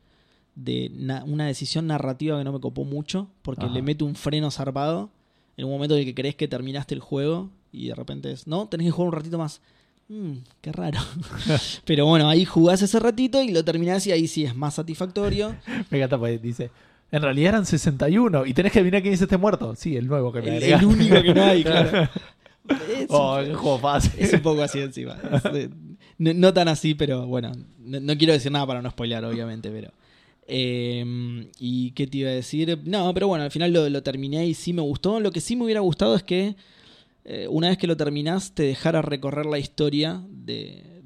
[0.60, 3.72] de na- una decisión narrativa que no me copó mucho porque Ajá.
[3.74, 5.08] le mete un freno zarpado
[5.56, 8.46] en un momento en el que crees que terminaste el juego y de repente es,
[8.46, 9.60] no, tenés que jugar un ratito más.
[10.08, 10.98] Mm, qué raro.
[11.84, 15.54] Pero bueno, ahí jugás ese ratito y lo terminás y ahí sí es más satisfactorio.
[15.90, 16.70] Me encanta porque dice,
[17.12, 19.74] en realidad eran 61 y tenés que adivinar quién es este muerto.
[19.76, 22.02] Sí, el nuevo que me El, el único que no hay, claro.
[22.68, 24.12] Es, Oh, qué juego fácil.
[24.18, 25.16] es un poco así encima.
[25.32, 25.70] Es, eh,
[26.18, 27.52] no, no tan así, pero bueno.
[27.78, 29.90] No, no quiero decir nada para no spoilear, obviamente, pero.
[30.48, 31.04] Eh,
[31.58, 32.80] ¿Y qué te iba a decir?
[32.84, 35.20] No, pero bueno, al final lo, lo terminé y sí me gustó.
[35.20, 36.56] Lo que sí me hubiera gustado es que
[37.24, 41.02] eh, una vez que lo terminás, te dejara recorrer la historia de,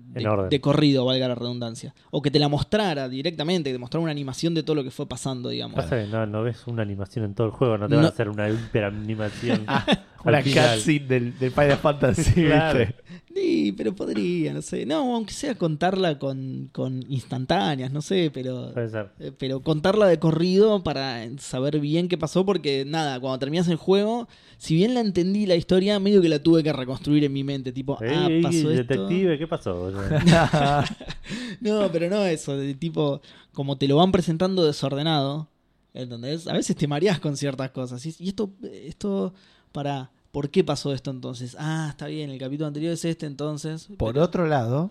[0.48, 1.92] de, corrido, valga la redundancia.
[2.12, 4.92] O que te la mostrara directamente, que te mostrara una animación de todo lo que
[4.92, 5.74] fue pasando, digamos.
[5.74, 8.08] Pasa que no, no ves una animación en todo el juego, no te van a
[8.08, 9.66] hacer una hiperanimación.
[10.24, 12.32] Una cutscene del, del Final Fantasy.
[12.46, 12.78] Claro.
[12.80, 12.94] ¿viste?
[13.34, 14.84] Sí, pero podría, no sé.
[14.84, 18.72] No, aunque sea contarla con, con instantáneas, no sé, pero.
[18.74, 19.10] Puede ser.
[19.18, 23.76] eh, Pero contarla de corrido para saber bien qué pasó, porque nada, cuando terminas el
[23.76, 27.42] juego, si bien la entendí la historia, medio que la tuve que reconstruir en mi
[27.42, 28.94] mente, tipo, ah, Ey, pasó esto.
[28.94, 29.90] detective, ¿qué pasó?
[31.60, 33.20] No, pero no eso, de tipo,
[33.52, 35.48] como te lo van presentando desordenado,
[35.94, 36.46] ¿entendés?
[36.48, 38.04] A veces te mareas con ciertas cosas.
[38.04, 39.32] Y, y esto, esto,
[39.72, 41.56] para, ¿por qué pasó esto entonces?
[41.58, 43.88] Ah, está bien, el capítulo anterior es este entonces.
[43.98, 44.90] Por pero- otro lado,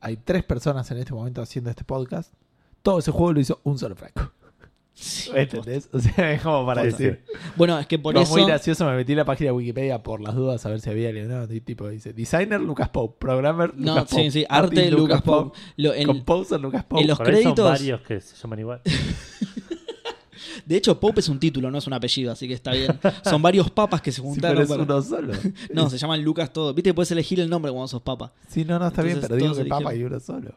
[0.00, 2.32] hay tres personas en este momento haciendo este podcast.
[2.82, 4.30] Todo ese juego lo hizo un solo franco.
[4.92, 5.88] Sí, ¿Entendés?
[5.92, 6.98] O sea, es como para Posta.
[6.98, 7.24] decir.
[7.56, 8.30] Bueno, es que por eso.
[8.32, 10.90] muy gracioso, me metí en la página de Wikipedia por las dudas a ver si
[10.90, 11.50] había leído.
[11.50, 15.22] Y tipo dice: Designer Lucas Pope, Programmer No, Lucas sí, Pope, sí, artist arte Lucas
[15.22, 15.58] Pope.
[15.76, 17.02] Lo- en- Composer Lucas Pope.
[17.02, 18.80] en los Por ahí son créditos- varios que se llaman igual.
[20.66, 22.98] de hecho, Pope es un título, no es un apellido, así que está bien.
[23.24, 24.56] Son varios papas que se Sí, juntaron.
[24.56, 25.32] pero es para- uno solo.
[25.74, 26.74] No, se llaman Lucas todo.
[26.74, 28.32] Viste, puedes elegir el nombre cuando sos papa.
[28.48, 30.54] Sí, no, no, está bien, pero digo todos que papa y uno solo.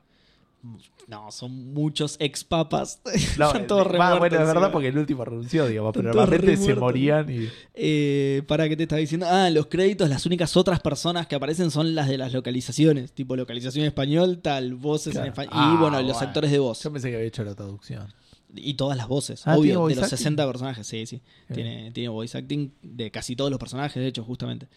[1.10, 3.02] No, son muchos ex papas.
[3.38, 5.92] No, Están todos eh, re va, muertos bueno, es verdad porque el último renunció, digamos,
[5.94, 7.50] pero todos normalmente re se morían y.
[7.74, 9.26] Eh, para que te estaba diciendo.
[9.30, 13.12] Ah, los créditos, las únicas otras personas que aparecen son las de las localizaciones.
[13.12, 15.26] Tipo localización en español, tal, voces Claro.
[15.26, 15.52] en español.
[15.54, 16.28] Ah, y bueno, los bueno.
[16.28, 16.82] actores de voz.
[16.82, 18.08] Yo pensé que había hecho la traducción.
[18.56, 20.18] Y todas las voces, Ah, ¿tiene obvio, de los acting?
[20.18, 21.22] 60 personajes, sí, sí.
[21.50, 21.56] Bien.
[21.56, 24.68] Tiene, tiene voice acting de casi todos los personajes, de hecho, justamente.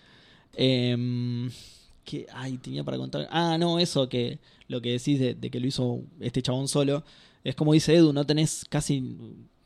[2.05, 2.27] ¿qué?
[2.33, 3.29] Ay, tenía para contar.
[3.31, 7.05] Ah, no, eso, que lo que decís de, de que lo hizo este chabón solo.
[7.45, 9.17] Es como dice Edu, no tenés casi.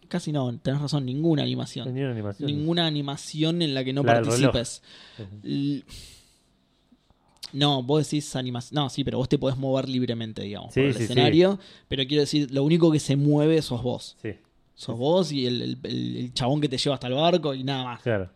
[0.09, 1.95] Casi no, tenés razón, ninguna animación.
[2.41, 4.83] Ninguna animación en la que no La participes.
[7.53, 8.75] No, vos decís animación.
[8.83, 11.05] No, sí, pero vos te podés mover libremente, digamos, Sí, por el sí, sí.
[11.05, 11.59] escenario.
[11.89, 14.17] Pero quiero decir, lo único que se mueve sos vos.
[14.23, 14.35] Sí,
[14.75, 17.65] Sos vos y el, el- el- el chabón que te lleva hasta el barco y
[17.65, 18.01] nada más.
[18.03, 18.31] claro.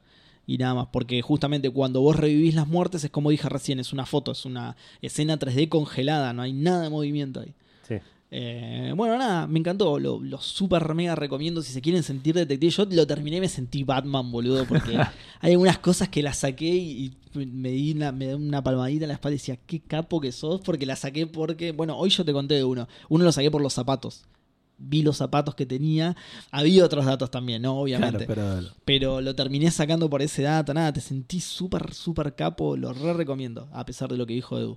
[0.46, 0.88] Y nada más.
[0.92, 4.44] Porque justamente cuando vos revivís las muertes, es como dije recién, es una foto, es
[4.44, 7.54] una escena 3D congelada, no hay nada de movimiento ahí.
[8.36, 10.00] Eh, bueno, nada, me encantó.
[10.00, 11.62] Lo, lo super mega recomiendo.
[11.62, 14.64] Si se quieren sentir detective, yo lo terminé y me sentí Batman, boludo.
[14.64, 14.98] Porque
[15.40, 19.04] hay algunas cosas que las saqué y, y me di una, me di una palmadita
[19.04, 20.60] en la espalda y decía, qué capo que sos.
[20.62, 22.88] Porque la saqué porque, bueno, hoy yo te conté de uno.
[23.08, 24.24] Uno lo saqué por los zapatos.
[24.78, 26.16] Vi los zapatos que tenía.
[26.50, 27.78] Había otros datos también, ¿no?
[27.78, 28.26] Obviamente.
[28.26, 28.74] Claro, pero.
[28.84, 30.74] Pero lo terminé sacando por ese dato.
[30.74, 32.76] Nada, te sentí súper, súper capo.
[32.76, 33.68] Lo re recomiendo.
[33.72, 34.76] A pesar de lo que dijo Edu.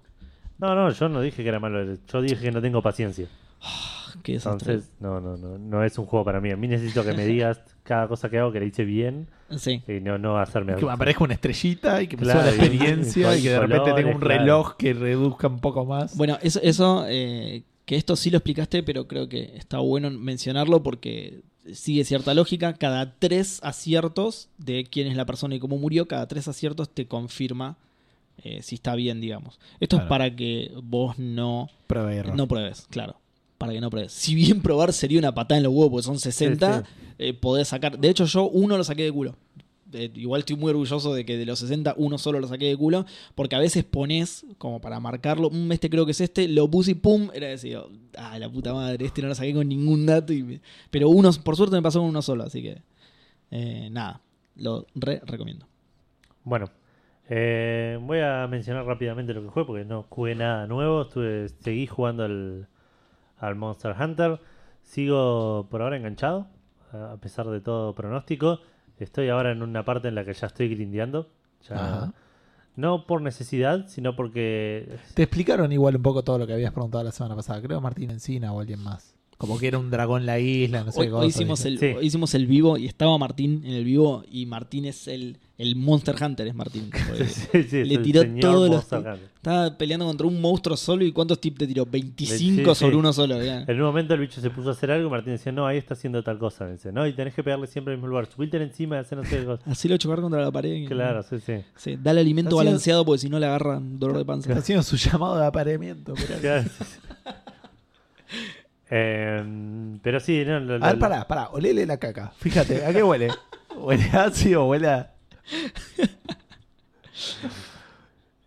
[0.60, 1.98] No, no, yo no dije que era malo.
[2.08, 3.28] Yo dije que no tengo paciencia.
[4.24, 4.74] Qué desastre.
[4.74, 6.52] Entonces, no, no, no, no es un juego para mí.
[6.52, 9.82] A mí necesito que me digas cada cosa que hago que le hice bien Sí.
[9.88, 12.58] y no, no hacerme Que me aparezca una estrellita y que me Claro, suba la
[12.58, 14.40] y- experiencia y y que de repente colores, tenga un claro.
[14.42, 16.18] reloj que reduzca un poco más.
[16.18, 20.84] Bueno, eso, eso eh, que esto sí lo explicaste, pero creo que está bueno mencionarlo
[20.84, 21.40] porque
[21.72, 22.74] sigue cierta lógica.
[22.74, 27.08] Cada tres aciertos de quién es la persona y cómo murió, cada tres aciertos te
[27.08, 27.78] confirma
[28.44, 29.60] eh, si está bien, digamos.
[29.80, 30.06] Esto Claro.
[30.06, 32.36] es para que vos no, error.
[32.36, 33.16] no pruebes, claro.
[33.58, 34.12] Para que no pruebes.
[34.14, 37.68] Si bien probar sería una patada en los huevos, porque son 60, Sí, eh, podés
[37.70, 37.98] sacar.
[37.98, 39.36] De hecho, yo uno lo saqué de culo.
[39.94, 42.76] Eh, igual estoy muy orgulloso de que de los 60 uno solo lo saqué de
[42.76, 43.06] culo,
[43.36, 46.92] porque a veces pones como para marcarlo, "Mm, este creo que es este, lo puse
[46.92, 47.80] y pum, era decir,
[48.18, 51.32] ah, la puta madre, este no lo saqué con ningún dato, y me- pero uno,
[51.42, 52.82] por suerte me pasó con uno solo, así que
[53.50, 54.22] eh, nada,
[54.58, 55.66] lo re recomiendo.
[56.44, 56.66] Bueno,
[57.30, 61.04] eh, voy a mencionar rápidamente lo que jugué porque no jugué nada nuevo.
[61.04, 62.68] Estuve, seguí jugando al,
[63.40, 64.40] al Monster Hunter.
[64.84, 66.48] Sigo por ahora enganchado,
[66.94, 68.60] a pesar de todo pronóstico.
[69.00, 71.30] Estoy ahora en una parte en la que ya estoy grindeando.
[71.68, 72.14] Ya- Ajá.
[72.76, 77.04] no por necesidad, sino porque Te explicaron igual un poco todo lo que habías preguntado
[77.04, 77.62] la semana pasada.
[77.62, 79.16] Creo Martín Encina o alguien más.
[79.38, 81.78] Como que era un dragón la isla, no sé Hoy, qué hoy cosa, hicimos, el,
[81.78, 81.86] Sí.
[81.96, 85.76] hoy hicimos el vivo y estaba Martín en el vivo y Martín es el, el
[85.76, 86.90] Monster Hunter, es Martín.
[87.52, 88.84] Sí, sí, le tiró todos los.
[89.36, 91.86] Estaba peleando contra un monstruo solo y ¿cuántos tips te tiró?
[91.86, 92.98] 25 Sí, sobre sí.
[92.98, 93.42] uno solo.
[93.44, 93.62] ya.
[93.68, 95.78] En un momento el bicho se puso a hacer algo y Martín decía, no, ahí
[95.78, 96.66] está haciendo tal cosa.
[96.66, 98.26] Me dice, no, y tenés que pegarle siempre al mismo lugar.
[98.26, 99.62] Subirte encima y hacer no sé qué cosa.
[99.70, 100.88] Así lo chocar contra la pared.
[100.88, 101.54] Claro, sí, sí.
[101.76, 104.50] Sí, dale alimento balanceado porque si no le agarra un dolor de panza.
[104.50, 106.16] Está haciendo su llamado de apareamiento.
[106.16, 106.66] mirá.
[108.90, 111.50] Eh, pero sí, no, lo- A lo- ver, pará, pará.
[111.50, 112.32] Olele la caca.
[112.38, 113.28] Fíjate, ¿a qué huele?
[113.78, 115.14] ¿Huele a ácido o huele a...?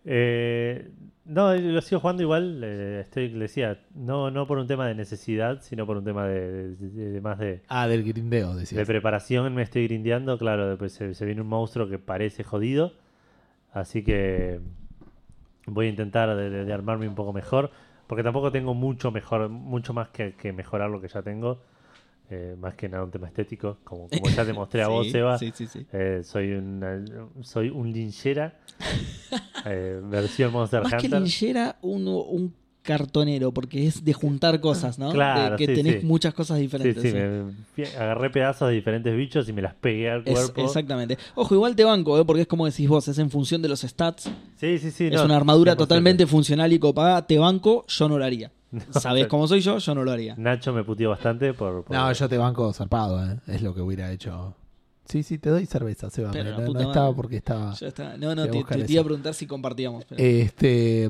[0.05, 0.89] Eh,
[1.25, 2.61] no, lo sigo jugando igual.
[2.63, 6.25] eh, estoy, le decía, no, no por un tema de necesidad, sino por un tema
[6.27, 9.53] de, de- de- de más de, Ah, del grindeo, de preparación.
[9.53, 10.37] Me estoy grindeando.
[10.37, 12.93] Claro, después se, se viene un monstruo que parece jodido.
[13.73, 14.59] Así que
[15.67, 17.71] voy a intentar de, de- de armarme un poco mejor.
[18.11, 21.61] Porque tampoco tengo mucho mejor, mucho más que, que mejorar lo que ya tengo.
[22.29, 23.77] eh, más que nada un tema estético.
[23.85, 25.37] Como, como ya te mostré a vos, Seba.
[25.37, 25.85] Sí, sí, sí.
[25.93, 27.01] Eh, soy una,
[27.41, 28.59] soy un linchera
[29.65, 31.19] eh, versión Monster Más que Hunter.
[31.21, 32.53] linchera, un, un
[32.83, 35.11] cartonero, porque es de juntar cosas, ¿no?
[35.11, 36.05] Claro, de que sí, tenés sí.
[36.05, 37.01] muchas cosas diferentes.
[37.01, 37.81] sí, sí.
[37.81, 40.65] me agarré pedazos de diferentes bichos y me las pegué al Es- cuerpo.
[40.65, 41.17] exactamente.
[41.35, 42.25] Ojo, igual te banco, ¿eh?
[42.25, 44.23] porque es como decís vos, es en función de los stats.
[44.57, 45.05] Sí, sí, sí.
[45.07, 45.77] es no, una armadura 100%.
[45.77, 47.25] totalmente funcional y copada.
[47.27, 48.51] Te banco, yo no lo haría.
[48.71, 50.33] No, Sabés cómo soy yo, yo no lo haría.
[50.37, 51.83] Nacho me puteó bastante por.
[51.83, 53.37] por- No, yo te banco zarpado, ¿eh?
[53.47, 54.55] Es lo que hubiera hecho.
[55.05, 56.31] Sí, sí, te doy cerveza, Seba.
[56.31, 57.73] Pero no, no estaba porque estaba.
[57.73, 58.15] Ya está.
[58.17, 60.05] No, no, te, buscar te- te iba a preguntar si compartíamos.
[60.05, 61.09] pero- Este.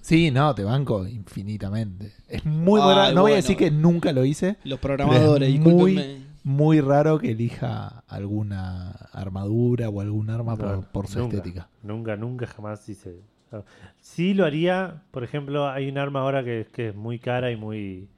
[0.00, 2.12] Sí, no, te banco infinitamente.
[2.28, 3.14] Es muy Ay, raro.
[3.14, 4.56] No voy a decir que nunca lo hice.
[4.64, 6.24] los programadores, es muy-.
[6.44, 11.68] Muy raro que elija alguna armadura o algún arma No, por, por su nunca, estética.
[11.82, 13.16] Nunca, nunca jamás hice.
[13.52, 13.64] no.
[14.00, 17.56] Sí lo haría, por ejemplo, hay un arma ahora que, que es muy cara y
[17.56, 18.08] muy.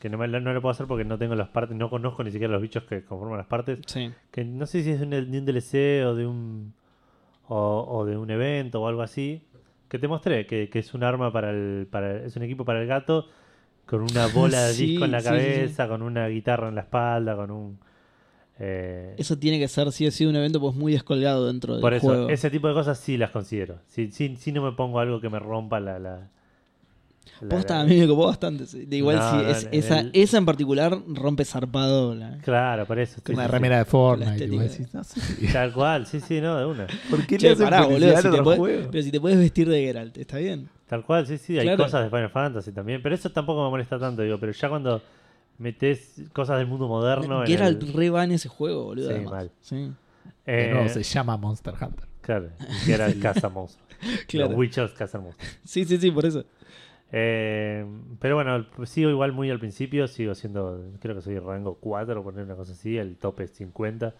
[0.00, 2.24] que no, me, la- no lo puedo hacer porque no tengo las partes, no conozco
[2.24, 3.78] ni siquiera los bichos que conforman las partes.
[3.86, 4.10] Sí.
[4.32, 6.72] que no sé si es de un, de un DLC o de un
[7.46, 9.40] o, o de un evento o algo así
[9.92, 12.80] que te mostré que, que es un arma para el para es un equipo para
[12.80, 13.26] el gato
[13.84, 15.34] con una bola de Sí, disco en la sí, sí, sí.
[15.36, 17.78] cabeza con una guitarra en la espalda con un
[18.58, 21.82] eh, Eso tiene que ser, sí, ha sido un evento pues muy descolgado dentro del
[21.82, 22.28] por eso juego.
[22.30, 25.28] ese tipo de cosas sí las considero sí, sí, sí no me pongo algo que
[25.28, 26.30] me rompa la, la,
[27.42, 28.66] la- Posta, la- a mí me copó bastante.
[28.66, 28.84] sí.
[28.86, 32.14] De igual, No, sí, no, es- en esa, el- esa en particular rompe zarpado.
[32.14, 32.38] La...
[32.38, 33.52] claro por eso sí, Una sí, sí.
[33.52, 34.32] remera de Fortnite.
[34.32, 34.54] estética.
[34.54, 37.36] y vos decís, no sé si- tal cual sí sí no de una ¿Por qué
[37.38, 38.88] Che, le hacen pará, boludo, publicidad si a te otro podés- juego?
[38.90, 40.68] pero si te puedes vestir de Geralt, ¿está bien?
[40.88, 41.84] Tal cual, sí, sí, hay Claro.
[41.84, 45.00] cosas de Final Fantasy también, pero eso tampoco me molesta tanto, digo, pero ya cuando
[45.58, 49.08] metes cosas del mundo moderno en Geralt el- re va en ese juego, boludo.
[49.08, 49.32] Sí, además.
[49.32, 49.50] mal.
[49.60, 49.92] Sí, De
[50.46, 52.06] eh, nuevo, se llama Monster Hunter.
[52.20, 52.48] claro,
[52.84, 53.82] que era el cazamonstruos.
[54.26, 54.48] Claro.
[54.48, 55.58] Los Witchers cazamonstruos.
[55.64, 56.44] sí, sí, sí, por eso.
[57.14, 57.84] Eh,
[58.20, 62.44] pero bueno, sigo igual muy al principio, sigo siendo, creo que soy rango 4, poner
[62.44, 64.14] una cosa así, el tope es 50.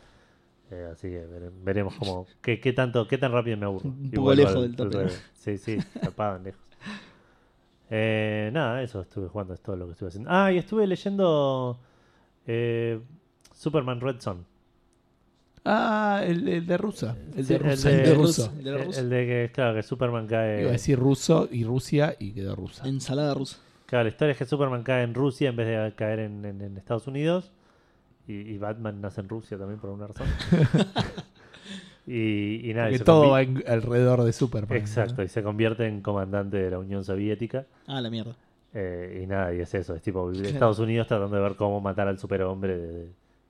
[0.71, 3.89] eh, así que vere- veremos cómo, qué, qué tanto, qué tan rápido me aburro.
[3.89, 5.07] Un poco lejos del tope.
[5.35, 6.61] Sí, sí, tapado lejos.
[7.91, 10.31] Eh, nada, eso estuve jugando, es todo lo que estuve haciendo.
[10.33, 11.79] Ah, y estuve leyendo
[13.55, 14.47] Superman Red Son.
[15.65, 17.17] Ah, el, el de Rusia.
[17.37, 17.91] El de Rusia.
[17.91, 18.45] de- El de Rusia.
[18.47, 18.53] ruso.
[18.63, 19.01] De El, rusa.
[19.01, 20.61] el de que, claro, que Superman cae.
[20.63, 22.87] Iba a decir ruso y Rusia y quedó rusa.
[22.89, 23.59] Ensalada rusa.
[23.87, 26.61] Claro, la historia es que Superman cae en Rusia en vez de caer en, en-
[26.63, 27.53] en Estados Unidos.
[28.27, 30.27] Y, y Batman nace en Rusia también por alguna razón.
[32.07, 34.77] y, y nada, se todo va en- alrededor de Superman.
[34.77, 35.23] Exacto, ¿no?
[35.25, 37.67] y se convierte en comandante de la Unión Soviética.
[37.87, 38.35] Ah, la mierda.
[38.75, 42.09] eh, y nada, y es eso, es tipo Estados Unidos tratando de ver cómo matar
[42.09, 43.09] al superhombre de- de-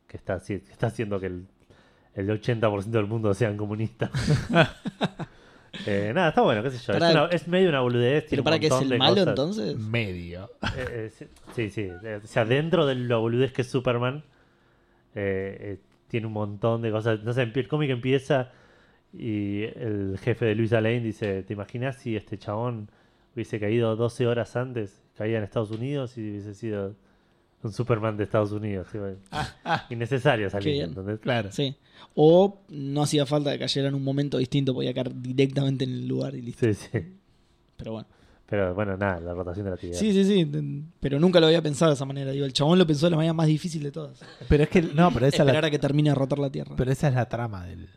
[0.08, 1.46] que, está, que está haciendo que el,
[2.14, 4.10] el 80% del mundo sean comunistas.
[5.86, 6.92] Eh, nada, está bueno, qué sé yo.
[6.92, 8.26] Es, una- es medio una boludez.
[8.28, 9.28] ¿Pero para qué es el malo cosas.
[9.28, 9.76] entonces?
[9.78, 10.50] Medio.
[10.76, 11.88] Eh, eh, sí, sí.
[12.04, 14.22] Eh, O sea, dentro de la boludez que es Superman,
[15.14, 17.22] eh, eh, tiene un montón de cosas.
[17.24, 18.50] No sé, el cómic empieza
[19.14, 22.90] y el jefe de Luisa Lane dice: ¿Te imaginas si este chabón
[23.34, 25.02] hubiese caído 12 horas antes?
[25.16, 26.94] Caía en Estados Unidos y hubiese sido
[27.62, 28.88] un Superman de Estados Unidos.
[28.90, 28.98] ¿sí?
[29.90, 30.88] Innecesario Qué salir, bien.
[30.90, 31.20] ¿entendés?
[31.20, 31.52] Claro.
[31.52, 31.76] Sí.
[32.14, 36.08] O no hacía falta que cayera en un momento distinto, podía caer directamente en el
[36.08, 36.66] lugar y listo.
[36.66, 36.98] Sí, sí.
[37.76, 38.08] Pero bueno.
[38.46, 39.98] Pero bueno, nada, la rotación de la actividad.
[39.98, 40.84] Sí, sí, sí.
[41.00, 42.32] Pero nunca lo había pensado de esa manera.
[42.32, 44.20] Digo, el chabón lo pensó de la manera más difícil de todas.
[44.46, 46.50] Pero es que, no, pero esa, es Esperar la, a que termine de rotar la
[46.50, 46.74] Tierra.
[46.76, 47.86] pero esa es la trama del.
[47.86, 47.92] ya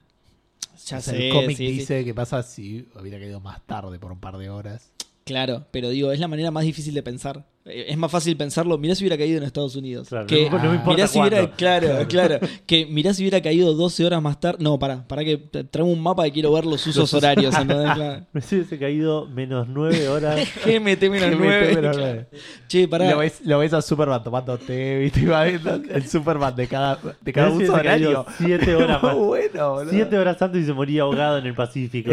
[0.76, 1.74] o sea, sé, el cómic sí, sí.
[1.74, 4.94] dice que pasa si hubiera caído más tarde por un par de horas.
[5.26, 7.44] Claro, pero digo, es la manera más difícil de pensar.
[7.66, 10.08] Eh, Es más fácil pensarlo, mirá si hubiera caído en Estados Unidos.
[10.10, 13.42] Claro, que, no, no me importa mirá si hubiera, claro, claro, que mirá si hubiera
[13.42, 14.60] caído 12 horas más tarde.
[14.64, 15.38] No, pará, pará que
[15.72, 17.56] traigo un mapa y quiero ver los usos horarios.
[17.66, 18.24] Claro.
[18.34, 20.40] Me hubiese caído menos 9 horas.
[20.64, 21.76] GMT menos GMT 9.
[21.76, 22.28] menos nueve.
[22.68, 23.10] Che, pará.
[23.10, 25.22] Lo ves, lo ves a Superman tomando té, ¿viste?
[25.22, 28.28] Y va viendo el Superman de cada, de cada uso horario.
[28.38, 29.16] 7 horas más.
[29.26, 29.92] Bueno, boludo.
[29.92, 32.12] 7 horas antes y se moría ahogado en el Pacífico.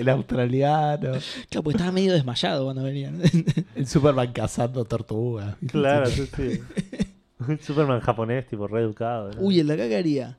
[0.00, 0.98] El australiano.
[1.48, 3.20] Claro, porque estaba medio desmayado cuando venían.
[3.74, 5.56] El Superman cazando tortugas.
[5.70, 6.60] claro, sí, sí.
[7.48, 9.32] Un Superman japonés, tipo, reeducado.
[9.32, 9.40] ¿no?
[9.42, 10.38] Uy, el de acá qué haría.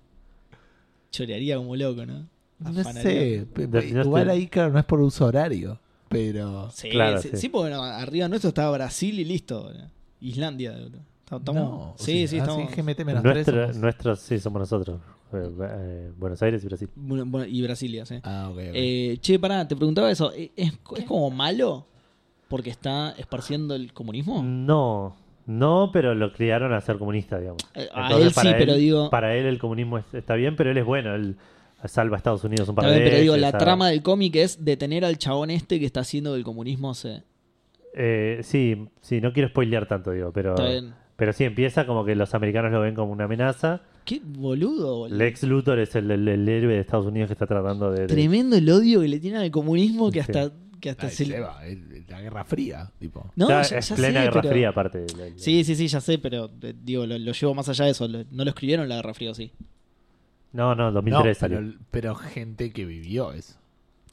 [1.12, 2.28] Chorearía como loco, ¿no?
[2.60, 3.02] No Afanaría.
[3.04, 3.48] sé.
[3.54, 5.80] pe- Definaste- Igual ahí, claro, no es por uso horario.
[6.10, 6.70] Pero.
[6.72, 7.38] Sí, Claro, sí, sí.
[7.38, 9.72] sí, porque bueno, arriba nuestro estaba Brasil y listo.
[10.22, 10.76] Islandia.
[11.26, 12.72] Estamos, no, sí, sí, ah, estamos.
[12.76, 13.78] GMT menos Nuestra, 3.
[13.78, 15.00] nuestros, sí, somos nosotros.
[15.34, 16.90] Eh, eh, Buenos Aires y Brasil.
[16.96, 18.16] Bueno, bueno, y Brasilia, sí.
[18.24, 18.58] Ah, ok.
[18.58, 18.62] ok.
[18.74, 20.32] Eh, che, pará, te preguntaba eso.
[20.34, 21.86] ¿Es, es como malo
[22.48, 24.42] porque está esparciendo el comunismo?
[24.44, 25.16] No,
[25.46, 27.64] no, pero lo criaron a ser comunista, digamos.
[27.76, 30.56] Eh, a Entonces, él sí, para pero digo- Para él el comunismo es- está bien,
[30.56, 31.14] pero él es bueno.
[31.16, 31.36] Él
[31.86, 34.02] salva a Estados Unidos un par Está de bien, pero digo, veces, la trama del
[34.02, 37.24] cómic es detener al chabón este que está haciendo que el comunismo se...
[37.94, 40.52] Eh, sí, sí, no quiero spoilear tanto, digo, pero...
[40.52, 40.94] Está bien.
[41.16, 43.82] Pero sí, empieza como que los americanos lo ven como una amenaza.
[44.08, 45.18] Qué boludo, boludo.
[45.18, 48.02] Lex Luthor es el, el- el héroe de Estados Unidos que está tratando de...
[48.02, 50.32] de- Tremendo el odio que le tienen al comunismo que Sí.
[50.32, 51.24] hasta, que hasta Ay, se...
[51.26, 53.30] El- la Guerra Fría, tipo.
[53.36, 55.06] No, Ya, ya, es ya plena sé, Guerra pero- Fría, aparte.
[55.06, 57.92] El- Sí, sí, sí, ya sé, pero eh, digo, lo, lo llevo más allá de
[57.92, 58.08] eso.
[58.08, 59.52] Lo- no lo escribieron la Guerra Fría, sí.
[60.54, 61.58] No, no, No, 2003 salió.
[61.58, 63.56] pero, pero gente que vivió eso.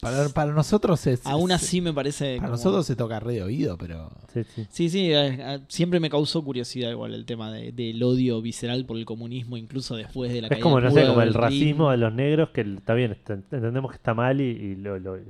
[0.05, 1.25] Para, para nosotros es.
[1.25, 2.37] Aún es- así me parece...
[2.37, 4.11] Para como- nosotros se toca re de oído, pero.
[4.33, 4.67] Sí, sí.
[4.69, 8.97] Sí, sí, eh, siempre me causó curiosidad igual el tema de- del odio visceral por
[8.97, 11.97] el comunismo, incluso después de la Es caída como, no sé, como el racismo de
[11.97, 15.23] los negros, que está bien, entendemos que está mal y, y lo, lo- y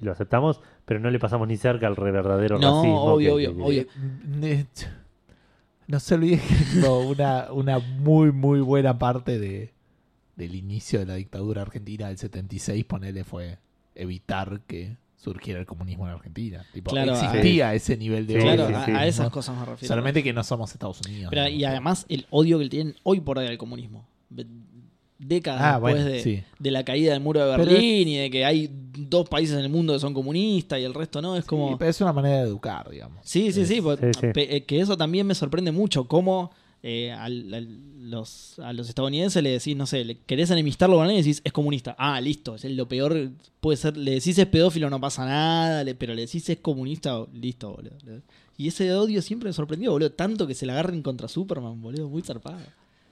[0.00, 3.02] lo aceptamos, pero no le pasamos ni cerca al re- verdadero No, racismo.
[3.04, 3.86] obvio, que- obvio, que- obvio.
[4.42, 4.66] Eh,
[5.86, 9.72] No se olvide que tipo, una, una muy, muy buena parte de,
[10.36, 13.58] del inicio de la dictadura argentina del 76, ponele, fue
[13.98, 16.64] evitar que surgiera el comunismo en Argentina.
[16.72, 18.54] Tipo, Claro, existía ese nivel de Sí, odio.
[18.54, 18.90] Claro, sí, a, sí.
[18.92, 19.30] a esas ¿no?
[19.32, 19.88] cosas me refiero.
[19.92, 21.28] Solamente que no somos Estados Unidos.
[21.30, 21.48] Pero, ¿no?
[21.48, 24.06] y además el odio que le tienen hoy por hoy al comunismo.
[25.20, 26.42] Décadas Ah, después bueno, de, sí.
[26.60, 29.64] de la caída del muro de Pero Berlín y de que hay dos países en
[29.64, 31.76] el mundo que son comunistas y el resto no, es como...
[31.76, 33.18] Pero es una manera de educar, digamos.
[33.24, 34.26] Sí, sí, sí, Es- sí, sí.
[34.32, 36.52] pe- eh, que eso también me sorprende mucho, cómo
[36.82, 41.04] eh, al- al- los, a los estadounidenses le decís, no sé, le querés enemistarlo con
[41.04, 41.94] alguien y decís, es comunista.
[41.98, 45.94] Ah, listo, es lo peor, puede ser, le decís es pedófilo, no pasa nada, le-
[45.94, 47.92] pero le decís es comunista, listo, boludo.
[48.56, 52.08] Y ese odio siempre me sorprendió, boludo, tanto que se la agarren contra Superman, boludo,
[52.08, 52.58] muy zarpado.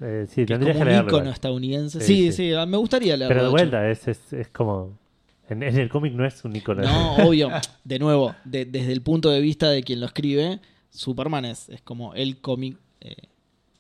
[0.00, 1.28] Eh, sí, Que es tendrías como que un igual.
[1.28, 2.00] estadounidense.
[2.00, 2.36] Sí, Sí, sí.
[2.48, 3.34] sí, ah, me gustaría leerlo.
[3.34, 4.98] Pero de vuelta, es, es, es como...
[5.48, 6.82] En, en el cómic no es un icono.
[6.82, 7.50] No, obvio.
[7.84, 10.60] De nuevo, de- desde el punto de vista de quien lo escribe,
[10.90, 13.14] Superman es, es como el cómic eh,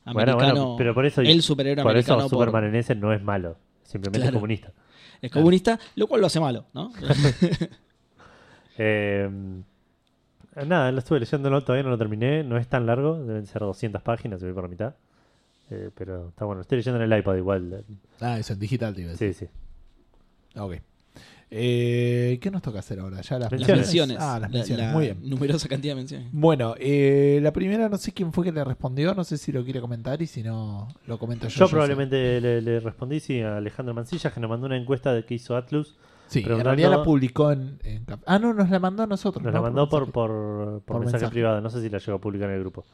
[0.06, 0.36] americano.
[0.54, 3.22] bueno, pero por eso, el superhéroe por americano eso por- Superman en ese no es
[3.22, 4.30] malo, simplemente Claro.
[4.36, 4.72] es comunista.
[5.22, 6.90] es comunista, lo cual lo hace malo, ¿no?
[8.78, 9.28] Eh,
[10.66, 13.60] nada, lo estuve leyendo, no, todavía no lo terminé, no es tan largo, deben ser
[13.62, 14.94] 200 páginas, voy por la mitad.
[15.70, 17.84] Eh, pero está bueno, estoy leyendo en el iPad igual.
[18.20, 19.34] Ah, eso en digital, decir.
[19.34, 20.58] Sí, sí.
[20.60, 20.74] Ok.
[21.48, 23.20] Eh, ¿Qué nos toca hacer ahora?
[23.20, 23.86] Ya las las Menciones.
[23.86, 24.16] menciones.
[24.20, 24.86] Ah, las la- menciones.
[24.86, 25.18] la Muy bien.
[25.22, 26.28] Numerosa cantidad de menciones.
[26.32, 29.62] Bueno, eh, la primera no sé quién fue que le respondió, no sé si lo
[29.64, 31.64] quiere comentar y si no, lo comento yo.
[31.66, 35.24] Yo, probablemente le, le respondí sí, a Alejandro Mancilla, que nos mandó una encuesta de
[35.24, 35.96] que hizo Atlus.
[36.28, 37.78] Sí, en realidad la publicó en,
[38.26, 39.44] Ah, no, nos la mandó a nosotros.
[39.44, 39.58] Nos ¿no?
[39.60, 40.12] la mandó por, mensaje.
[40.12, 41.30] por, por Por mensaje, mensaje.
[41.32, 42.84] privado, no sé si la llegó a publicar en el grupo.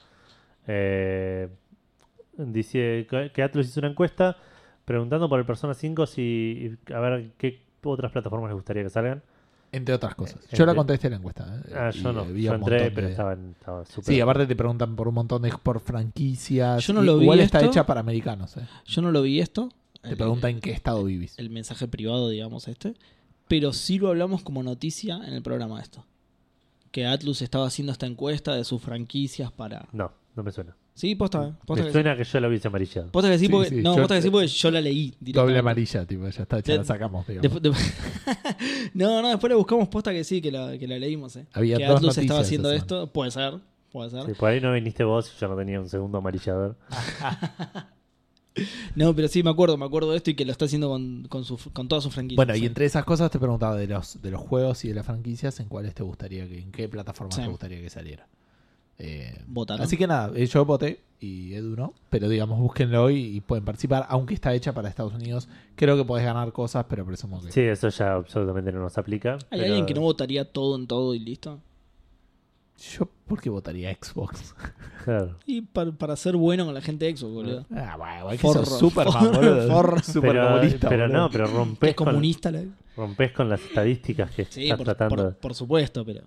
[0.67, 1.49] Eh,
[2.37, 4.37] dice que que Atlus hizo una encuesta
[4.85, 9.23] preguntando por el Persona 5 si a ver qué otras plataformas les gustaría que salgan.
[9.73, 10.37] Entre otras cosas.
[10.51, 11.47] Eh, Yo la contesté en la encuesta.
[11.67, 11.73] ¿eh?
[11.75, 14.05] Ah, Y yo no, yo entré, pero de- estaba, estaba súper...
[14.15, 16.87] Sí, aparte te preguntan por un montón de por franquicias.
[16.87, 17.71] Yo no lo vi Igual está esto.
[17.71, 18.57] hecha para americanos.
[18.59, 18.67] ¿eh?
[18.85, 19.71] Yo no lo vi esto.
[20.03, 21.39] Te el- preguntan en qué estado vivís.
[21.39, 22.95] el mensaje privado, digamos, este.
[23.49, 26.05] Pero sí lo hablamos como noticia en el programa esto.
[26.91, 29.89] Que Atlus estaba haciendo esta encuesta de sus franquicias para.
[29.93, 30.77] No, no me suena.
[30.95, 31.93] Sí, posta, eh, posta Me que sí.
[31.93, 33.11] suena que yo la hubiese amarillado.
[33.11, 35.15] Posta que sí, Sí, porque, sí, no, yo- posta que sí porque yo la leí
[35.21, 37.27] Doble amarilla, tipo, ya está, ya De- la sacamos.
[37.27, 37.63] digamos.
[38.95, 41.47] No, no, después le buscamos posta que sí, que la, que la leímos, eh.
[41.55, 43.07] Había que dos Atlus noticias estaba haciendo esto.
[43.13, 43.55] Puede ser,
[43.91, 44.27] puede ser.
[44.27, 46.77] Sí, por ahí no viniste vos y yo no tenía un segundo amarillador.
[48.95, 51.25] No, pero sí me acuerdo, me acuerdo de esto y que lo está haciendo con,
[51.31, 52.37] con, su, con todas sus franquicias.
[52.37, 55.07] Bueno, y entre esas cosas te preguntaba de los, de los juegos y de las
[55.07, 57.41] franquicias, ¿en cuáles te gustaría que, en qué plataformas Sí.
[57.41, 58.29] te gustaría que saliera?
[59.05, 59.85] Eh, Votaron.
[59.85, 63.65] así que nada, eh, yo voté y Edu no, pero digamos, búsquenlo y, y pueden
[63.65, 65.49] participar, aunque está hecha para Estados Unidos.
[65.75, 67.51] Creo que podés ganar cosas, pero presumo que...
[67.51, 69.35] Sí, eso ya absolutamente no nos aplica.
[69.35, 71.61] ¿Hay pero- alguien que no votaría todo en todo y listo?
[72.99, 74.55] Yo, ¿por qué votaría Xbox?
[75.05, 75.37] Claro.
[75.47, 77.67] Y para, para ser bueno con la gente de Xbox, boludo.
[77.71, 79.69] Ah, bueno, igual que Superman, forro, boludo.
[79.69, 79.99] forro.
[80.03, 81.19] Super Pero, comunista, pero boludo.
[81.19, 82.51] no, pero rompes es con, comunista.
[82.51, 82.65] la-
[82.97, 85.17] rompes con las estadísticas que Sí, estás por, tratando.
[85.17, 86.23] por- por supuesto, pero.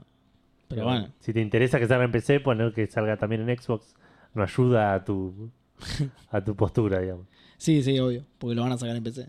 [0.68, 1.10] Pero bueno.
[1.20, 3.96] Si te interesa que salga en PC, poner que salga también en Xbox
[4.34, 5.52] no ayuda a tu
[6.32, 7.28] a tu postura, digamos.
[7.58, 8.26] Sí, sí, obvio.
[8.38, 9.28] Porque lo van a sacar en PC.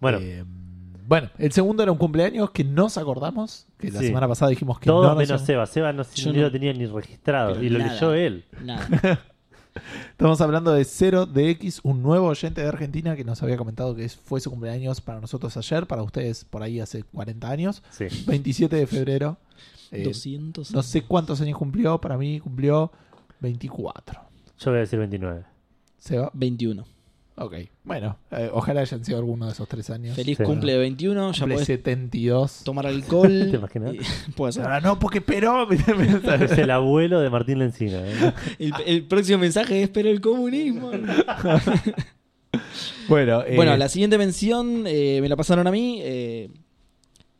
[0.00, 0.44] Bueno, Eh,
[1.06, 4.06] bueno, el segundo era un cumpleaños que nos acordamos, que la Sí.
[4.06, 5.66] semana pasada dijimos que todo no nos menos Seba.
[5.66, 6.02] Seba no,
[6.32, 7.92] lo tenía ni registrado Pero y lo nada.
[7.92, 8.44] leyó él.
[8.62, 8.88] Nada.
[10.10, 13.94] Estamos hablando de Cero de X, un nuevo oyente de Argentina que nos había comentado
[13.94, 18.06] que fue su cumpleaños para nosotros ayer, para ustedes por ahí hace 40 años, Sí.
[18.26, 19.36] 27 de febrero.
[19.90, 20.72] Eh, 200.
[20.72, 22.90] no sé cuántos años cumplió, para mí cumplió
[23.40, 24.20] 24.
[24.58, 25.44] Yo voy a decir 29.
[25.98, 26.30] ¿Se va?
[26.34, 26.84] 21.
[27.36, 30.14] Ok, bueno, eh, ojalá hayan sido alguno de esos tres años.
[30.14, 30.44] Feliz Sí.
[30.44, 32.62] cumple de 21, ya Cumple podés 72.
[32.64, 33.48] tomar alcohol.
[33.50, 33.94] ¿Te imaginas?
[33.94, 34.62] y- Puede ser.
[34.62, 35.68] Ahora no, porque pero.
[36.44, 37.98] Es el abuelo de Martín Lencina.
[38.06, 38.32] ¿eh?
[38.60, 40.92] El, el próximo mensaje es, pero el comunismo.
[43.08, 45.98] bueno, eh, Bueno, la siguiente mención eh, me la pasaron a mí.
[46.02, 46.50] eh,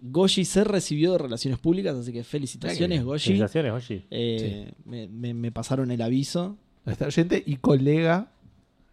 [0.01, 3.03] Goshi se recibió de Relaciones Públicas, así que felicitaciones.
[3.05, 3.27] Goshi.
[3.29, 4.05] Felicitaciones, Oshi.
[4.11, 6.59] Eh, me, me- me pasaron el aviso.
[6.85, 8.29] nuestra oyente y colega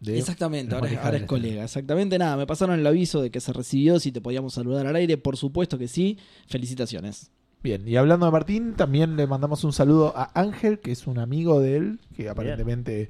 [0.02, 0.18] de.
[0.20, 1.64] Exactamente, ahora, es- ahora es colega.
[1.64, 4.96] Exactamente, nada, me pasaron el aviso de que se recibió, si te podíamos saludar al
[4.98, 5.18] aire.
[5.18, 6.18] Por supuesto que sí.
[6.48, 7.32] Felicitaciones.
[7.64, 11.20] Bien, y hablando de Martín, también le mandamos un saludo a Ángel, que es un
[11.20, 13.10] amigo de él, que aparentemente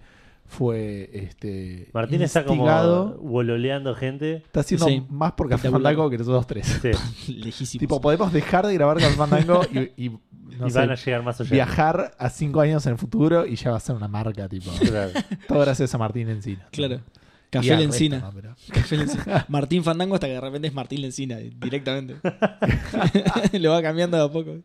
[0.51, 2.65] fue este Martín está como
[3.21, 4.35] bololeando gente.
[4.37, 5.01] Está haciendo Sí.
[5.09, 5.69] más por Café.
[5.71, 6.67] Fandango que nosotros tres.
[6.81, 7.33] Sí.
[7.33, 7.79] Lejísimos.
[7.79, 10.09] tipo, podemos dejar de grabar Café Fandango y, y,
[10.59, 11.55] no y sé, van a llegar más oyentes.
[11.55, 14.69] viajar a cinco años en el futuro y ya va a ser una marca, tipo.
[14.79, 15.11] Claro.
[15.47, 16.67] Todo gracias a Martín Encina.
[16.71, 16.99] Claro.
[17.49, 18.17] Café Lencina.
[18.19, 18.41] resto, ¿no?
[18.41, 19.45] Pero- Café Lencina.
[19.49, 22.15] Martín Fandango hasta que de repente es Martín Lencina, directamente.
[23.59, 24.57] Lo va cambiando de a poco.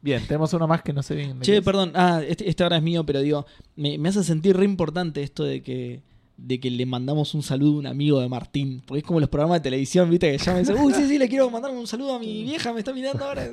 [0.00, 1.40] Bien, tenemos uno más que no sé bien.
[1.40, 3.46] Che, perdón, ah, este, este ahora es mío, pero digo,
[3.76, 6.02] me, me hace sentir re importante esto de que
[6.38, 8.80] de que le mandamos un saludo a un amigo de Martín.
[8.86, 11.18] Porque es como los programas de televisión, viste, que llaman y dicen, uy, sí, sí,
[11.18, 13.50] le quiero mandar un saludo a mi vieja, me está mirando ahora.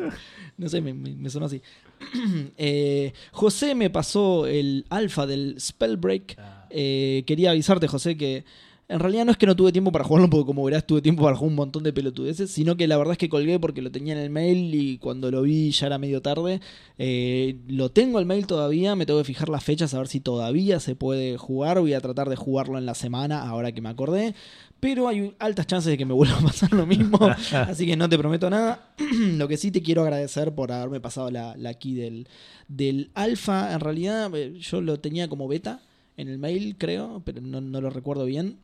[0.55, 1.61] No sé, me, me, me sonó así.
[2.57, 6.37] Eh, José me pasó el alfa del Spellbreak.
[6.69, 8.45] Eh, quería avisarte, José, que
[8.87, 11.23] en realidad no es que no tuve tiempo para jugarlo, porque como verás, tuve tiempo
[11.23, 13.91] para jugar un montón de pelotudeces, sino que la verdad es que colgué porque lo
[13.91, 16.61] tenía en el mail y cuando lo vi ya era medio tarde.
[16.99, 20.19] Eh, lo tengo el mail todavía, me tengo que fijar las fechas a ver si
[20.19, 21.79] todavía se puede jugar.
[21.79, 24.35] Voy a tratar de jugarlo en la semana, ahora que me acordé.
[24.79, 27.17] Pero hay altas chances de que me vuelva a pasar lo mismo,
[27.53, 28.93] así que no te prometo nada.
[29.19, 32.27] lo que sí te quiero agradecer por haberme pasado la, la key del,
[32.67, 33.73] del alfa.
[33.73, 35.81] En realidad, eh, yo lo tenía como beta
[36.17, 38.59] en el mail, creo, pero no, no lo recuerdo bien.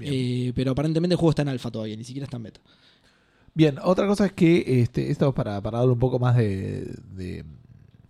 [0.00, 2.60] Eh, pero aparentemente el juego está en alfa todavía, ni siquiera está en beta.
[3.54, 7.44] Bien, otra cosa es que este, esto para, para darle un poco más de, de-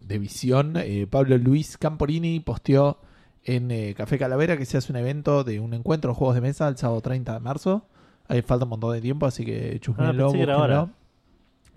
[0.00, 2.98] de visión, eh, Pablo Luis Camporini posteó
[3.44, 6.40] en eh, Café Calavera que se hace un evento de un encuentro de juegos de
[6.42, 7.86] mesa el sábado 30 de marzo.
[8.26, 9.78] Ahí falta un montón de tiempo, así que
[10.26, 10.30] búsquenlo.
[10.54, 10.92] ahora.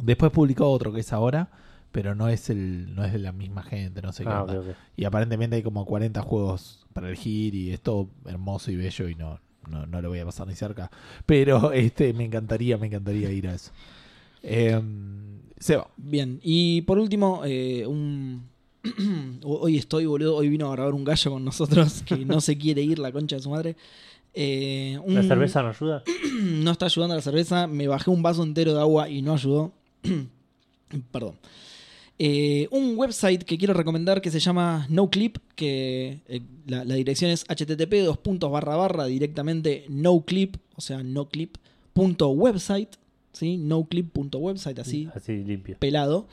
[0.01, 1.49] Después publicó otro que es ahora,
[1.91, 4.30] pero no es el no es de la misma gente, no sé qué.
[4.30, 4.59] Ah, onda.
[4.59, 4.66] ok.
[4.97, 9.16] Y aparentemente hay como 40 juegos para elegir y es todo hermoso y bello y
[9.16, 9.39] no,
[9.70, 10.89] no, no lo voy a pasar ni cerca.
[11.26, 13.72] Pero este me encantaría, me encantaría ir a eso.
[14.43, 14.80] Eh,
[15.59, 15.88] Seba.
[15.97, 18.49] Bien, y por último, eh, un...
[19.43, 22.82] hoy estoy, boludo, hoy vino a grabar un gallo con nosotros que no se quiere
[22.82, 23.76] ir, la concha de su madre.
[24.34, 26.03] Eh, un- ¿La cerveza no ayuda?
[26.41, 29.34] no está ayudando a la cerveza, me bajé un vaso entero de agua y no
[29.34, 29.72] ayudó.
[31.12, 31.36] Perdón.
[32.24, 37.32] Eh, un website que quiero recomendar que se llama NoClip, que eh, la, la dirección
[37.32, 42.89] es http dos puntos barra barra directamente NoClip, o sea noclip.website,
[43.34, 43.57] ¿sí?
[43.57, 45.78] noclip.website, así Así limpio.
[45.80, 46.28] pelado.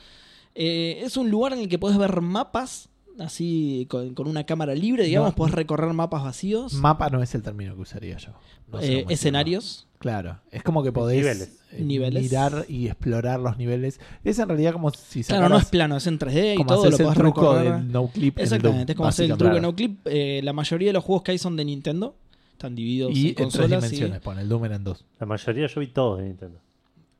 [0.53, 2.89] Eh, es un lugar en el que podés ver mapas,
[3.21, 5.35] así con, con una cámara libre, digamos, No.
[5.35, 8.31] podés recorrer mapas vacíos, Mapa no es el término que usaría yo.
[8.71, 9.87] No sé eh, escenarios.
[9.99, 11.59] Claro, es como que podés Niveles.
[11.73, 12.23] eh, Niveles.
[12.23, 13.99] mirar y explorar los niveles.
[14.23, 16.89] Es en realidad como si Claro, no es sacaras- plano, es en 3D y todo,
[16.89, 17.73] lo podés truco recorrer.
[17.73, 18.39] del no clip.
[18.39, 19.99] Exactamente, es como hacer el truco no clip.
[20.05, 22.15] Eh, la mayoría de los juegos que hay son de Nintendo.
[22.53, 23.69] Están divididos Y en en tres consolas.
[23.69, 25.05] y- dimensiones, pon el Doom en dos.
[25.19, 26.59] La mayoría yo vi todos de Nintendo.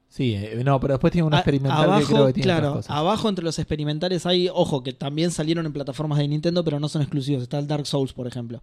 [0.10, 2.70] Sí, eh, no, pero después tiene un A- experimental abajo, que creo que tiene claro,
[2.70, 2.98] otras cosas.
[2.98, 6.90] abajo entre los experimentales hay, ojo, que también salieron en plataformas de Nintendo, pero no
[6.90, 7.44] son exclusivos.
[7.44, 8.62] Está el Dark Souls, por ejemplo.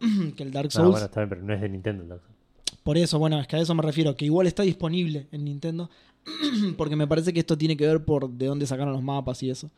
[0.36, 2.02] que el Dark Souls, bueno, está bien, pero no es de Nintendo.
[2.02, 2.80] el Dark Souls.
[2.82, 5.90] por eso, bueno, es que a eso me refiero, que igual está disponible en Nintendo,
[6.76, 9.50] porque me parece que esto tiene que ver por de dónde sacaron los mapas y
[9.50, 9.70] eso.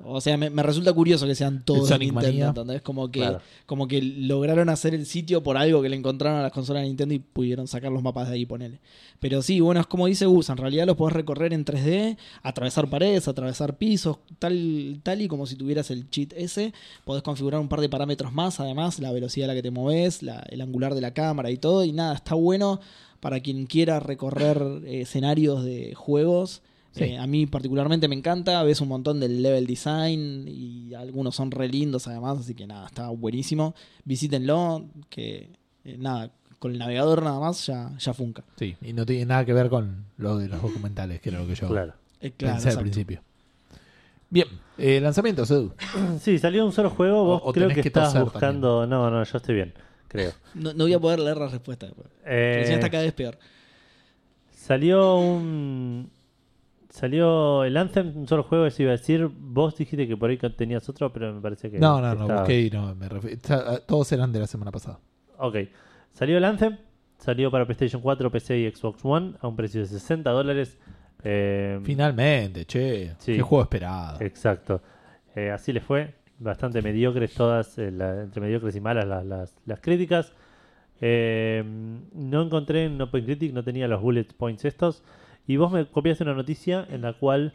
[0.00, 2.48] O sea, me, me resulta curioso que sean todos de Nintendo.
[2.48, 2.82] ¿entendés?
[2.82, 3.40] Como que, Claro.
[3.66, 6.88] como que lograron hacer el sitio por algo que le encontraron a las consolas de
[6.88, 8.78] Nintendo y pudieron sacar los mapas de ahí, ponele.
[9.18, 12.88] Pero sí, bueno, es como dice Gus, en realidad los podés recorrer en 3D, atravesar
[12.88, 16.72] paredes, atravesar pisos, tal, tal y como si tuvieras el cheat ese.
[17.04, 20.22] Podés configurar un par de parámetros más, además, la velocidad a la que te moves,
[20.22, 21.84] la- el angular de la cámara y todo.
[21.84, 22.78] Y nada, está bueno
[23.18, 26.62] para quien quiera recorrer eh, escenarios de juegos.
[26.92, 27.04] Sí.
[27.04, 31.50] Eh, a mí particularmente me encanta, ves un montón del level design y algunos son
[31.50, 33.74] re lindos además, así que nada, está buenísimo.
[34.04, 35.50] Visítenlo, que
[35.84, 38.42] eh, nada, con el navegador nada más ya, ya funca.
[38.58, 41.46] Sí, y no tiene nada que ver con lo de los documentales, que era lo
[41.46, 41.94] que yo Claro.
[42.20, 42.80] Eh, claro, pensé al exacto.
[42.82, 43.22] principio.
[44.30, 45.72] Bien, eh, lanzamientos, Edu.
[46.20, 47.24] Sí, salió un solo juego.
[47.24, 48.86] Vos O- o creo que, toser buscando.
[48.86, 49.72] No, no, yo estoy bien,
[50.08, 50.32] creo.
[50.54, 52.08] No, no voy a poder leer la respuesta después.
[52.26, 53.38] Eh, está cada vez peor.
[54.54, 56.10] Salió un.
[56.98, 59.30] Salió el Anthem, un solo juego, eso iba a decir.
[59.32, 61.78] Vos dijiste que por ahí tenías otro, pero me parece que.
[61.78, 63.38] No, no, no, busqué y no me refiero.
[63.86, 64.98] Todos eran de la semana pasada.
[65.36, 65.58] Ok.
[66.10, 66.76] Salió el Anthem,
[67.16, 70.76] salió para PlayStation 4, PC y Xbox One a un precio de 60 dólares.
[71.22, 73.14] Eh, Finalmente, che.
[73.18, 73.34] Sí.
[73.34, 74.20] Qué juego esperado.
[74.20, 74.82] Exacto.
[75.36, 76.16] Eh, así les fue.
[76.40, 80.32] Bastante mediocres todas, eh, la- entre mediocres y malas las, las, las críticas.
[81.00, 85.04] No encontré en Open Critic, no tenía los bullet points estos.
[85.48, 87.52] Y vos me copiaste una noticia en la cual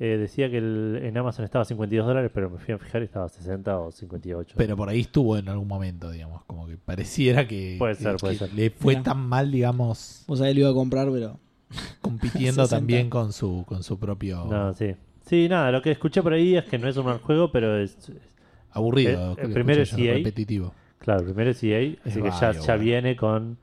[0.00, 3.02] eh, decía que el- en Amazon estaba a 52 dólares, pero me fui a fijar
[3.02, 4.54] y estaba a 60 o 58.
[4.58, 6.42] Pero por ahí estuvo en algún momento, digamos.
[6.44, 8.54] Como que pareciera que, Puede ser, que- puede que ser.
[8.54, 9.02] le fue Mira.
[9.04, 11.38] tan mal, digamos, Vos sabés, lo iba a comprar, pero.
[12.00, 12.68] compitiendo 60.
[12.76, 14.94] también con su, con su propio No, sí.
[15.26, 17.78] Sí, nada, lo que escuché por ahí es que no es un mal juego, pero
[17.78, 18.12] es, es-
[18.72, 19.36] aburrido.
[19.38, 20.14] El- el primero es EA.
[20.14, 20.74] repetitivo.
[20.98, 23.58] Claro, primero es EA, así Es que ya, ya viene con...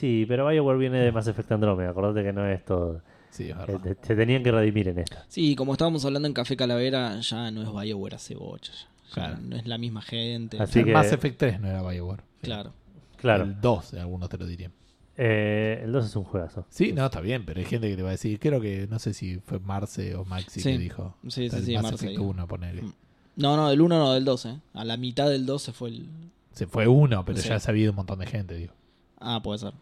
[0.00, 3.02] Sí, pero BioWare viene de Mass Effect Andromeda, acordate que no es todo.
[3.30, 3.80] Sí, es Eh, verdad.
[4.00, 5.24] te- Se tenían que redimir en esta.
[5.28, 8.72] Sí, como estábamos hablando en Café Calavera, ya no es Bioware hace bocha.
[8.72, 8.78] ya.
[9.08, 9.38] Ya Claro.
[9.42, 10.58] no es la misma gente.
[10.60, 12.22] Así El que- Mass Effect 3 no era Bioware.
[12.42, 12.72] Claro.
[13.18, 14.72] Claro, El 2, algunos te lo dirían.
[15.16, 16.64] eh, el 2 es un juegazo.
[16.70, 18.98] Sí, no, está bien, pero hay gente que le va a decir, creo que no
[18.98, 20.72] sé si fue Marce o Maxi Sí.
[20.72, 21.14] que dijo.
[21.28, 22.22] Sí, sí, sí, Mass Marce Effect dijo.
[22.30, 22.82] 1, ponele.
[22.82, 22.92] Mm.
[23.36, 24.60] No, no, del 1 no, del 2, ¿eh?
[24.72, 26.08] A la mitad del 2 se fue el.
[26.52, 27.48] Se fue uno, pero Sí.
[27.48, 28.72] ya ha sabido un montón de gente, digo.
[29.20, 29.74] Ah, puede ser.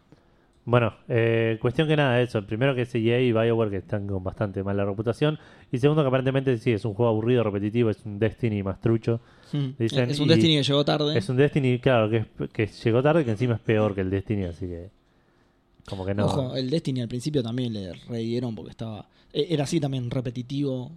[0.69, 2.45] Bueno, eh, cuestión que nada, eso.
[2.45, 5.39] Primero que EA y BioWare que están con bastante mala reputación.
[5.71, 9.19] Y segundo que aparentemente sí, es un juego aburrido, repetitivo, es un Destiny más trucho.
[9.51, 9.67] Mm.
[9.79, 11.17] Dicen, es un Destiny que llegó tarde.
[11.17, 14.09] Es un Destiny, claro, que, es- que llegó tarde, que encima es peor que el
[14.11, 14.89] Destiny, así que...
[15.87, 16.25] Como que no...
[16.25, 19.07] Ojo, el Destiny al principio también le redieron porque estaba.
[19.33, 20.91] eh, Era así también repetitivo,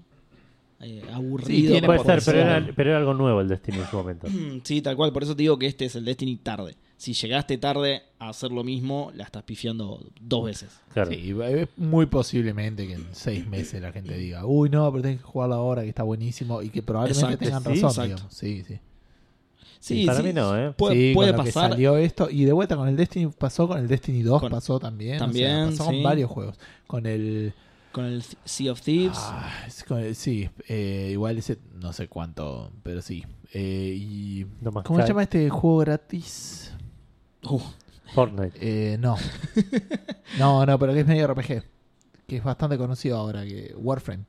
[0.83, 1.73] eh, aburrido.
[1.73, 2.73] tiene Puede ser, pero era, algo.
[2.77, 4.27] pero era algo nuevo el Destiny en su momento.
[4.65, 5.13] Sí, tal cual.
[5.13, 6.77] Por eso te digo que este es el Destiny tarde.
[6.97, 10.71] Si llegaste tarde a hacer lo mismo, la estás pifiando dos veces.
[10.93, 11.11] Claro.
[11.11, 15.19] Sí, es muy posiblemente que en seis meses la gente diga, uy, no, pero tenés
[15.19, 17.45] que jugarlo ahora, que está buenísimo, y que probablemente Exacto.
[17.45, 18.09] tengan Sí, razón, exacto.
[18.15, 18.35] digamos.
[18.35, 18.79] Sí, sí.
[19.81, 20.71] Sí, para sí, mí no, ¿eh?
[20.77, 21.71] Puede, Sí, puede con lo que pasar.
[21.73, 24.79] salió esto, y de vuelta con el Destiny pasó, con el Destiny 2 Con- pasó
[24.79, 25.17] también.
[25.17, 26.03] o sea, también, pasó con sí.
[26.05, 26.57] varios juegos.
[26.87, 27.53] Con el...
[27.93, 29.19] Con el Sea of Thieves.
[29.21, 33.25] Ah, es con el- sí, eh, igual ese no sé cuánto, pero sí.
[33.53, 36.73] Eh, y No ¿Cómo se llama este juego gratis?
[37.45, 37.61] Uh,
[38.15, 38.53] Fortnite.
[38.61, 39.17] Eh, no.
[40.39, 41.63] no, no, pero que es medio RPG.
[42.27, 44.25] Que es bastante conocido ahora, que Warframe.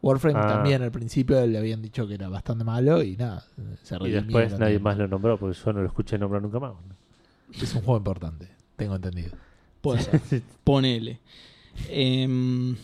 [0.00, 0.48] Warframe Ah.
[0.48, 3.44] también al principio le habían dicho que era bastante malo y nada,
[3.82, 6.58] se Y redimieron, después nadie más lo nombró porque yo no lo escuché nombrar nunca
[6.60, 6.72] más.
[7.60, 9.32] Es un juego importante, tengo entendido.
[9.80, 10.42] puede ser.
[10.62, 11.20] Ponele.
[11.88, 12.76] Em,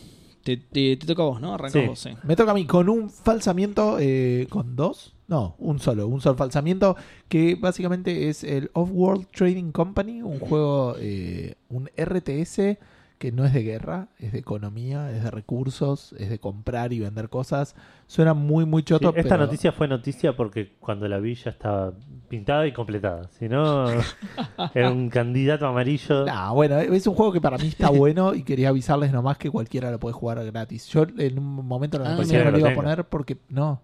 [0.56, 1.54] te, te- te toca a vos, ¿no?
[1.54, 1.88] Arrancás Sí.
[1.88, 2.10] vos, sí.
[2.22, 6.36] Me toca a mí con un falsamiento, eh, con dos, no, un solo, un solo
[6.36, 6.96] falsamiento
[7.28, 12.78] que básicamente es el Off-World Trading Company, un juego, eh, un RTS
[13.20, 17.00] que no es de guerra, es de economía, es de recursos, es de comprar y
[17.00, 17.76] vender cosas.
[18.06, 19.10] Suena muy, muy Sí, choto.
[19.14, 21.92] esta pero- noticia fue noticia porque cuando la vi ya estaba
[22.30, 23.28] pintada y completada.
[23.38, 23.84] Si no,
[24.74, 26.24] era un candidato amarillo.
[26.24, 29.50] Nah, bueno, es un juego que para mí está bueno y quería avisarles nomás que
[29.50, 30.86] cualquiera lo puede jugar gratis.
[30.88, 33.82] Yo en un momento en la Ah, no lo iba a poner porque no.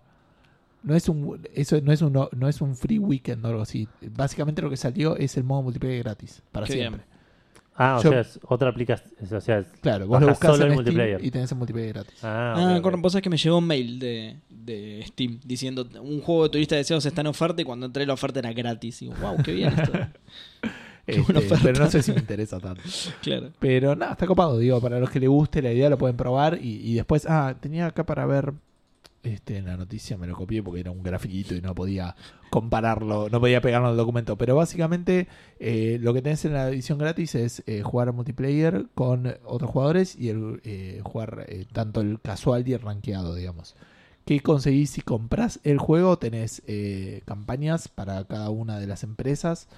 [0.83, 3.87] No es un eso no es un no es un free weekend o algo así.
[4.13, 7.03] Básicamente lo que salió es el modo multiplayer gratis para Qué siempre.
[7.79, 9.11] Ah, o Yo- sea, es otra aplicación.
[9.33, 11.25] O sea, es- Claro, vos lo buscas solo en el Steam multiplayer.
[11.25, 12.15] y tenés el multiplayer gratis.
[12.25, 12.83] Ah, Ah, ok, ok.
[12.93, 16.49] con- vos sabés que me llegó un mail de, de Steam diciendo un juego de
[16.51, 19.03] turista de deseos está en oferta y cuando entré la oferta era gratis.
[19.03, 19.93] Y digo, wow, qué bien esto.
[21.07, 21.63] Qué buena Este, oferta.
[21.63, 22.83] pero no sé si me interesa tanto.
[23.23, 23.51] claro.
[23.61, 26.59] Pero nada, está copado, digo, para los que le guste la idea lo pueden probar
[26.61, 28.53] y, y después, ah, tenía acá para ver
[29.27, 32.17] este en la noticia, me lo copié porque era un grafiquito y no podía
[32.51, 36.99] compararlo, no podía pegarlo al documento, pero básicamente eh, lo que tenés en la edición
[36.99, 42.67] gratis es eh, jugar multiplayer con otros jugadores y eh, jugar eh, tanto el casual
[42.67, 43.77] y el rankeado, digamos.
[44.25, 46.19] ¿Qué conseguís si compras el juego?
[46.19, 46.61] Tenés
[47.27, 49.69] campañas para cada una de las empresas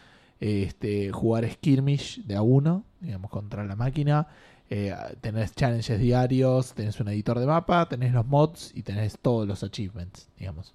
[0.40, 4.28] este, jugar skirmish de a uno, digamos, contra la máquina.
[4.70, 9.46] Eh, tenés challenges diarios, tenés un editor de mapa, tenés los mods y tenés todos
[9.48, 10.74] los achievements, digamos.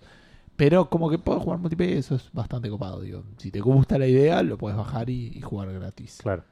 [0.55, 3.23] Pero como que puedo jugar multiplayer, eso es bastante copado, digo.
[3.37, 6.19] Si te gusta la idea, lo puedes bajar y, y jugar gratis.
[6.21, 6.43] Claro.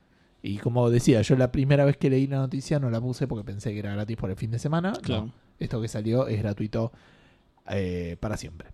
[0.43, 3.43] Y como decía, yo la primera vez que leí la noticia no la puse porque
[3.43, 4.91] pensé que era gratis por el fin de semana.
[4.93, 5.31] No, Claro.
[5.59, 6.91] esto que salió es gratuito
[7.69, 8.69] eh, para siempre.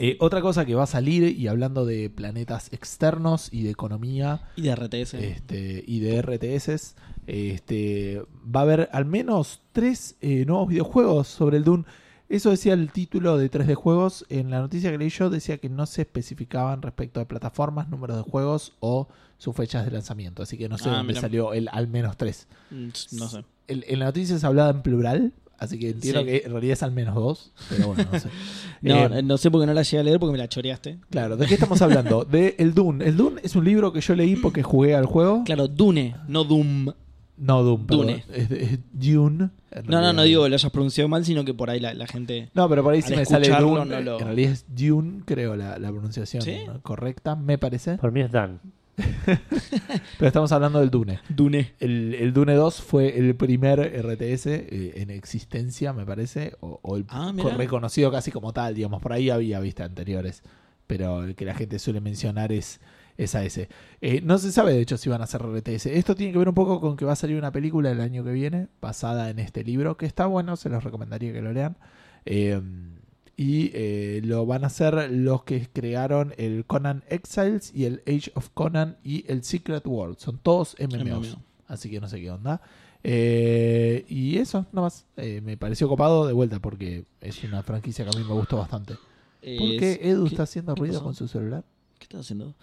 [0.00, 4.42] Eh, otra cosa que va a salir, y hablando de planetas externos y de economía
[4.56, 5.14] Y de RTS.
[5.14, 6.94] este, y de RTS,
[7.26, 11.84] este, va a haber al menos tres eh, nuevos videojuegos sobre el Dune.
[12.28, 14.26] Eso decía el título de 3D juegos.
[14.28, 18.18] En la noticia que leí yo decía que no se especificaban respecto de plataformas, números
[18.18, 20.42] de juegos o sus fechas de lanzamiento.
[20.42, 22.46] Así que no sé Ah, dónde salió el al menos tres.
[22.70, 23.44] Mm, No sé.
[23.68, 25.32] En la noticia se hablaba en plural.
[25.58, 26.26] Así que entiendo Sí.
[26.26, 27.52] que en realidad es al menos dos.
[27.68, 28.28] Pero bueno, no sé.
[28.80, 30.98] No, Eh, no sé por qué no la llegué a leer porque me la choreaste.
[31.10, 32.24] Claro, ¿de qué estamos hablando?
[32.30, 33.04] De El Dune.
[33.04, 35.42] El Dune es un libro que yo leí porque jugué al juego.
[35.44, 36.92] Claro, Dune, no Doom.
[37.40, 38.06] No, Dune, perdón.
[38.06, 38.24] Dune.
[38.32, 39.38] Es, es Dune.
[39.38, 39.50] No,
[39.82, 40.12] no, realidad.
[40.14, 42.50] no digo que lo hayas pronunciado mal, sino que por ahí la, la gente.
[42.54, 43.84] No, pero por ahí si me sale Dune.
[43.84, 46.58] no lo- En realidad es Dune, creo, la, la pronunciación ¿Sí?
[46.82, 47.96] correcta, me parece.
[47.98, 48.60] Por mí es Dan.
[50.18, 51.20] Pero estamos hablando del Dune.
[51.28, 51.74] Dune.
[51.78, 56.96] El, el Dune 2 fue el primer RTS eh, en existencia, me parece, o, o
[56.96, 59.00] el Ah, reconocido casi como tal, digamos.
[59.00, 60.42] Por ahí había vista anteriores,
[60.86, 62.80] pero el que la gente suele mencionar es,
[63.16, 63.68] es a ese.
[64.00, 65.86] Eh, no se sabe, de hecho, si van a hacer RTS.
[65.86, 68.24] Esto tiene que ver un poco con que va a salir una película el año
[68.24, 71.76] que viene, basada en este libro, que está bueno, se los recomendaría que lo lean.
[72.26, 72.60] Eh,
[73.40, 78.32] y eh, lo van a hacer los que crearon el Conan Exiles y el Age
[78.34, 80.18] of Conan y el Secret World.
[80.18, 81.34] Son todos MMOs.
[81.34, 81.42] MMO.
[81.68, 82.60] Así que no sé qué onda.
[83.04, 85.06] Eh, y eso, nomás.
[85.16, 88.56] Eh, me pareció copado de vuelta porque es una franquicia que a mí me gustó
[88.58, 88.94] bastante.
[88.94, 91.04] ¿Por qué Edu ¿qué- está haciendo ruido pasó?
[91.04, 91.62] con su celular?
[91.98, 92.54] ¿Qué estás haciendo?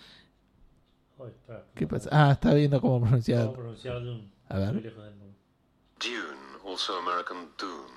[1.74, 2.10] ¿Qué pasa?
[2.12, 3.44] Ah, está viendo cómo pronunciar.
[3.46, 4.30] ¿Cómo pronunciar Dune?
[4.50, 4.74] A ver.
[4.84, 7.95] Dune, also American Dune.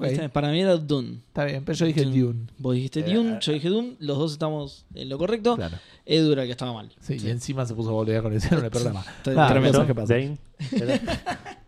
[0.00, 1.18] Viste, Para mí era Dune.
[1.26, 2.18] está bien, pero yo dije Dune.
[2.20, 2.46] Dune.
[2.58, 5.56] Vos dijiste Eh, Dune, ah, yo dije Dune, los dos estamos en lo correcto.
[5.56, 5.76] Claro.
[6.06, 6.90] Edu era el que estaba mal.
[7.00, 7.26] Sí, Sí.
[7.26, 9.04] y encima se puso a volver con el en el programa.
[9.26, 9.82] Nada, tremendo.
[9.82, 10.38] Era-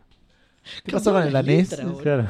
[0.85, 1.99] ¿Qué pasó con el letra, boludo.
[2.03, 2.29] Claro.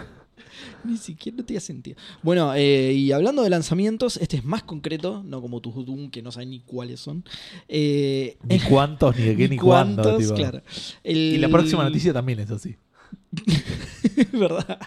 [0.84, 1.96] Ni siquiera no tenía sentido.
[2.22, 6.22] Bueno, eh, y hablando de lanzamientos, este es más concreto, no como tus Doom, que
[6.22, 7.24] no saben ni cuáles son.
[7.66, 10.02] Eh, Ni cuántos, ni de qué, ni cuándo.
[10.02, 10.34] cuántos, tipo.
[10.34, 10.62] claro.
[11.02, 12.76] Y la próxima noticia también es así.
[14.32, 14.78] ¿Verdad?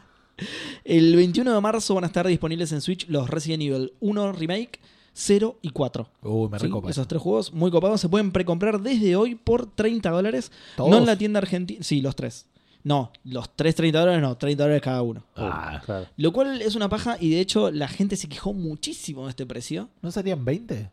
[0.90, 4.80] El 21 de marzo van a estar disponibles en Switch los Resident Evil 1 Remake,
[5.14, 6.10] 0 y 4.
[6.24, 6.66] Uy, me ¿sí?
[6.66, 6.90] recopa.
[6.90, 10.52] Esos tres juegos muy copados se pueden precomprar desde hoy por 30 dólares.
[10.78, 11.80] No en la tienda argentina.
[11.84, 12.48] Sí, los tres.
[12.84, 15.24] No, los tres 30 dólares no, 30 dólares cada uno.
[15.36, 16.08] Ah, Claro.
[16.18, 19.46] Lo cual es una paja y de hecho la gente se quejó muchísimo de este
[19.46, 19.90] precio.
[20.02, 20.90] ¿No serían 20?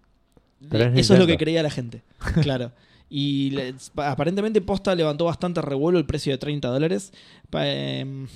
[0.68, 2.02] Pero es Eso es lo que creía la gente.
[2.42, 2.72] Claro.
[3.08, 7.12] Y le- aparentemente Posta levantó bastante revuelo el precio de 30 dólares.
[7.52, 8.26] Em,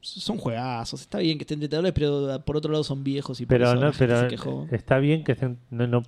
[0.00, 1.00] son juegazos.
[1.00, 3.66] Está bien que estén 30 dólares, pero por otro lado son viejos y por Pero
[3.72, 4.66] eso no, pero se quejó.
[4.70, 5.58] está bien que estén.
[5.70, 6.02] No, no-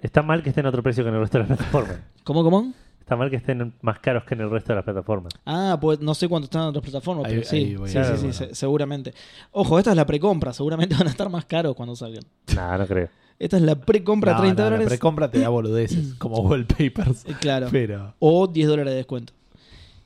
[0.00, 1.98] está mal que estén a otro precio que en el resto de las plataformas.
[2.24, 2.72] ¿Cómo, cómo?
[3.00, 5.32] Está mal que estén más caros que en el resto de las plataformas.
[5.44, 7.98] Ah, pues no sé cuánto están en otras plataformas, Ahí- pero sí, sí, sí, sí,
[8.16, 8.32] bueno.
[8.32, 9.12] se- seguramente.
[9.50, 12.22] Ojo, esta es la precompra, seguramente van a estar más caros cuando salgan.
[12.54, 13.08] Nah, no creo.
[13.38, 14.88] Esta es la precompra No, 30 no, la dólares.
[14.88, 17.24] precompra te da boludeces, como wallpapers.
[17.26, 17.68] Eh, claro.
[17.72, 18.14] Pero.
[18.20, 19.32] o 10 dólares de descuento.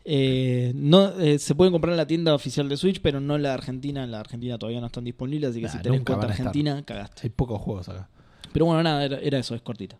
[0.08, 3.42] Eh, no, eh, se pueden comprar en la tienda oficial de Switch, pero no en
[3.42, 4.04] la Argentina.
[4.04, 6.26] En la Argentina todavía no están disponibles, así que Nah, si tenés cuenta.
[6.26, 7.22] Argentina, cagaste.
[7.24, 8.08] Hay pocos juegos acá.
[8.52, 9.98] Pero bueno, nada, era, era eso, es cortita.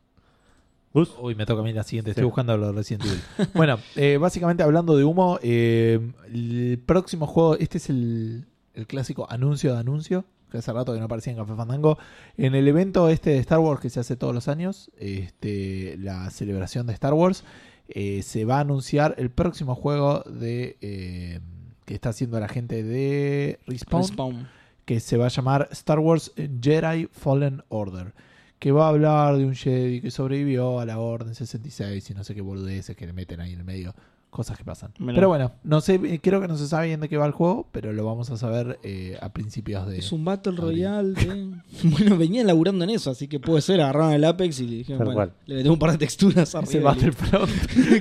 [1.21, 2.11] Uy, me toca a mí la siguiente.
[2.11, 2.13] Sí.
[2.13, 3.21] Estoy buscando lo Resident Evil.
[3.55, 6.01] bueno, eh, básicamente hablando de humo, eh,
[6.33, 11.01] el próximo juego, este es el, el clásico anuncio de anuncio, que hace rato que
[11.01, 11.99] no aparecía en Café Fandango.
[12.39, 16.31] En el evento este de Star Wars que se hace todos los años, este, la
[16.31, 17.45] celebración de Star Wars,
[17.89, 21.41] eh, se va a anunciar el próximo juego de eh,
[21.84, 24.49] que está haciendo la gente de Respawn Respawn.
[24.84, 28.14] que se va a llamar Star Wars Jedi Fallen Order.
[28.59, 32.24] Que va a hablar de un Jedi que sobrevivió a la Orden 66 y no
[32.24, 33.94] sé qué boludeces que le meten ahí en el medio.
[34.37, 34.93] Cosas que pasan.
[34.99, 35.15] Mirá.
[35.15, 37.33] Pero bueno, no sé, eh, creo que no se sabe bien de qué va el
[37.33, 39.97] juego, pero lo vamos a saber eh, a principios de.
[39.97, 40.53] Es un Battle.
[40.57, 41.15] Royale.
[41.15, 41.55] de-
[41.85, 43.81] bueno, venían laburando en eso, así que puede ser.
[43.81, 45.33] Agarraron el Apex y le dijeron, bueno, cual.
[45.47, 46.69] le metemos un par de texturas arriba.
[46.69, 47.51] Ese y Battlefront.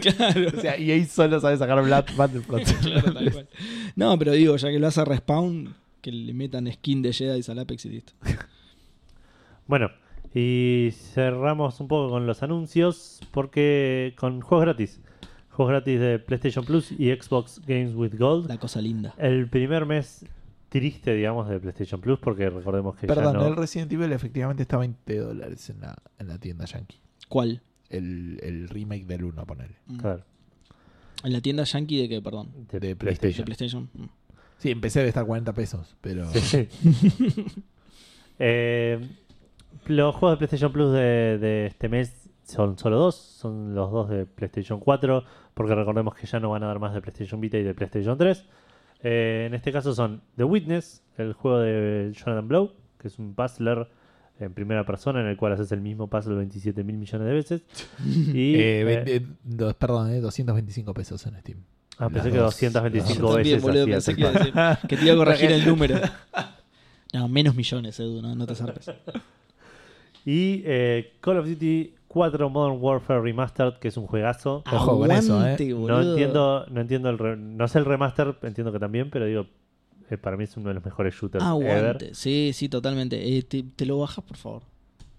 [0.18, 0.58] claro.
[0.58, 1.82] o sea, EA solo sabe sacar
[2.18, 2.68] Battlefront.
[2.82, 3.48] Claro, tal cual.
[3.96, 7.60] No, pero digo, ya que lo hace Respawn, que le metan skin de Jedi al
[7.60, 8.12] Apex y listo.
[9.68, 9.90] Bueno,
[10.34, 15.00] y cerramos un poco con los anuncios porque con juegos gratis.
[15.56, 18.48] Juegos gratis de PlayStation Plus y Xbox Games with Gold.
[18.50, 19.14] La cosa linda.
[19.18, 20.26] El primer mes
[20.68, 23.48] triste, digamos, de PlayStation Plus porque recordemos que Perdón, ya no...
[23.48, 27.00] el Resident Evil efectivamente está a 20 dólares en la, en la tienda Yankee.
[27.30, 27.62] ¿Cuál?
[27.90, 29.76] El, el remake del 1, ponele.
[29.86, 29.98] Mm.
[29.98, 30.24] Claro,
[31.24, 32.52] En la tienda Yankee de qué, perdón.
[32.70, 33.46] de, De De PlayStation.
[33.46, 33.90] PlayStation.
[33.94, 34.06] Mm.
[34.58, 36.28] Sí, empecé de estar 40 pesos, pero.
[36.34, 36.68] Sí.
[38.38, 39.00] Eh,
[39.88, 44.10] los juegos de PlayStation Plus de, de este mes son solo dos, son los dos
[44.10, 45.24] de PlayStation 4,
[45.54, 48.18] porque recordemos que ya no van a dar más de PlayStation Vita y de PlayStation
[48.18, 48.46] 3.
[49.04, 53.34] Eh, en este caso son The Witness, el juego de Jonathan Blow, que es un
[53.36, 53.88] puzzler
[54.40, 57.62] en primera persona en el cual haces el mismo puzzle 27 mil millones de veces.
[58.34, 61.60] Y, Eh, eh, dos- perdón, eh, 225 pesos en Steam.
[62.00, 62.54] ah, pensé las que dos.
[62.62, 63.64] 225 Yo también, veces.
[63.64, 64.52] boludo, hacía pensé ese
[64.82, 65.96] que, que te iba a corregir el número.
[67.14, 68.92] No, menos millones, Edu, no, no te zarpes.
[70.26, 74.64] Y eh, Call of Duty 4 Modern Warfare Remastered, que es un juegazo.
[74.72, 75.58] Ojo con eso, eh.
[75.76, 79.48] No entiendo, no entiendo el re- no sé el remaster, entiendo que también, pero digo,
[80.10, 81.78] eh, para mí es uno de los mejores shooters ever.
[81.78, 82.16] Aguante.
[82.16, 83.38] Sí, sí, totalmente.
[83.38, 84.62] Eh, te, te lo bajas, por favor.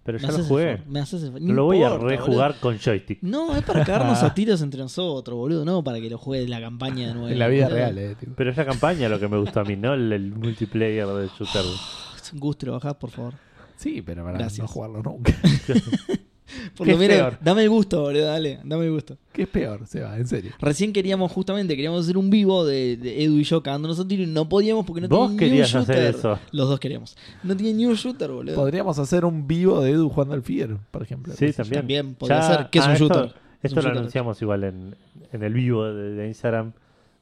[0.05, 0.70] Pero ya lo jugué.
[0.70, 1.43] el favor, Me haces el favor.
[1.43, 2.60] No lo voy a rejugar boludo.
[2.62, 3.18] con joystick.
[3.23, 5.64] No, es para cagarnos a tiros entre nosotros, boludo.
[5.66, 7.28] No para que lo juegue la campaña de nuevo.
[7.28, 8.14] En la vida real, eh.
[8.18, 8.32] tipo.
[8.36, 11.27] Pero es la campaña lo que me gustó a mí, no el, el multiplayer de
[11.39, 11.62] shooter.
[12.27, 13.35] Es un gusto, lo bajás, por favor.
[13.77, 14.60] Sí, pero para Gracias.
[14.60, 15.32] no jugarlo nunca.
[16.77, 17.39] Por ¿Qué lo es menos, peor?
[17.43, 19.16] dame el gusto, boludo, dale, dame el gusto.
[19.32, 20.16] ¿Qué es peor, Seba?
[20.16, 20.53] En serio.
[20.61, 24.23] Recién queríamos, justamente, queríamos hacer un vivo de, de Edu y yo cagándonos a tiro
[24.23, 25.97] y no podíamos porque no Vos tenía ni un querías shooter.
[25.97, 26.39] hacer eso.
[26.53, 27.16] Los dos queríamos.
[27.43, 28.55] No tenía ni un shooter, boludo.
[28.55, 31.32] Podríamos hacer un vivo de Edu jugando al Fear, por ejemplo.
[31.35, 31.81] Sí, también.
[31.81, 32.66] También podría Ya- ser.
[32.70, 33.24] ¿Qué es ah, un esto- shooter?
[33.27, 33.98] Es Esto un lo shooter.
[33.98, 34.94] anunciamos igual en,
[35.32, 36.73] en el vivo de, de Instagram,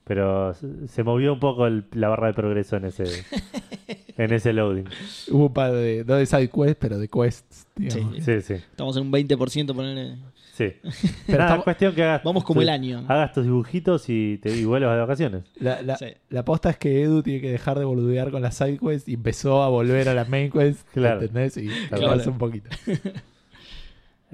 [0.05, 0.55] pero
[0.89, 3.05] se- movió un poco el- la barra de progreso en ese
[4.17, 4.85] en ese loading.
[5.31, 7.67] Hubo un par de, no de side quests, pero de quests.
[7.77, 8.17] digamos.
[8.17, 8.21] Sí.
[8.23, 10.17] Sí, sí, Estamos en un 20%, ponerle.
[10.53, 10.67] sí.
[11.27, 13.05] Pero Nada, estamos- cuestión que hagas, Vamos como el año.
[13.09, 15.43] hagas tus dibujitos y te y vuelvas de vacaciones.
[15.57, 16.07] La, la, Sí.
[16.29, 19.15] la aposta es que Edu tiene que dejar de boludear con las side quests y
[19.15, 20.87] empezó a volver a la main quest.
[20.95, 21.21] Claro.
[21.23, 21.57] ¿Entendés?
[21.57, 22.23] Y Claro.
[22.31, 22.69] un poquito.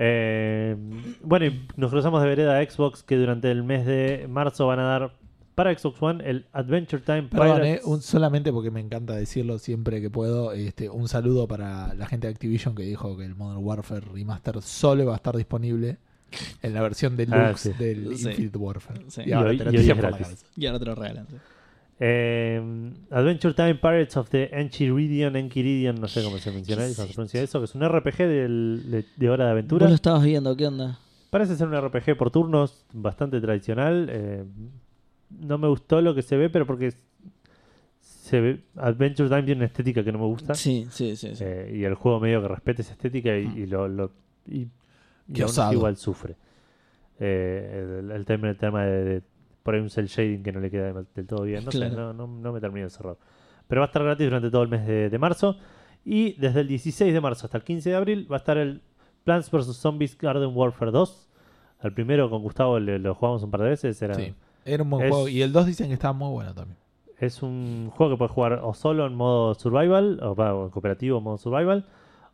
[0.03, 0.77] Eh,
[1.23, 4.79] bueno, y nos cruzamos de vereda a Xbox que durante el mes de marzo van
[4.79, 5.13] a dar
[5.63, 7.77] para Xbox One el Adventure Time Perdón, Pirates.
[7.77, 10.53] eh, un- solamente porque me encanta decirlo siempre que puedo.
[10.53, 14.63] Este, un saludo para la gente de Activision que dijo que el Modern Warfare Remaster
[14.63, 15.99] solo va a estar disponible
[16.63, 17.73] en la versión deluxe Ah, sí.
[17.85, 18.29] del Sí.
[18.29, 19.01] Infinite Warfare.
[19.09, 19.23] Sí.
[19.27, 20.29] Y ahora Y hoy- te y por la.
[20.57, 21.27] Y ahora te lo regalan.
[21.29, 21.37] sí.
[22.03, 27.13] Eh, Adventure Time Pirates of the Enchiridion, Enchiridion, no sé cómo se menciona, cómo se
[27.15, 29.85] pronuncia eso, que es un RPG del- de, de hora de aventura.
[29.85, 30.99] Vos lo estabas viendo, ¿qué onda?
[31.29, 34.09] Parece ser un RPG por turnos bastante tradicional.
[34.11, 34.45] eh,
[35.39, 36.93] no me gustó lo que se ve, pero porque
[38.01, 40.55] se ve, Adventure Time tiene una estética que no me gusta.
[40.55, 41.35] Sí, sí, sí.
[41.35, 41.45] sí.
[41.47, 44.13] eh, y el juego medio que respete esa estética y, y lo, lo-
[44.47, 44.63] y,
[45.43, 46.37] aún así igual sufre.
[47.19, 49.23] Eh, el, el tema, el tema de, de-
[49.63, 51.65] por ahí un cel shading que no le queda del todo bien.
[51.65, 53.17] No, sé, no, no, no me termino de cerrar.
[53.69, 55.57] Pero va a estar gratis durante todo el mes de, de marzo.
[56.05, 58.81] Y desde el 16 de marzo hasta el 15 de abril va a estar el
[59.25, 59.77] Plants vs.
[59.77, 61.29] Zombies Garden Warfare 2.
[61.81, 64.01] Al primero con Gustavo le- lo jugamos un par de veces.
[64.01, 64.35] Era, Sí.
[64.65, 65.29] Era un buen Es- juego.
[65.29, 66.77] Y el 2 dicen que estaba muy bueno también.
[67.19, 71.25] Es un juego que puedes jugar o solo en modo survival, o, en cooperativo en
[71.25, 71.87] modo survival,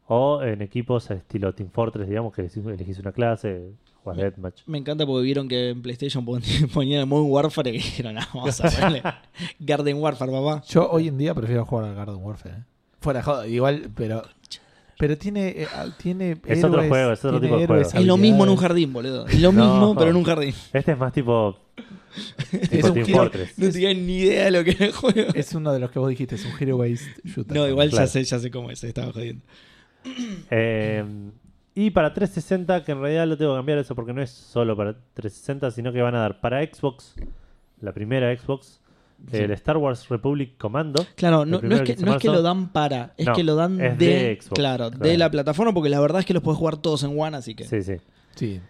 [0.06, 3.72] o en equipos estilo Team Fortress, digamos, que elegís- una clase,
[4.04, 4.62] juegas Deathmatch.
[4.66, 6.40] Me encanta porque vieron que en PlayStation pon-
[6.74, 9.02] ponían el Modern Warfare y dijeron, "Ah, vamos a ponerle
[9.58, 10.62] Garden Warfare, papá.
[10.68, 12.54] Yo hoy en día prefiero jugar al Garden Warfare.
[12.58, 12.62] ¿eh?
[13.00, 14.22] Fuera de joda, igual, pero.
[14.98, 15.48] Pero tiene.
[15.62, 15.68] eh,
[15.98, 18.00] tiene Es otro juego, es otro tiene tipo de héroes, juego.
[18.00, 19.26] Es lo mismo en un jardín, boludo.
[19.26, 19.62] Es lo No.
[19.64, 20.54] mismo, pero en un jardín.
[20.72, 21.58] Este es más tipo,
[22.52, 23.58] Es tipo un Team Fortress.
[23.58, 25.32] No tenían ni idea de lo que era el juego.
[25.34, 27.54] Es uno de los que vos dijiste, es un hero based shooter.
[27.56, 28.04] No, igual Claro.
[28.06, 29.44] ya sé, ya sé cómo es, estaba jodiendo.
[30.50, 31.04] Eh,
[31.74, 34.76] y para 360, que en realidad lo tengo que cambiar eso porque no es solo
[34.76, 37.14] para 360, sino que van a dar para Xbox,
[37.80, 38.80] la primera Xbox.
[39.32, 41.04] El Star Wars Republic Commando.
[41.16, 43.54] Claro, no, no es que, no es que lo dan para, es No, que lo
[43.56, 46.42] dan es de, de Xbox, claro, de la plataforma, porque la verdad es que los
[46.42, 47.64] puedes jugar todos en One, así que.
[47.64, 47.94] Sí, sí.
[48.34, 48.60] Sí.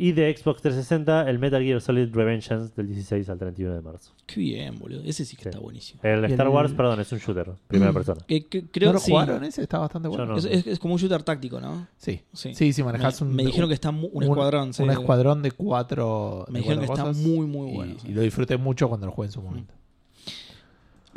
[0.00, 4.12] Y de Xbox 360, el Metal Gear Solid Revengeance del 16 al 31 de marzo.
[4.26, 5.00] Qué bien, boludo.
[5.04, 5.48] Ese sí que Sí.
[5.48, 6.00] está buenísimo.
[6.04, 8.20] El Star el- Wars, perdón, es un shooter, primera persona.
[8.28, 9.10] Que- que creo ¿No lo sí.
[9.10, 9.60] jugaron ese?
[9.62, 10.24] Está bastante bueno.
[10.26, 10.36] No.
[10.36, 11.88] Es, es- es como un shooter táctico, ¿no?
[11.96, 12.20] Sí.
[12.32, 12.54] Sí.
[12.54, 13.34] Sí, sí, un.
[13.34, 14.72] me dijeron que está un, un- escuadrón.
[14.72, 14.84] sí.
[14.84, 16.44] Un escuadrón de cuatro.
[16.48, 17.96] Me de dijeron que está muy, muy bueno.
[18.06, 19.74] Y, lo disfruté mucho cuando lo jugué en su momento.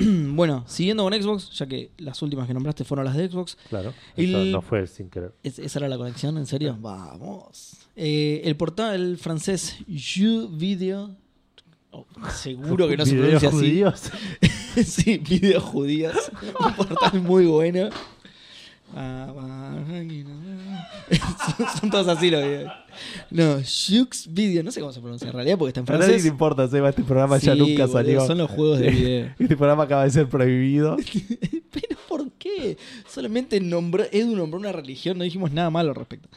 [0.36, 3.58] bueno, siguiendo con Xbox, ya que las últimas que nombraste fueron las de Xbox.
[3.70, 3.94] Claro.
[4.16, 5.34] El- Eso no fue sin querer.
[5.44, 6.38] ¿Es- ¿Esa era la conexión?
[6.38, 6.78] ¿En serio?
[6.80, 7.74] Vamos.
[7.96, 11.16] Eh, el portal francés You Video.
[11.92, 13.58] oh, seguro que no se ¿Videos pronuncia así.
[13.58, 14.12] judíos?
[14.88, 16.32] sí, videos judíos.
[16.60, 17.90] Un portal muy bueno.
[18.96, 19.76] Ah,
[21.80, 22.72] son, todos así los videos.
[23.30, 26.00] No, Jux Video, no sé cómo se pronuncia en realidad porque está en A nadie
[26.00, 26.32] le francés.
[26.32, 28.26] importa, Seba, este programa ya nunca boludo, salió.
[28.26, 29.26] Son los juegos de video.
[29.40, 30.98] Este programa acaba de ser prohibido.
[31.72, 32.78] Pero ¿por qué?
[33.08, 36.28] Solamente nombró, Edu nombró una religión, no dijimos nada malo al respecto.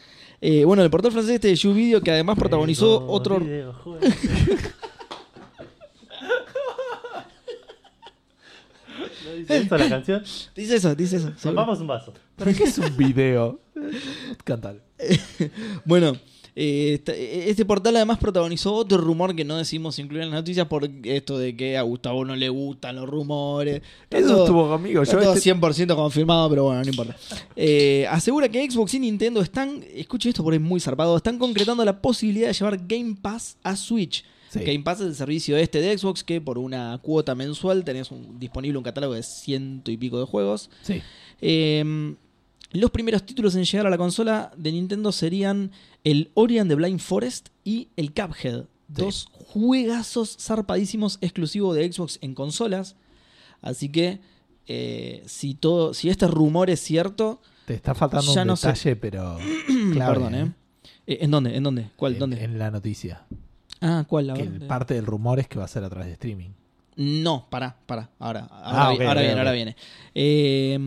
[0.41, 3.41] Eh, bueno, el portal francés este de YouVideo que además protagonizó otro...
[3.45, 3.47] ¿No
[9.35, 10.23] dice eso la canción?
[10.55, 11.52] Dice eso, dice eso.
[11.52, 12.12] Vamos un vaso.
[12.36, 13.61] ¿Para qué es un video?
[14.44, 14.81] Cántalo.
[15.85, 16.12] Bueno,
[16.56, 17.02] eh,
[17.48, 21.36] este portal además protagonizó otro rumor que no decimos incluir en las noticias por esto
[21.36, 23.82] de que a Gustavo no le gustan los rumores.
[24.09, 25.02] Eso todo- estuvo conmigo.
[25.02, 27.16] Yo todo este- 100% confirmado, pero bueno, no importa.
[27.56, 31.85] Eh, asegura que Xbox y Nintendo están, escuchen esto porque es muy zarpado, están concretando
[31.85, 34.24] la posibilidad de llevar Game Pass a Switch.
[34.61, 34.65] Sí.
[34.65, 38.39] Game Pass es el servicio este de Xbox que por una cuota mensual tenés un-
[38.39, 40.71] disponible un catálogo de ciento y pico de juegos.
[40.83, 41.03] Sí.
[41.41, 42.15] Eh,
[42.73, 45.71] los primeros títulos en llegar a la consola de Nintendo serían
[46.03, 48.65] el Ori and the Blind Forest y el Cuphead.
[48.89, 52.97] Dos juegazos zarpadísimos exclusivos de Xbox en consolas.
[53.63, 54.21] Así que
[54.67, 58.69] eh, si todo, si este rumor es cierto, Te está faltando Ya un no sé.
[58.69, 59.39] detalle, pero.
[59.93, 60.53] clave, perdón, ¿eh?
[61.07, 61.57] Eh, ¿En dónde?
[61.57, 61.91] ¿En dónde?
[61.97, 62.15] ¿Cuál?
[62.15, 62.45] En, ¿Dónde?
[62.45, 63.25] en la noticia.
[63.81, 64.31] Ah, ¿cuál?
[64.31, 64.67] A Que ver.
[64.67, 66.51] parte del rumor es que va a ser a través de streaming.
[66.97, 68.09] No, pará, pará.
[68.21, 69.77] Ahora, ahora, Ah, ahora viene, ahora viene.
[70.15, 70.79] Eh,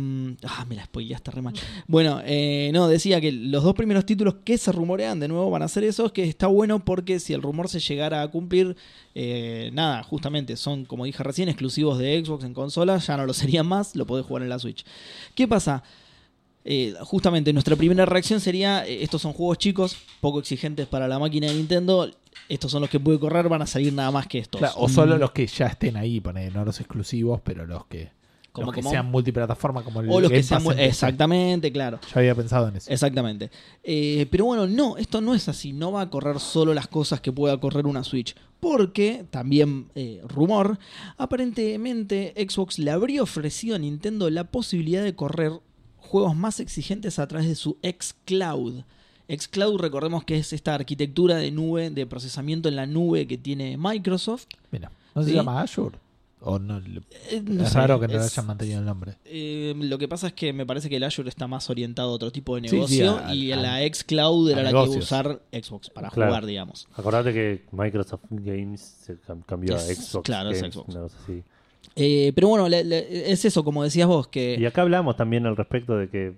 [0.48, 1.54] ah, me la spoileaste re mal.
[1.86, 5.64] Bueno, eh, no, decía que los dos primeros títulos que se rumorean de nuevo van
[5.64, 8.78] a ser esos, que está bueno porque si el rumor se llegara a cumplir,
[9.16, 13.34] eh, nada, justamente son, como dije recién, exclusivos de Xbox en consolas, ya no lo
[13.34, 14.86] serían más, lo podés jugar en la Switch.
[15.36, 15.84] ¿Qué pasa?
[16.70, 21.18] Eh, justamente nuestra primera reacción sería, eh, estos son juegos chicos, poco exigentes para la
[21.18, 22.12] máquina de Nintendo,
[22.50, 24.60] estos son los que puede correr, van a salir nada más que estos.
[24.60, 28.12] Claro, o solo los que ya estén ahí, poner, no los exclusivos, pero los que,
[28.52, 30.62] Como- los que como- sean multiplataforma, como el O los que sean...
[30.78, 32.02] Exactamente, claro.
[32.14, 32.92] Yo había pensado en eso.
[32.92, 33.50] Exactamente.
[33.84, 35.72] Eh, pero bueno, no, esto no es así.
[35.72, 38.36] No va a correr solo las cosas que pueda correr una Switch.
[38.60, 40.80] Porque, también eh, rumor,
[41.18, 45.52] aparentemente Xbox le habría ofrecido a Nintendo la posibilidad de correr
[46.08, 48.84] juegos más exigentes a través de su xCloud.
[49.30, 53.76] xCloud, recordemos que es esta arquitectura de nube, de procesamiento en la nube que tiene
[53.78, 54.46] Microsoft.
[54.72, 55.36] Mira, ¿no se Sí.
[55.36, 55.98] llama Azure?
[56.40, 59.16] O no, Eh, no es sé, raro que no es- hayan mantenido el nombre.
[59.26, 62.14] Eh, lo que pasa es que me parece que el Azure está más orientado a
[62.14, 64.76] otro tipo de Sí, sí, negocio a- y a- la xCloud era a la que
[64.86, 66.32] iba a usar Xbox para Claro.
[66.32, 66.88] jugar, digamos.
[66.96, 70.24] Acordate que Microsoft Games se cam- cambió a Es- Xbox.
[70.26, 70.90] claro, es Games, Xbox.
[70.96, 71.44] una cosa así.
[71.96, 75.46] Eh, pero bueno, le- le- es eso, como decías vos, que Y acá hablamos también
[75.46, 76.34] al respecto de que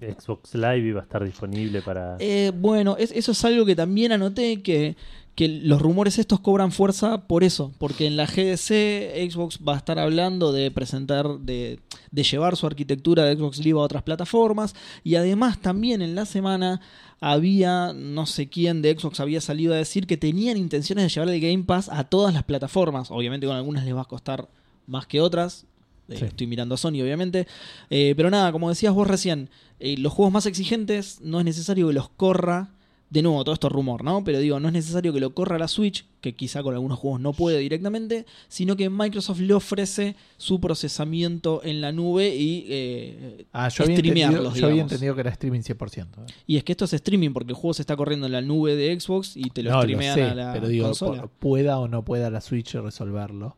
[0.00, 2.16] Xbox Live iba a estar disponible para.
[2.20, 4.96] eh, bueno, es- eso es algo que también anoté que,
[5.34, 9.76] que los rumores estos cobran fuerza por eso, porque en la GDC Xbox va a
[9.78, 11.78] estar hablando de presentar, de,
[12.10, 14.74] de llevar su arquitectura de Xbox Live a otras plataformas
[15.04, 16.80] y además también en la semana
[17.20, 21.28] había, no sé quién de Xbox había salido a decir que tenían intenciones de llevar
[21.34, 24.48] el Game Pass a todas las plataformas, obviamente con algunas les va a costar
[24.86, 25.66] más que otras.
[26.08, 26.24] Eh, Sí.
[26.24, 27.46] Estoy mirando a Sony, obviamente.
[27.90, 29.50] Eh, pero nada, como decías vos recién,
[29.80, 32.70] eh, los juegos más exigentes no es necesario que los corra.
[33.08, 34.24] De nuevo, todo esto es rumor, ¿no?
[34.24, 37.20] Pero digo, no es necesario que lo corra la Switch, que quizá con algunos juegos
[37.20, 43.46] no puede directamente, sino que Microsoft le ofrece su procesamiento en la nube y eh,
[43.52, 46.04] Ah, yo había, streamearlos, entendido, yo había entendido que era streaming 100%.
[46.04, 46.32] ¿eh?
[46.48, 48.74] Y es que esto es streaming porque el juego se está corriendo en la nube
[48.74, 51.28] de Xbox y te lo no, lo streamean sé, a la pero digo, consola.
[51.38, 53.56] pueda o no pueda la Switch resolverlo.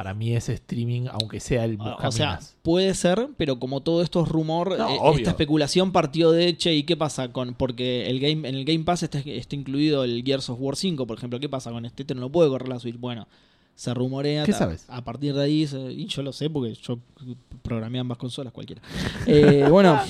[0.00, 4.22] Para mí es streaming, aunque sea el O sea, puede ser, pero como todo esto
[4.22, 8.18] es rumor, No, eh, esta especulación partió de, che, ¿y qué pasa con porque el
[8.18, 11.38] game en el Game Pass está, está incluido el Gears of War 5, por ejemplo,
[11.38, 12.04] ¿qué pasa con este?
[12.04, 12.98] Este no lo puede correr la Switch.
[12.98, 13.28] Bueno,
[13.74, 14.86] se rumorea ¿Qué sabes?
[14.88, 16.98] A, partir de ahí, se- y yo lo sé porque yo
[17.60, 18.80] programé ambas consolas cualquiera.
[19.26, 20.00] Eh, bueno,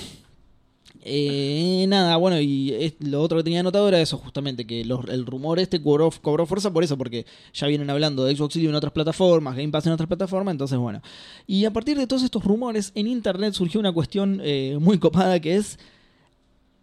[1.02, 5.04] eh, nada, bueno, y es- lo otro que tenía anotado era eso, justamente, que los-
[5.08, 8.68] el rumor este cobró, cobró fuerza por eso, porque ya vienen hablando de Xbox Live
[8.68, 11.00] en otras plataformas, Game Pass en otras plataformas, entonces bueno.
[11.46, 15.40] Y a partir de todos estos rumores, en Internet surgió una cuestión eh, muy copada
[15.40, 15.78] que es,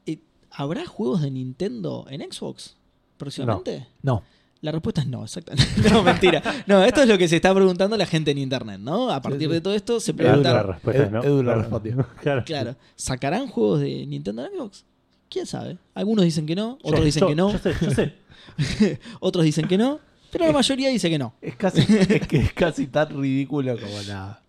[0.05, 0.19] eh,
[0.51, 2.75] ¿habrá juegos de Nintendo en Xbox
[3.17, 3.87] próximamente?
[4.01, 4.23] No,
[4.61, 5.71] La respuesta es no, exactamente.
[5.91, 6.41] No, mentira.
[6.65, 9.09] No, esto es lo que se está preguntando la gente en internet, ¿no?
[9.11, 9.53] A partir sí.
[9.53, 11.23] de todo esto se Edu, la respuesta Edu- no.
[11.23, 11.59] Edu lo Claro.
[11.61, 12.07] respondió.
[12.21, 12.43] Claro.
[12.45, 14.83] claro, ¿sacarán juegos de Nintendo en Xbox?
[15.29, 15.77] ¿Quién sabe?
[15.93, 18.13] Algunos dicen que no, otros Yo- dicen yo- que no, Yo sé, yo sé.
[19.19, 19.99] otros dicen que no,
[20.31, 21.33] pero la mayoría dice que no.
[21.41, 24.41] Es casi, es que es casi tan ridículo como la,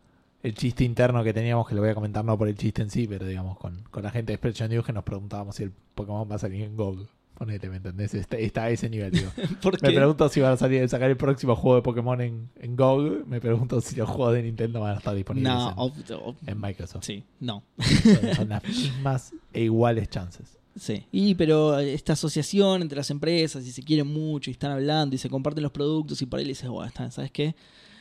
[0.42, 2.90] el chiste interno que teníamos, que lo voy a comentar no por el chiste en
[2.90, 5.72] sí, pero digamos con, con la gente de Expression News que nos preguntábamos si el
[5.94, 7.06] Pokémon va a salir en GOG.
[7.38, 8.14] Ponete, ¿me entendés?
[8.14, 9.30] Está, está a ese nivel, digo.
[9.82, 13.26] Me pregunto si van a salir, sacar el próximo juego de Pokémon en, en GOG.
[13.28, 16.36] Me pregunto si los juegos de Nintendo van a estar disponibles no, en, ob- ob-
[16.46, 17.04] en Microsoft.
[17.04, 17.62] sí, no.
[17.78, 20.58] Son, son las mismas e iguales chances.
[20.76, 25.14] Sí, y pero esta asociación entre las empresas y se quieren mucho y están hablando
[25.14, 27.54] y se comparten los productos y por ahí le dices, bueno, ¿sabes qué?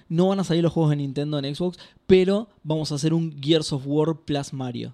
[0.10, 1.78] No van a salir los juegos de Nintendo en Xbox,
[2.08, 4.94] pero vamos a hacer un Gears of War plus Mario.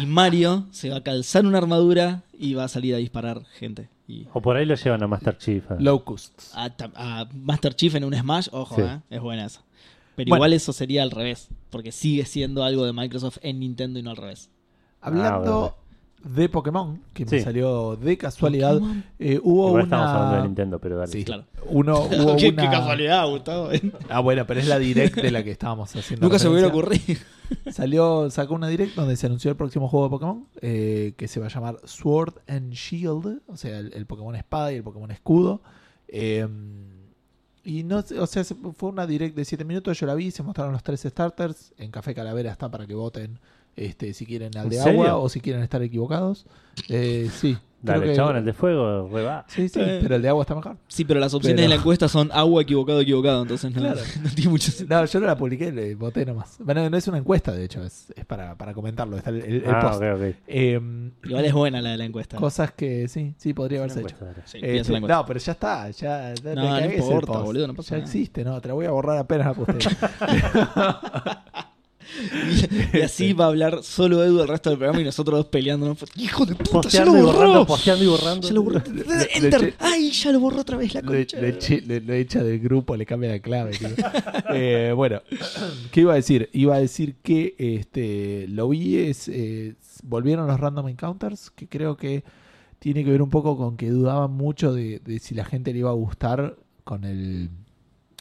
[0.00, 3.88] Y Mario se va a calzar una armadura y va a salir a disparar gente.
[4.08, 5.64] Y O por ahí lo llevan a Master Chief.
[5.70, 5.76] ah.
[5.78, 6.52] Locusts.
[6.54, 8.82] a, Master Chief en un Smash, ojo, Sí.
[8.82, 9.62] eh, es buena esa.
[10.14, 10.38] Pero Bueno.
[10.38, 14.10] igual eso sería al revés, porque sigue siendo algo de Microsoft en Nintendo y no
[14.10, 14.48] al revés.
[15.00, 15.76] Hablando
[16.24, 18.80] de Pokémon, que me salió de casualidad,
[19.18, 19.82] eh, hubo Igual una...
[19.84, 21.12] estamos hablando de Nintendo, pero dale.
[21.12, 21.24] Sí.
[21.24, 21.44] Claro.
[21.66, 22.62] Uno, hubo qué, una...
[22.62, 23.68] qué casualidad, Gustavo.
[24.08, 26.26] Ah, bueno, pero es la direct de la que estábamos haciendo.
[26.26, 27.14] Nunca se me hubiera referencia.
[27.14, 27.72] ocurrido.
[27.72, 31.38] Salió, sacó una direct donde se anunció el próximo juego de Pokémon, eh, que se
[31.38, 35.10] va a llamar Sword and Shield, o sea, el, el Pokémon Espada y el Pokémon
[35.12, 35.62] Escudo.
[36.08, 36.46] Eh,
[37.64, 40.30] y no, sé, o sea, se- fue una direct de 7 minutos, yo la vi,
[40.30, 41.72] se mostraron los tres starters.
[41.78, 43.38] En Café Calavera está para que voten
[43.76, 45.02] este, si quieren al ¿En de serio?
[45.02, 46.46] agua o si quieren estar equivocados.
[46.88, 49.44] Eh, sí, Dale, que- chabón, el de fuego, re va.
[49.48, 50.00] Sí, sí, Eh.
[50.02, 50.76] pero el de agua está mejor.
[50.88, 54.00] Sí, pero las opciones Pero- de la encuesta son agua equivocado, equivocado, entonces no, Claro.
[54.24, 54.98] no tiene mucho sentido.
[54.98, 56.56] No, yo no la publiqué, le voté nomás.
[56.58, 59.16] Bueno, no es una encuesta, de hecho, es, es para, para comentarlo.
[59.18, 60.02] Está el, el- el Ah, post.
[60.02, 60.34] ok, ok.
[60.48, 60.80] Eh,
[61.24, 62.36] Igual es buena la de la encuesta.
[62.38, 64.16] cosas que sí, sí podría Una haberse hecho.
[64.24, 64.42] encuesta.
[64.46, 65.08] Sí, Eh, la encuesta.
[65.16, 68.06] no, pero ya está, ya No, no importa, boludo, no pasa Ya nada.
[68.10, 69.78] existe, no, te la voy a borrar apenas la poste.
[72.92, 75.46] Y, y así va a hablar solo Edu el resto del programa y nosotros dos
[75.46, 75.98] peleándonos.
[76.16, 76.88] ¡Hijo de puta!
[76.88, 77.66] ¡Ya lo Posteando y borrando, borró!
[77.66, 78.48] posteando y borrando.
[78.48, 78.82] Ya lo borró.
[78.92, 79.74] le ¡Enter!
[79.78, 81.38] ¡Ay, ya lo borró otra vez la concha!
[81.40, 83.72] lo echa del grupo, le cambia la clave.
[83.72, 83.88] tío.
[84.48, 85.20] Eh, bueno,
[85.90, 86.48] ¿qué iba a decir?
[86.52, 91.96] Iba a decir que este lo vi es eh, volvieron los random encounters, que creo
[91.96, 92.24] que
[92.78, 95.80] tiene que ver un poco con que dudaban mucho de, de si la gente le
[95.80, 97.50] iba a gustar con el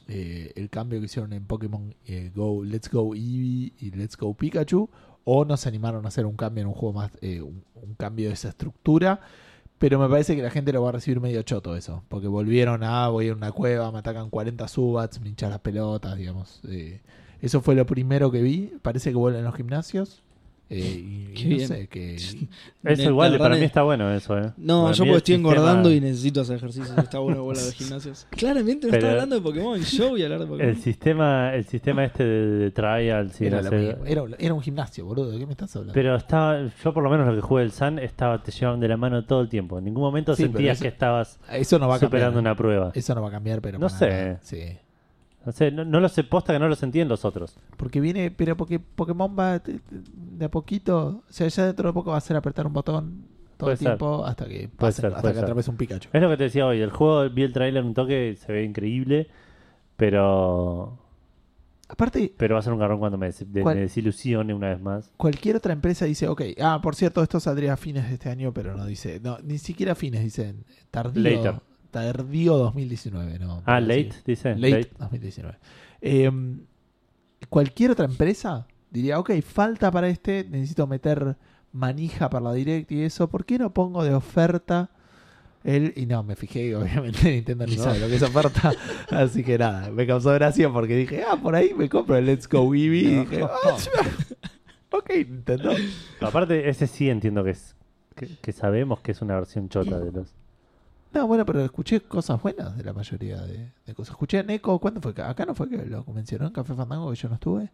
[0.08, 4.36] eh, el cambio que hicieron en Pokémon eh, Go Let's Go Eevee y Let's Go
[4.36, 4.90] Pikachu
[5.24, 7.64] o no se animaron a hacer un cambio en un juego más eh, un,
[7.98, 9.20] cambio de esa estructura
[9.80, 12.84] pero me parece que la gente lo va a recibir medio choto eso porque volvieron
[12.84, 16.62] a voy a una cueva me atacan 40 subats me hinchan las pelotas digamos
[17.42, 20.22] eso fue lo primero que vi parece que vuelven los gimnasios
[20.70, 21.68] eh, y, no bien.
[21.68, 24.52] sé que Eso igual, para mí es- está bueno eso, eh.
[24.58, 26.94] No, Para yo porque estoy sistema- engordando y necesito hacer ejercicio.
[26.98, 28.26] Está bueno bola de gimnasios.
[28.32, 29.80] Claramente no Pero- estaba hablando de Pokémon.
[29.82, 30.70] Yo voy a hablar de Pokémon.
[30.70, 33.98] El sistema, el sistema este de, de trials y era, no sé.
[34.06, 35.94] Era, era un gimnasio boludo ¿de qué me estás hablando?
[35.94, 38.88] Pero estaba, yo por lo menos lo que jugué el Sun estaba te llevaban de
[38.88, 39.78] la mano todo el tiempo.
[39.78, 42.56] En ningún momento Sí, sentías eso- que estabas eso no va a cambiar superando una
[42.56, 42.92] prueba.
[42.96, 44.10] eso no va a cambiar pero No sé.
[44.10, 44.40] nada.
[44.42, 44.58] sí
[45.46, 47.56] No sé, no, no lo sé, posta que no lo sentí en los otros.
[47.78, 52.12] Porque viene, pero porque Pokémon va de, a poquito, o sea, ya dentro de poco
[52.12, 53.26] va a ser apretar un botón
[53.58, 53.88] todo Puede el ser.
[53.90, 56.10] tiempo hasta que Puede pase- ser, hasta que atrapes un Pikachu.
[56.12, 58.64] Es lo que te decía hoy, el juego vi el trailer un toque, se ve
[58.64, 59.28] increíble,
[59.96, 60.98] pero
[61.88, 65.12] Aparte, pero va a ser un garrón cuando me desilusione una vez más.
[65.18, 68.52] cualquier otra empresa dice, ok, ah, por cierto, esto saldría a fines de este año,
[68.54, 71.22] pero no dice, no, ni siquiera a fines, dicen tardío.
[71.22, 71.62] Later.
[71.96, 73.64] Tardío 2019, no.
[73.66, 74.20] Ah, late, sí.
[74.26, 74.54] dice.
[74.58, 75.58] Late, 2019.
[76.02, 76.30] Eh,
[77.48, 81.38] cualquier otra empresa diría, ok, falta para este, necesito meter
[81.72, 84.90] manija para la direct y eso, ¿por qué no pongo de oferta
[85.64, 85.94] el...
[85.96, 87.84] Y no, me fijé, obviamente Nintendo ni No.
[87.84, 88.74] sabe lo que es oferta,
[89.12, 92.50] así que nada, me causó gracia porque dije, ah, por ahí me compro el Let's
[92.50, 93.78] Go Eevee y dije, ah,
[94.92, 95.72] ok, Nintendo.
[96.20, 97.74] Aparte, ese sí entiendo que es
[98.18, 100.36] que, que sabemos que es una versión chota de los.
[101.16, 104.12] No, bueno, pero escuché cosas buenas de la mayoría de, de cosas.
[104.12, 105.14] Escuché a Neko, ¿cuándo fue?
[105.24, 107.70] Acá no fue que lo mencionó en Café Fandango que yo no estuve.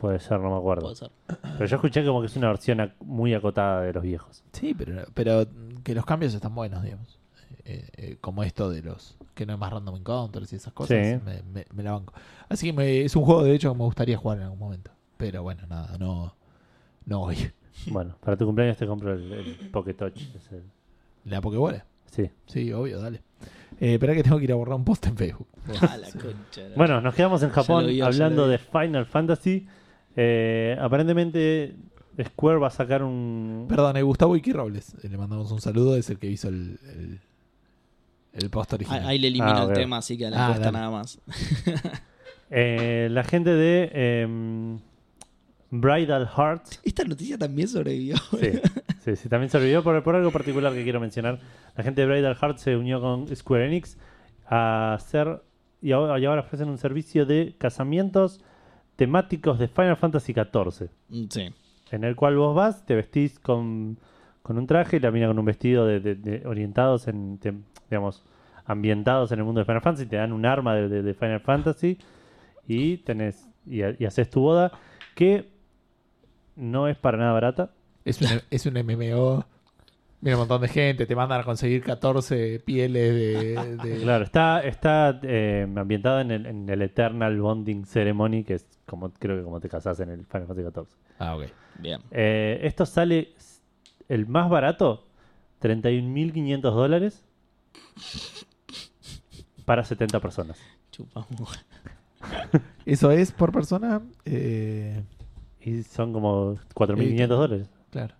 [0.00, 0.82] Puede ser, no me acuerdo.
[0.82, 1.10] Puede ser.
[1.26, 4.42] Pero yo escuché como que es una versión ac- muy acotada de los viejos.
[4.52, 5.46] Sí, pero, pero
[5.84, 7.18] que los cambios están buenos, digamos.
[7.64, 10.96] Eh, eh, como esto de los que no es más random encounters y esas cosas,
[11.06, 11.20] Sí.
[11.24, 12.12] me, me- me la banco.
[12.48, 14.90] Así que me- es un juego de hecho que me gustaría jugar en algún momento.
[15.16, 16.34] Pero bueno, nada, no,
[17.06, 17.36] no hoy.
[17.86, 20.16] Bueno, para tu cumpleaños te compro el, el Pocket Touch.
[20.34, 20.64] es el-
[21.26, 21.84] La Pokébola.
[22.10, 22.28] Sí.
[22.46, 23.22] Sí, obvio, dale.
[23.80, 25.46] Eh, espera que tengo que ir a borrar un post en Facebook.
[25.80, 26.62] Ah, la concha.
[26.68, 28.50] la- Bueno, nos quedamos en Japón lo vi, ya hablando vi.
[28.52, 29.66] de Final Fantasy.
[30.16, 31.74] Eh, aparentemente
[32.22, 33.66] Square va a sacar un...
[33.68, 34.94] Perdón, eh, Gustavo Iki Robles.
[35.02, 37.20] eh, le mandamos un saludo, es el que hizo el, el,
[38.34, 39.00] el post original.
[39.02, 39.74] Ahí ahí le elimino Ah, el ok.
[39.74, 40.78] tema, así que a la Ah, encuesta dale.
[40.78, 41.18] nada más.
[42.50, 43.90] eh, la gente de
[44.22, 44.78] em,
[45.70, 48.16] Bridal Hearts Esta noticia también sobrevivió.
[48.38, 48.50] Sí,
[49.04, 51.38] sí, sí, también olvidó por, por algo particular que quiero mencionar.
[51.76, 53.96] La gente de Bridal Heart se unió con Square Enix
[54.48, 55.42] a hacer
[55.82, 58.40] y ahora, y ahora ofrecen un servicio de casamientos
[58.96, 61.48] temáticos de Final Fantasy XIV, Mm, Sí.
[61.92, 63.96] en el cual vos vas, te vestís con,
[64.42, 67.54] con un traje y la mina con un vestido de, de- de- orientados en, te-
[67.88, 68.22] digamos,
[68.66, 71.96] ambientados en el mundo de Final Fantasy, te dan un arma de, Final Fantasy
[72.68, 74.70] y tenés y, y haces tu boda
[75.14, 75.48] que
[76.60, 77.70] no es para nada barata.
[78.04, 79.44] Es un, es un MMO.
[80.22, 83.76] Mira un montón de gente, te mandan a conseguir 14 pieles de...
[83.76, 88.66] de- Claro, está, está eh, ambientada en el, en el Eternal Bonding Ceremony, que es
[88.86, 90.86] como creo que como te casás en el Final Fantasy XIV.
[91.18, 91.44] Ah, ok.
[91.78, 92.02] Bien.
[92.10, 93.32] Eh, esto sale
[94.10, 95.06] el más barato,
[95.62, 97.24] 31.500 dólares
[99.64, 100.58] para 70 personas.
[100.90, 101.64] Chupamos.
[102.84, 104.02] Eso es por persona.
[104.26, 105.02] eh,
[105.62, 107.68] Y son como 4.500 dólares.
[107.90, 108.14] claro.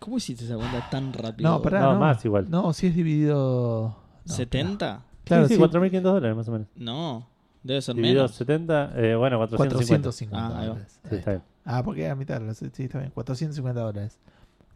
[0.00, 1.48] ¿Cómo hiciste esa cuenta tan rápido?
[1.48, 2.00] No, pará, No, no.
[2.00, 2.50] más igual.
[2.50, 3.96] No, si es dividido...
[4.24, 5.00] no, ¿70?
[5.24, 5.60] Claro, sí, sí.
[5.60, 6.66] sí, 4.500 dólares más o menos.
[6.74, 7.28] No,
[7.62, 8.34] debe ser Dividido menos.
[8.34, 10.08] 70, eh, bueno, 450.
[10.08, 11.00] 450 Ah, dólares.
[11.08, 11.42] Sí, está bien.
[11.64, 13.12] Ah, porque a mitad, sí, está bien.
[13.14, 14.18] 450 dólares.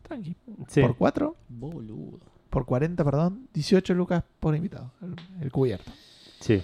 [0.03, 0.37] Tranqui.
[0.69, 0.81] Sí.
[0.83, 2.21] Por 4, Boludo.
[2.49, 3.49] por 40, perdón.
[3.53, 4.93] 18 lucas por invitado.
[5.03, 5.91] El, el cubierto.
[6.39, 6.63] Sí.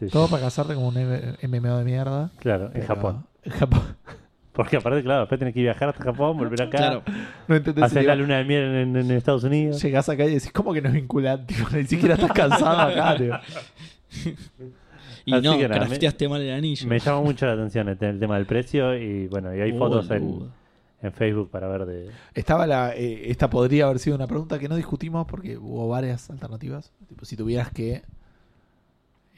[0.00, 0.10] Sí, sí.
[0.10, 2.30] Todo para casarte como un MMO de mierda.
[2.40, 3.24] Claro, en Japón.
[3.44, 3.82] En Japón.
[4.52, 7.02] Porque aparte, claro, después tenés que viajar hasta Japón, volver acá, Claro.
[7.46, 9.80] No entendés hacer si la luna de miel en, en- en Estados Unidos.
[9.80, 11.54] Llegás acá y decís, ¿cómo que no es vinculante?
[11.72, 13.34] Ni siquiera estás cansado acá, tío.
[15.24, 16.88] Y Así no, que nada, crafteaste mal el anillo.
[16.88, 20.10] Me llama mucho la atención el, el tema del precio y bueno, y hay fotos
[20.10, 20.50] en,
[21.02, 22.10] en Facebook para ver de...
[22.34, 22.94] Estaba la.
[22.96, 26.90] eh, esta podría haber sido una pregunta que no discutimos porque hubo varias alternativas.
[27.08, 28.02] Tipo, si tuvieras que.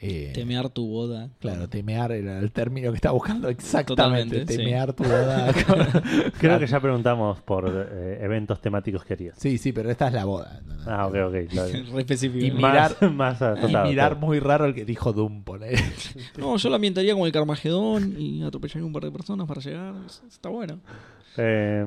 [0.05, 1.29] Eh, Temear tu boda.
[1.39, 3.95] Claro, temear era el término que estaba buscando exactamente.
[3.95, 4.57] Totalmente, sí.
[4.57, 5.53] temear tu boda.
[6.39, 9.35] Creo que ya preguntamos por eh, eventos temáticos que harías.
[9.37, 10.61] Sí, sí, pero esta es la boda.
[10.85, 11.33] Ah, ok, ok.
[11.93, 12.45] Re específico.
[12.45, 12.57] Y ¿no?
[12.57, 15.79] mirar- más, más Y mirar muy raro el que dijo Doom, poner.
[16.37, 19.93] No, yo la ambientaría como el Carmagedón y atropellaría un par de personas para llegar.
[20.27, 20.79] Está bueno.
[21.37, 21.85] Eh,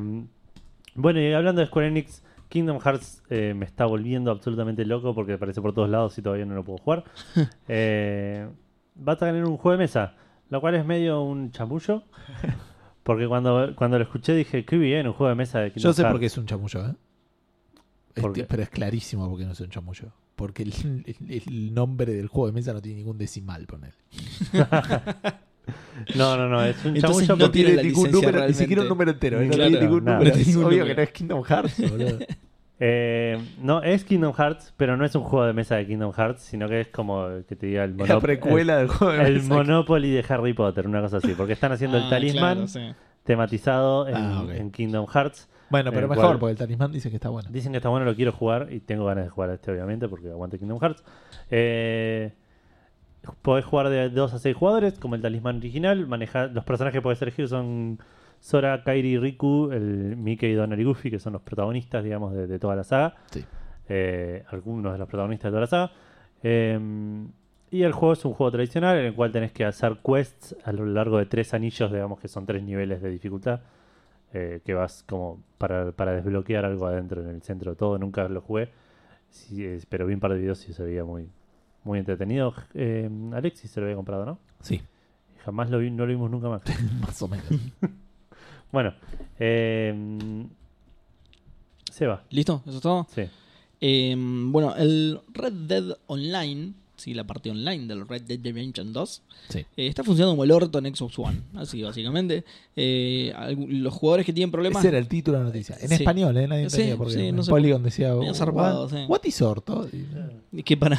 [0.94, 5.34] bueno, y hablando de Square Enix, Kingdom Hearts eh, me está volviendo absolutamente loco porque
[5.34, 7.04] aparece por todos lados y todavía no lo puedo jugar.
[7.68, 8.48] Eh,
[9.06, 10.14] va a tener un juego de mesa,
[10.48, 12.04] lo cual es medio un chamullo.
[13.02, 15.92] Porque cuando, cuando lo escuché dije, qué bien, un juego de mesa de Kingdom Yo
[15.92, 16.12] sé Hearts.
[16.12, 16.94] por qué es un chamullo, ¿eh?
[18.20, 20.12] ¿Por Este, pero es clarísimo por qué no es un chamullo.
[20.36, 20.72] Porque el,
[21.06, 23.94] el- el nombre del juego de mesa no tiene ningún decimal, poner.
[26.14, 28.58] No, no, no, es un Entonces no porque- tiene la licencia número, ni realmente.
[28.58, 29.40] siquiera un número entero.
[29.40, 29.46] ¿eh?
[29.46, 30.18] No Claro, tiene ningún nada.
[30.18, 30.34] número.
[30.34, 30.94] No Es tiene ningún obvio número.
[30.94, 32.18] que no es Kingdom Hearts, boludo.
[32.78, 36.42] Eh, no, es Kingdom Hearts, pero no es un juego de mesa de Kingdom Hearts,
[36.42, 39.20] sino que es como que te diga el, Es la monop- precuela del juego el,
[39.20, 39.54] de el mesa.
[39.54, 41.32] Monopoly de Harry Potter, una cosa así.
[41.36, 42.80] Porque están haciendo el Ah, talismán claro, sí.
[43.24, 44.50] tematizado en, Ah, ok.
[44.50, 45.48] en Kingdom Hearts.
[45.70, 47.48] Bueno, pero mejor, cual- porque el talismán dice que está bueno.
[47.50, 50.06] Dicen que está bueno, lo quiero jugar y tengo ganas de jugar a este, obviamente,
[50.08, 51.02] porque aguante Kingdom Hearts.
[51.50, 52.32] Eh,
[53.42, 56.06] podés jugar de 2 a 6 jugadores, como el talismán original.
[56.06, 57.98] Maneja, los personajes que podés elegir son
[58.40, 62.58] Sora, Kairi, Riku, el Mickey, Donald y Goofy, que son los protagonistas, digamos, de, de
[62.58, 63.14] toda la saga.
[63.30, 63.44] Sí.
[63.88, 65.92] Eh, algunos de los protagonistas de toda la saga.
[66.42, 66.78] Eh,
[67.70, 70.72] y el juego es un juego tradicional en el cual tenés que hacer quests a
[70.72, 73.60] lo largo de tres anillos, digamos que son tres niveles de dificultad.
[74.32, 77.98] eh, que vas como para, para desbloquear algo adentro en el centro de todo.
[77.98, 78.68] Nunca lo jugué,
[79.30, 81.28] sí, pero vi un par de videos y se veía muy,
[81.86, 82.52] muy entretenido.
[82.74, 84.38] Eh, Alexis se lo había comprado, ¿no?
[84.60, 84.82] Sí,
[85.44, 86.62] Jamás lo vi, no lo vimos nunca más.
[87.00, 87.46] más o menos.
[88.72, 88.92] Bueno,
[89.38, 90.44] eh,
[91.90, 92.62] Seba, ¿Listo?
[92.66, 93.06] ¿Eso es todo?
[93.14, 93.22] sí.
[93.80, 99.22] Eh, bueno, el Red Dead Online, sí, la parte online del Red Dead Redemption 2,
[99.50, 99.58] Sí.
[99.60, 101.40] eh, está funcionando como el orto en Xbox One.
[101.54, 102.44] Así, básicamente.
[102.74, 103.32] Eh,
[103.68, 104.80] los jugadores que tienen problemas.
[104.80, 105.76] Ese era el título de la noticia.
[105.80, 105.94] En Sí.
[105.94, 106.48] español, ¿eh?
[106.48, 108.14] Nadie Sí, entendía porque sí, en no sé Polygon decía...
[108.14, 109.04] medio zarpado, what, sí.
[109.08, 109.88] what is orto?
[110.52, 110.98] Y- Que para,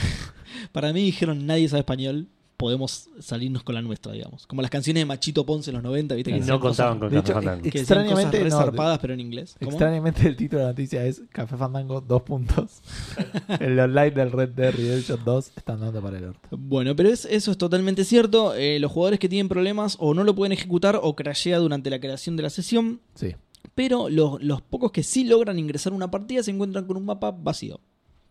[0.72, 2.28] para mí dijeron nadie sabe español.
[2.58, 4.48] Podemos salirnos con la nuestra, digamos.
[4.48, 6.34] Como las canciones de Machito Ponce en los 90, ¿viste?
[6.34, 7.70] Que no contaban cosas- con De hecho, Café Fandango.
[7.70, 9.56] que extrañamente cosas no, zarpadas, pero en inglés.
[9.60, 9.70] ¿Cómo?
[9.70, 12.82] Extrañamente el título de la noticia es Café Fandango, dos puntos.
[13.60, 16.48] el online del Red Dead Redemption 2 están dando para el orto.
[16.58, 18.56] Bueno, pero es- eso es totalmente cierto.
[18.56, 22.00] Eh, los jugadores que tienen problemas o no lo pueden ejecutar o crashea durante la
[22.00, 23.02] creación de la sesión.
[23.14, 23.36] Sí.
[23.76, 27.06] Pero los, los pocos que sí logran ingresar a una partida se encuentran con un
[27.06, 27.80] mapa vacío.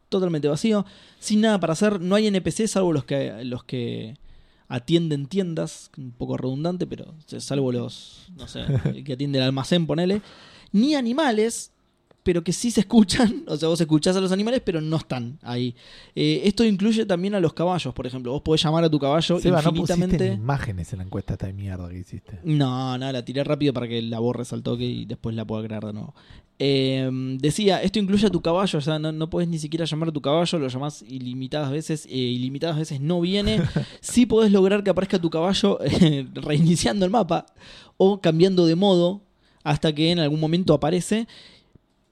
[0.09, 0.85] Totalmente vacío.
[1.19, 2.01] Sin nada para hacer.
[2.01, 4.16] No hay NPC salvo los que, los que
[4.69, 5.91] atienden tiendas.
[5.97, 8.27] Un poco redundante, pero salvo los.
[8.37, 10.23] No sé, el que atiende el almacén, ponele.
[10.73, 11.73] Ni animales.
[12.27, 15.39] Pero que sí se escuchan, o sea, vos escuchás a los animales, pero no están
[15.43, 15.77] ahí.
[16.16, 18.32] Eh, esto incluye también a los caballos, por ejemplo.
[18.32, 20.16] Vos podés llamar a tu caballo Seba, no infinitamente.
[20.16, 22.40] pusiste ni imágenes en la encuesta esta de mierda que hiciste.
[22.43, 25.65] No, no, la tiré rápido para que la borres al toque y después la pueda
[25.65, 26.16] crear de nuevo.
[26.59, 27.09] Eh,
[27.39, 30.12] decía, esto incluye a tu caballo, o sea, no, no podés ni siquiera llamar a
[30.12, 33.62] tu caballo, lo llamás ilimitadas veces, eh, ilimitadas veces no viene.
[34.01, 35.78] Sí podés lograr que aparezca tu caballo
[36.35, 37.47] reiniciando el mapa
[37.98, 39.23] o cambiando de modo
[39.66, 41.27] hasta que en algún momento aparece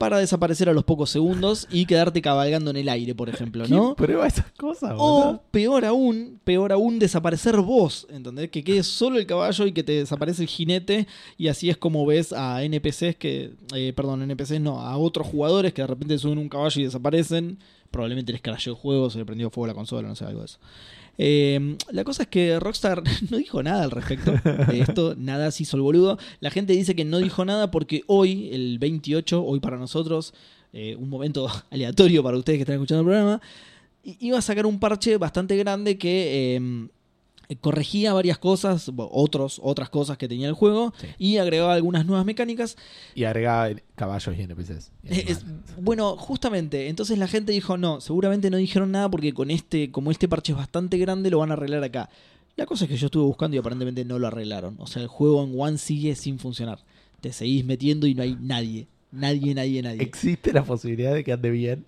[0.04, 3.78] para desaparecer a los pocos segundos y quedarte cabalgando en el aire, por ejemplo, ¿Quién
[3.78, 3.96] ¿no?
[3.96, 8.50] prueba esas cosas, O peor aún, peor aún, desaparecer vos, ¿entendés?
[8.50, 11.06] Que quede solo el caballo y que te desaparece el jinete
[11.38, 15.72] y así es como ves a NPCs que, eh, perdón, NPCs no, a otros jugadores
[15.72, 17.58] que de repente suben un caballo y desaparecen.
[17.94, 20.46] Probablemente les crashó el juego, se le prendió fuego la consola, no sé, algo de
[20.46, 20.58] eso.
[21.16, 25.62] Eh, la cosa es que Rockstar no dijo nada al respecto de esto, nada se
[25.62, 26.18] hizo el boludo.
[26.40, 30.34] La gente dice que no dijo nada porque hoy, el 28, hoy para nosotros,
[30.72, 33.40] eh, un momento aleatorio para ustedes que están escuchando el programa,
[34.02, 36.88] iba a sacar un parche bastante grande que eh,
[37.60, 41.06] corregía varias cosas, otros, otras cosas que tenía el juego Sí.
[41.18, 42.76] y agregaba algunas nuevas mecánicas.
[43.14, 44.92] Y agregaba caballos y NPCs.
[45.04, 45.44] y es-
[45.80, 50.10] bueno, justamente, entonces la gente dijo, no, seguramente no dijeron nada porque con este, como
[50.10, 52.08] este parche es bastante grande, lo van a arreglar acá.
[52.56, 54.76] La cosa es que yo estuve buscando y aparentemente no lo arreglaron.
[54.78, 56.78] O sea, el juego en One sigue sin funcionar.
[57.20, 58.86] Te seguís metiendo y no hay nadie.
[59.10, 60.02] Nadie, nadie, nadie.
[60.02, 61.84] ¿Existe la posibilidad de que ande bien?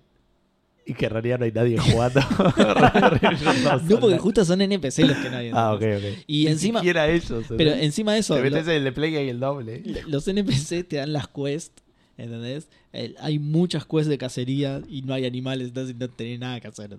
[0.89, 2.21] Y que en realidad no hay nadie jugando.
[3.89, 5.51] No, porque justo son NPC los que no hay.
[5.53, 6.23] Ah, ok, ok.
[6.27, 7.45] Y Ni encima- siquiera ellos.
[7.57, 9.83] Pero encima de eso, Te lo- metes el de Play y el doble.
[10.07, 11.83] los NPC te dan las quests,
[12.17, 12.69] ¿entendés?
[12.93, 16.67] El- hay muchas quests de cacería y no hay animales, entonces no tenés nada que
[16.67, 16.97] hacer.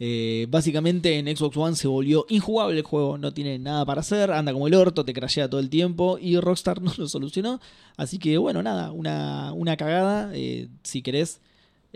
[0.00, 4.32] Eh, básicamente en Xbox One se volvió injugable el juego, no tiene nada para hacer,
[4.32, 7.60] anda como el orto, te crashea todo el tiempo y Rockstar no lo solucionó.
[7.96, 10.30] Así que bueno, nada, una, una cagada.
[10.34, 11.40] eh, si querés,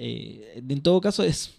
[0.00, 1.54] eh, en todo caso es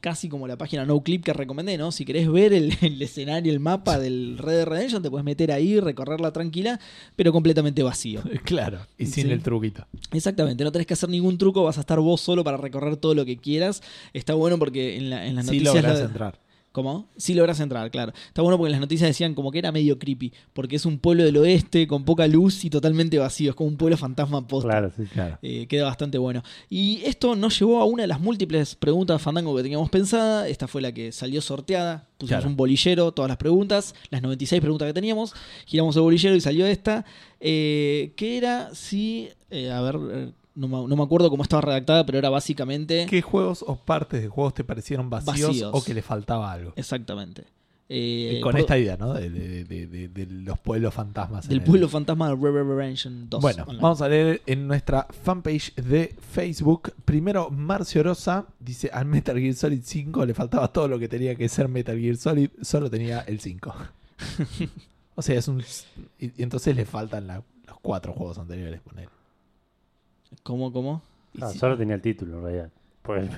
[0.00, 1.92] casi como la página No Clip que recomendé, ¿no?
[1.92, 5.52] Si querés ver el, el escenario, el mapa del Red Dead Redemption, te puedes meter
[5.52, 6.80] ahí, recorrerla tranquila,
[7.16, 8.22] pero completamente vacío.
[8.44, 9.32] Claro, y sin Sí.
[9.32, 9.86] el truquito.
[10.12, 13.14] Exactamente, no tenés que hacer ningún truco, vas a estar vos solo para recorrer todo
[13.14, 13.82] lo que quieras.
[14.14, 15.74] Está bueno porque en, la- en las Sí noticias...
[15.74, 16.45] lográs la- entrar.
[16.76, 17.08] ¿Cómo?
[17.16, 18.12] Sí lográs entrar, claro.
[18.28, 21.24] Está bueno porque las noticias decían como que era medio creepy, porque es un pueblo
[21.24, 24.68] del oeste con poca luz y totalmente vacío, es como un pueblo fantasma posta.
[24.68, 25.04] Claro, sí.
[25.06, 25.38] Claro.
[25.40, 26.42] Eh, queda bastante bueno.
[26.68, 30.48] Y esto nos llevó a una de las múltiples preguntas Fandango que teníamos pensada.
[30.48, 32.10] Esta fue la que salió sorteada.
[32.18, 32.50] Pusimos Claro.
[32.50, 35.32] un bolillero, todas las preguntas, las 96 preguntas que teníamos.
[35.64, 37.06] Giramos el bolillero y salió esta.
[37.40, 39.30] Eh, que era si.
[39.50, 43.06] eh, a ver, eh, no, me, no me acuerdo cómo estaba redactada, pero era básicamente.
[43.08, 45.70] ¿Qué juegos o partes de juegos te parecieron vacíos, Vacíos.
[45.72, 46.72] o que le faltaba algo?
[46.76, 47.44] Exactamente.
[47.88, 49.14] Eh, Y con por- esta idea, ¿no?
[49.14, 51.46] De, de- de- de- de los pueblos fantasmas.
[51.48, 53.40] Del el- pueblo fantasma de Reverberation 2.
[53.40, 53.80] Bueno, online.
[53.80, 56.92] vamos a leer en nuestra fanpage de Facebook.
[57.04, 61.36] Primero, Marcio Rosa dice: Al Metal Gear Solid 5 le faltaba todo lo que tenía
[61.36, 63.72] que ser Metal Gear Solid, solo tenía el 5.
[65.14, 65.62] o sea, es un.
[66.18, 68.80] Y, y entonces le faltan la- los cuatro juegos anteriores.
[68.80, 69.08] Poner.
[70.46, 71.02] ¿Cómo, cómo?
[71.40, 72.70] Ah, sí- solo tenía el título en realidad.
[73.02, 73.28] Pues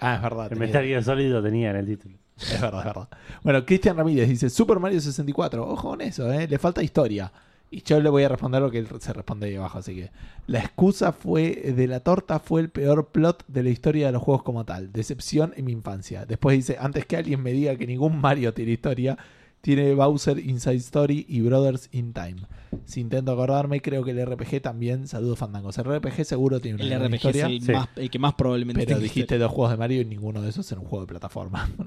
[0.00, 0.52] Ah, es verdad.
[0.52, 2.16] el Metal Gear Solid lo tenía en el título.
[2.38, 3.08] Es verdad, es verdad.
[3.42, 5.66] Bueno, Cristian Ramírez dice: Super Mario 64.
[5.66, 6.46] Ojo con eso, ¿eh?
[6.48, 7.32] Le falta historia.
[7.70, 9.78] Y yo le voy a responder lo que él se responde ahí abajo.
[9.78, 10.10] Así que
[10.46, 14.22] la excusa fue de la torta fue el peor plot de la historia de los
[14.22, 14.92] juegos como tal.
[14.92, 16.26] Decepción en mi infancia.
[16.26, 19.16] Después dice: Antes que alguien me diga que ningún Mario tiene historia,
[19.64, 22.36] tiene Bowser Inside Story y Brothers in Time.
[22.84, 25.08] Si intento acordarme, creo que el RPG también.
[25.08, 25.78] Saludos fandangos.
[25.78, 27.46] El RPG seguro tiene una El gran RPG historia.
[27.46, 27.72] es el, Sí.
[27.72, 30.70] más, el que más probablemente Pero dijiste dos juegos de Mario y ninguno de esos
[30.70, 31.68] era un juego de plataforma.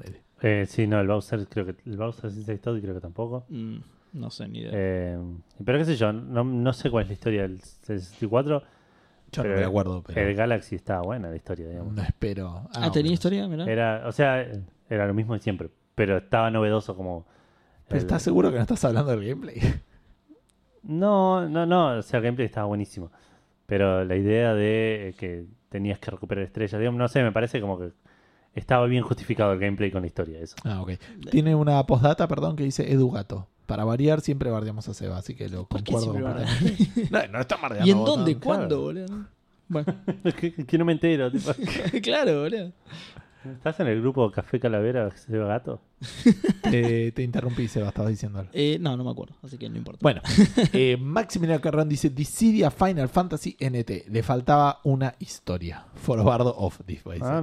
[0.44, 3.46] Eh, sí, no, el Bowser creo que el Bowser Inside Story creo que tampoco.
[3.50, 3.78] Mm,
[4.14, 4.72] no sé, ni idea.
[4.72, 5.18] Eh,
[5.66, 8.62] pero qué sé yo, no, no sé cuál es la historia del 64.
[9.32, 10.22] Yo Pero no me acuerdo, pero.
[10.22, 11.92] El Galaxy estaba buena la historia, digamos.
[11.94, 12.70] No espero.
[12.72, 13.14] ah, ¿tenía bueno.
[13.14, 13.48] historia?
[13.48, 13.66] Mirá.
[13.66, 14.46] Era, o sea,
[14.90, 17.26] era lo mismo de siempre, pero estaba novedoso como.
[17.88, 19.60] ¿Pero el- estás seguro que no estás hablando del gameplay?
[20.84, 23.12] No, no, no, o sea, el gameplay estaba buenísimo.
[23.66, 27.78] Pero la idea de que tenías que recuperar estrellas, digamos, no sé, me parece como
[27.78, 27.92] que
[28.56, 30.56] estaba bien justificado el gameplay con la historia, eso.
[30.64, 30.92] Ah, ok.
[31.30, 33.48] Tiene una postdata, perdón, que dice Edu Gato.
[33.66, 37.10] Para variar, siempre bardeamos a Seba, así que lo ¿Por qué concuerdo completamente.
[37.12, 37.86] No, no está bardeando.
[37.88, 38.34] ¿Y en vos, dónde?
[38.36, 38.40] ¿no?
[38.40, 38.82] ¿Cuándo, claro.
[38.82, 39.26] boludo?
[39.68, 39.96] Bueno,
[40.40, 41.52] que, que no me entero, tipo.
[42.02, 42.72] claro, boludo.
[43.44, 45.82] ¿Estás en el grupo Café Calavera, Seba Gato?
[46.62, 48.50] Te, te interrumpí, Seba, estabas diciéndolo.
[48.54, 50.00] Eh, no, no me acuerdo, así que no importa.
[50.02, 50.22] Bueno,
[50.74, 54.08] eh, Maximiliano Carrón dice Dissidia Final Fantasy NT.
[54.10, 55.86] Le faltaba una historia.
[55.96, 57.02] Forbardo of this.
[57.22, 57.42] Ah.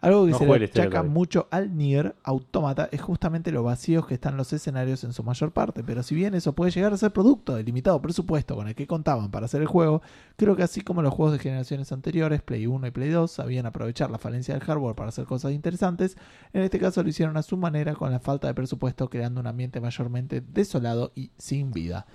[0.00, 4.14] Algo que No se le achaca mucho al Nier Automata es justamente lo vacíos que
[4.14, 7.12] están los escenarios en su mayor parte, pero si bien eso puede llegar a ser
[7.12, 10.02] producto del limitado presupuesto con el que contaban para hacer el juego,
[10.36, 13.66] creo que así como los juegos de generaciones anteriores, Play 1 y Play 2, sabían
[13.66, 16.16] aprovechar la falencia del hardware para hacer cosas interesantes,
[16.52, 19.46] en este caso lo hicieron a su manera con la falta de presupuesto creando un
[19.46, 22.06] ambiente mayormente desolado y sin vida,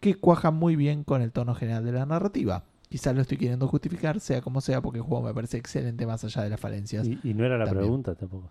[0.00, 2.64] que cuaja muy bien con el tono general de la narrativa.
[2.88, 6.22] Quizás lo estoy queriendo justificar, sea como sea, porque el juego me parece excelente más
[6.24, 7.06] allá de las falencias.
[7.06, 7.84] Y, y no era la También.
[7.86, 8.50] pregunta tampoco.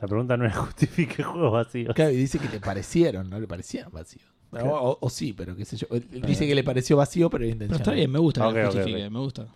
[0.00, 1.94] La pregunta no era justifique juegos vacíos.
[1.94, 4.24] Claro, y dice que le parecieron, no le parecieron vacíos.
[4.50, 4.68] O, Claro.
[4.74, 5.86] o- o sí, pero qué sé yo.
[6.26, 7.80] Dice que le pareció vacío, pero era Pero intencional.
[7.82, 9.46] está bien, me gusta que Ok, lo ok, justifique, me gusta.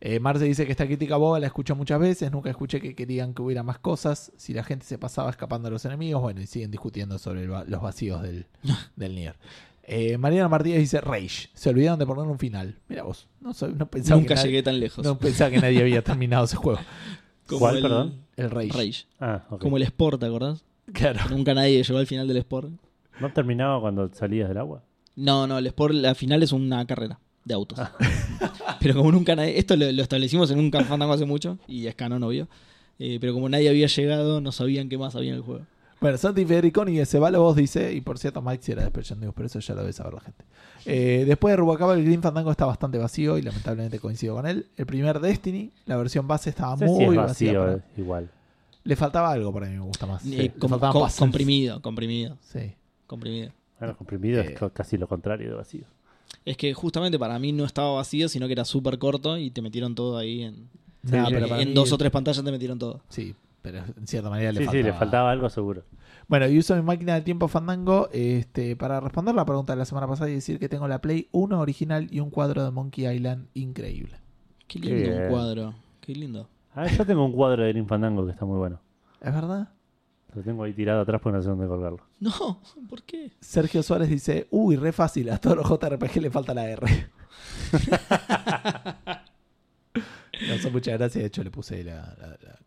[0.00, 2.30] Eh, Marce dice que esta crítica boba la escuchó muchas veces.
[2.30, 4.32] Nunca escuché que querían que hubiera más cosas.
[4.36, 7.64] Si la gente se pasaba escapando de los enemigos, bueno, y siguen discutiendo sobre va-
[7.64, 8.46] los vacíos del,
[8.96, 9.36] del Nier.
[9.86, 11.48] Eh, Mariana Martínez dice Rage.
[11.54, 12.78] Se olvidaron de ponerle un final.
[12.88, 15.04] Mira vos, no, soy- no pensaba, Nunca que nadie, llegué tan lejos.
[15.04, 16.80] no pensaba que nadie había terminado ese juego.
[17.46, 18.14] Como ¿Cuál, el- perdón?
[18.36, 18.68] El Rage.
[18.72, 19.04] Rage.
[19.20, 19.60] Ah, ok.
[19.60, 20.64] Como el Sport, ¿te acordás?
[20.92, 21.20] Claro.
[21.30, 22.70] Nunca nadie llegó al final del Sport.
[23.20, 24.82] ¿No terminaba cuando salías del agua?
[25.16, 27.78] No, no, el Sport, la final es una carrera de autos.
[28.80, 29.58] pero como nunca nadie.
[29.58, 32.48] Esto lo, lo establecimos en un Fandango hace mucho y es canon, obvio.
[32.98, 35.62] Eh, pero como nadie había llegado, no sabían qué más había en el juego.
[36.00, 39.18] Bueno, Santi Federiconi de Cebalo vos dice, y por cierto, Mike si era de Special
[39.20, 40.44] News, pero eso ya lo debe saber la gente.
[40.84, 44.66] Eh, después de Rubacaba, el Green Fandango está bastante vacío y lamentablemente coincido con él.
[44.76, 47.26] El primer Destiny, la versión base estaba No sé muy si es vacía.
[47.26, 48.30] vacío, para- eh, igual.
[48.84, 50.26] Le faltaba algo para mí, me gusta más.
[50.26, 52.74] Eh, com- com- comprimido, comprimido, Sí.
[53.06, 53.52] comprimido.
[53.78, 54.54] Bueno, comprimido Eh.
[54.60, 55.84] es casi lo contrario de vacío.
[56.44, 59.62] Es que justamente para mí no estaba vacío, sino que era súper corto y te
[59.62, 60.68] metieron todo ahí en,
[61.30, 63.00] pero mí- dos o tres pantallas te metieron todo.
[63.08, 64.82] Sí, pero en cierta manera le Sí, faltaba.
[64.84, 65.84] sí, le faltaba algo seguro.
[66.28, 69.84] Bueno, y uso mi máquina del tiempo Fandango este, para responder la pregunta de la
[69.84, 73.06] semana pasada y decir que tengo la Play 1 original y un cuadro de Monkey
[73.06, 74.16] Island increíble.
[74.66, 75.74] Qué Qué lindo un cuadro.
[76.00, 76.48] Qué lindo.
[76.74, 78.80] Ah, yo tengo un cuadro de Grim Fandango que está muy bueno.
[79.20, 79.68] ¿Es verdad?
[80.34, 82.00] Lo tengo ahí tirado atrás porque no sé dónde colgarlo.
[82.20, 83.30] No, ¿por qué?
[83.40, 86.86] Sergio Suárez dice, uy, re fácil, a todos los JRPG le falta la R.
[90.48, 92.58] no son muchas gracias, de hecho le puse la, la- la-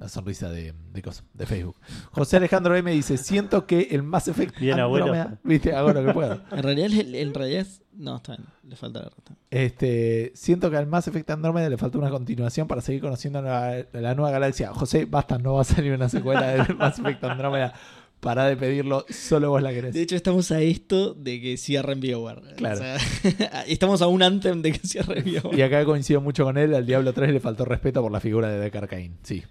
[0.00, 1.76] la sonrisa de, de, cosa, de Facebook.
[2.10, 5.06] José Alejandro M dice, siento que el Mass Effect Bien, abuelo.
[5.06, 6.40] Andrómeda- viste, hago lo que puedo.
[6.50, 8.48] En realidad, el- en realidad es- No, está bien.
[8.64, 9.36] Le falta la rata.
[9.50, 13.84] Este, siento que al Mass Effect Andrómeda le faltó una continuación para seguir conociendo la,
[13.92, 14.72] la nueva galaxia.
[14.72, 17.74] José, basta, no va a salir una secuela del Mass Effect Andrómeda.
[18.20, 19.94] Para de pedirlo, solo vos la querés.
[19.94, 22.54] De hecho, estamos a esto de que cierren BioWare.
[22.56, 22.74] Claro.
[22.74, 22.96] O sea,
[23.66, 25.56] estamos a un anthem de que cierre BioWare.
[25.58, 28.48] Y acá coincido mucho con él, al Diablo 3 le faltó respeto por la figura
[28.50, 29.16] de Deckard Cain.
[29.22, 29.42] Sí.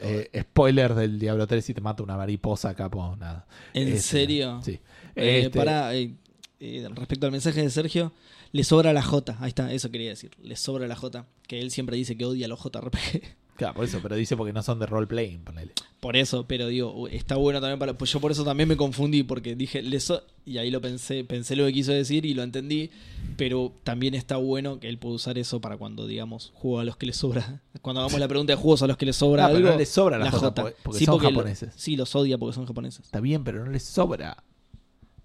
[0.00, 3.46] Eh, spoiler del Diablo 3 si te mata una mariposa, capo, nada.
[3.74, 4.60] ¿En Este, serio?
[4.62, 4.80] Sí.
[5.14, 6.14] Eh, Este, Para, eh,
[6.60, 8.12] eh, respecto al mensaje de Sergio,
[8.52, 9.36] le sobra la J.
[9.40, 10.30] Ahí está, eso quería decir.
[10.42, 11.26] Le sobra la J.
[11.46, 13.22] Que él siempre dice que odia los JRPG.
[13.56, 15.72] Claro, por eso, pero dice porque no son de roleplaying, ponele.
[16.00, 17.94] Por eso, pero digo, está bueno también para.
[17.94, 21.24] Pues yo por eso también me confundí, porque dije, le so- y ahí lo pensé,
[21.24, 22.90] pensé lo que quiso decir y lo entendí,
[23.38, 26.96] pero también está bueno que él pueda usar eso para cuando, digamos, juego a los
[26.98, 27.62] que le sobra.
[27.82, 29.70] Cuando hagamos la pregunta de juegos a los que le sobra pero algo.
[29.70, 31.72] no le sobra la J, porque- porque son japoneses.
[31.76, 33.04] sí, los odia porque son japoneses.
[33.06, 34.42] Está bien, pero no le sobra.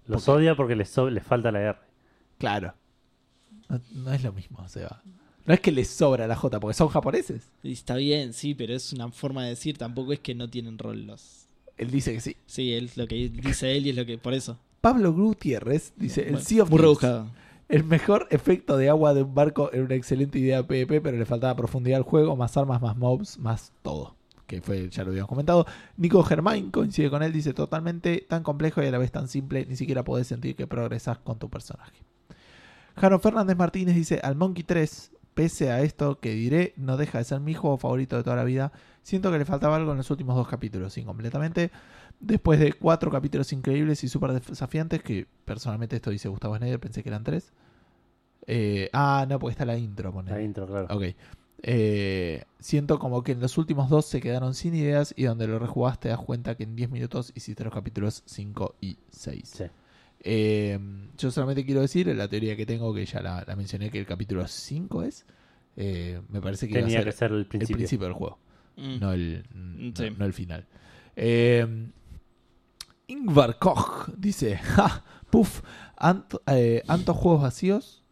[0.06, 1.78] Los Porque- odia porque les, so- les falta la R.
[2.38, 2.74] Claro.
[3.68, 5.02] No, no es lo mismo, Seba.
[5.44, 7.50] No es que les sobra la J, porque son japoneses.
[7.62, 10.78] Y está bien, sí, pero es una forma de decir, tampoco es que no tienen
[10.78, 11.46] rol los.
[11.76, 12.36] Él dice que sí.
[12.46, 14.18] Sí, es lo que dice él y es lo que.
[14.18, 14.58] Por eso.
[14.80, 17.30] Pablo Gutiérrez dice: El Sea of muy Thieves, rebuscado.
[17.68, 21.16] El mejor efecto de agua de un barco era una excelente idea de PvP, pero
[21.16, 24.14] le faltaba profundidad al juego, más armas, más mobs, más todo.
[24.46, 25.66] Que fue, ya lo habíamos comentado.
[25.96, 29.64] Nico Germain coincide con él, dice totalmente tan complejo y a la vez tan simple,
[29.64, 31.96] ni siquiera podés sentir que progresas con tu personaje.
[32.96, 37.24] Jaro Fernández Martínez dice, al Monkey 3, pese a esto que diré, no deja de
[37.24, 38.72] ser mi juego favorito de toda la vida.
[39.02, 41.70] Siento que le faltaba algo en los últimos dos capítulos, incompletamente.
[42.20, 47.02] Después de cuatro capítulos increíbles y súper desafiantes, que personalmente esto dice Gustavo Snyder, pensé
[47.02, 47.52] que eran tres.
[48.46, 50.12] Eh, ah, no, porque está la intro.
[50.12, 50.36] ponele.
[50.36, 50.86] La intro, claro.
[50.90, 51.14] Ok.
[51.64, 55.60] Eh, siento como que en los últimos dos se quedaron sin ideas y donde lo
[55.60, 59.42] rejugaste te das cuenta que en 10 minutos hiciste los capítulos 5 y 6.
[59.44, 59.64] Sí.
[60.22, 60.78] Eh,
[61.18, 64.06] yo solamente quiero decir, la teoría que tengo, que ya la, la mencioné, que el
[64.06, 65.26] capítulo 5 es,
[65.76, 67.76] eh, me parece que iba a Tenía ser que ser el el principio.
[68.06, 68.38] del juego,
[68.76, 69.00] Mm.
[69.00, 70.10] no, el, no, Sí.
[70.16, 70.66] no el final.
[71.16, 71.66] Eh,
[73.08, 75.04] Ingvar Koch dice, ja,
[76.46, 78.04] eh, ¿antos juegos vacíos?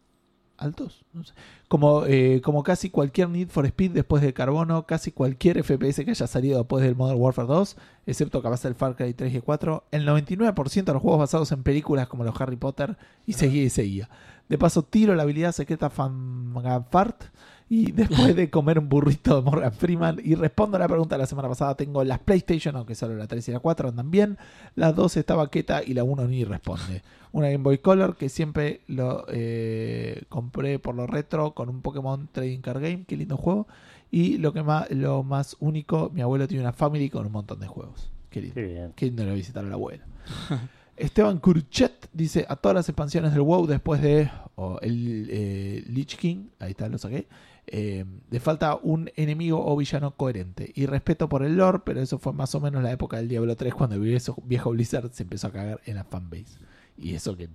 [0.57, 1.03] ¿Altos?
[1.13, 1.33] No sé.
[1.71, 6.11] Como, eh, como casi cualquier Need for Speed después de Carbono, casi cualquier FPS que
[6.11, 7.77] haya salido después del Modern Warfare 2,
[8.07, 11.63] excepto capaz el Far Cry 3 y 4, el 99% de los juegos basados en
[11.63, 14.09] películas como los Harry Potter, y seguía y seguía.
[14.49, 17.23] De paso, tiro la habilidad secreta Fanfart
[17.71, 21.19] y después de comer un burrito de Morgan Freeman y respondo a la pregunta de
[21.19, 24.37] la semana pasada, tengo las PlayStation, aunque solo la 3 y la 4 andan bien,
[24.75, 27.01] la 2 estaba quieta y la 1 ni responde.
[27.31, 32.27] Una Game Boy Color que siempre lo eh, compré por lo retro con un Pokémon
[32.33, 33.67] Trading Card Game, qué lindo juego.
[34.11, 37.61] Y lo que más, lo más único, mi abuelo tiene una Family con un montón
[37.61, 38.11] de juegos.
[38.29, 38.55] Qué lindo.
[38.55, 38.91] Qué bien.
[38.97, 40.03] Qué lindo a visitar al abuelo.
[40.97, 46.17] Esteban Kurchet dice a todas las expansiones del WoW después de oh, el eh, Lich
[46.17, 47.27] King, ahí está, lo saqué.
[47.73, 50.73] Eh, le falta un enemigo o villano coherente.
[50.75, 53.55] Y respeto por el lore, pero eso fue más o menos la época del Diablo
[53.55, 56.57] 3 cuando el viejo, viejo Blizzard se empezó a cagar en la fanbase.
[56.97, 57.47] Y eso que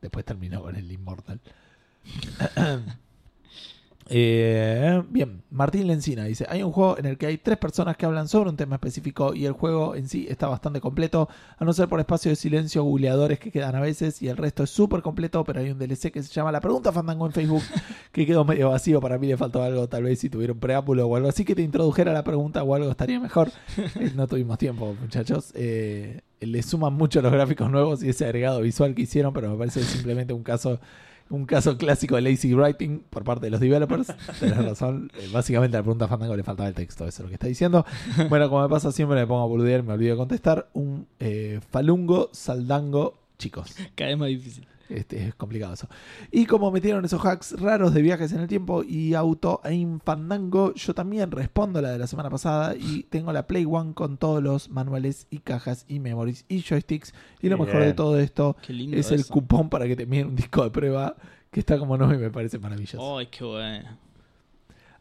[0.00, 1.40] después terminó con el Immortal.
[4.14, 8.04] Eh, bien, Martín Lencina dice, hay un juego en el que hay tres personas que
[8.04, 11.72] hablan sobre un tema específico y el juego en sí está bastante completo, a no
[11.72, 15.00] ser por espacio de silencio googleadores que quedan a veces y el resto es súper
[15.00, 17.62] completo, pero hay un DLC que se llama La Pregunta Fandango en Facebook
[18.12, 21.06] que quedó medio vacío, para mí le faltó algo, tal vez si tuviera un preámbulo
[21.06, 23.50] o algo así que te introdujera la pregunta o algo estaría mejor.
[24.00, 25.52] Eh, no tuvimos tiempo, muchachos.
[25.54, 29.56] Eh, le suman mucho los gráficos nuevos y ese agregado visual que hicieron, pero me
[29.56, 30.80] parece simplemente un caso
[31.32, 34.08] un caso clásico de lazy writing por parte de los developers.
[34.40, 35.10] Tenés razón.
[35.18, 37.46] Eh, básicamente a la pregunta Fandango le faltaba el texto, eso es lo que está
[37.46, 37.86] diciendo.
[38.28, 40.68] Bueno, como me pasa siempre, me pongo a boludear me olvido de contestar.
[40.74, 43.74] Un eh, falungo saldango, chicos.
[43.94, 44.66] Cada vez más difícil.
[44.92, 45.88] Este, es complicado eso.
[46.30, 50.74] Y como metieron esos hacks raros de viajes en el tiempo y auto e infandango,
[50.74, 54.42] yo también respondo la de la semana pasada y tengo la Play One con todos
[54.42, 57.14] los manuales y cajas y memories y joysticks.
[57.40, 57.66] Y lo Bien.
[57.66, 59.32] mejor de todo esto es el eso.
[59.32, 61.16] cupón para que te envíen un disco de prueba
[61.50, 63.18] que está como no y me parece maravilloso.
[63.18, 63.88] Ay, qué bueno.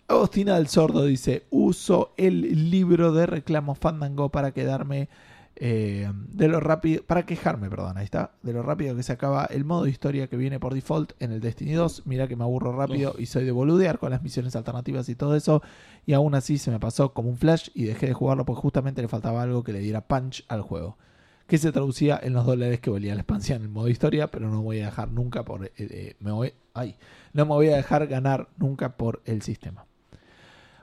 [0.07, 5.07] Agostina del Sordo dice: Uso el libro de reclamos Fandango para quedarme.
[5.55, 9.45] Eh, de lo rápido, para quejarme, perdón, ahí está, de lo rápido que se acaba
[9.45, 12.03] el modo historia que viene por default en el Destiny 2.
[12.05, 15.35] Mira que me aburro rápido y soy de boludear con las misiones alternativas y todo
[15.35, 15.61] eso.
[16.05, 19.01] Y aún así se me pasó como un flash y dejé de jugarlo porque justamente
[19.01, 20.97] le faltaba algo que le diera punch al juego.
[21.47, 24.49] Que se traducía en los dólares que valía la expansión en el modo historia, pero
[24.49, 25.65] no voy a dejar nunca por.
[25.65, 26.95] eh, eh, me voy, ay,
[27.33, 29.85] no me voy a dejar ganar nunca por el sistema.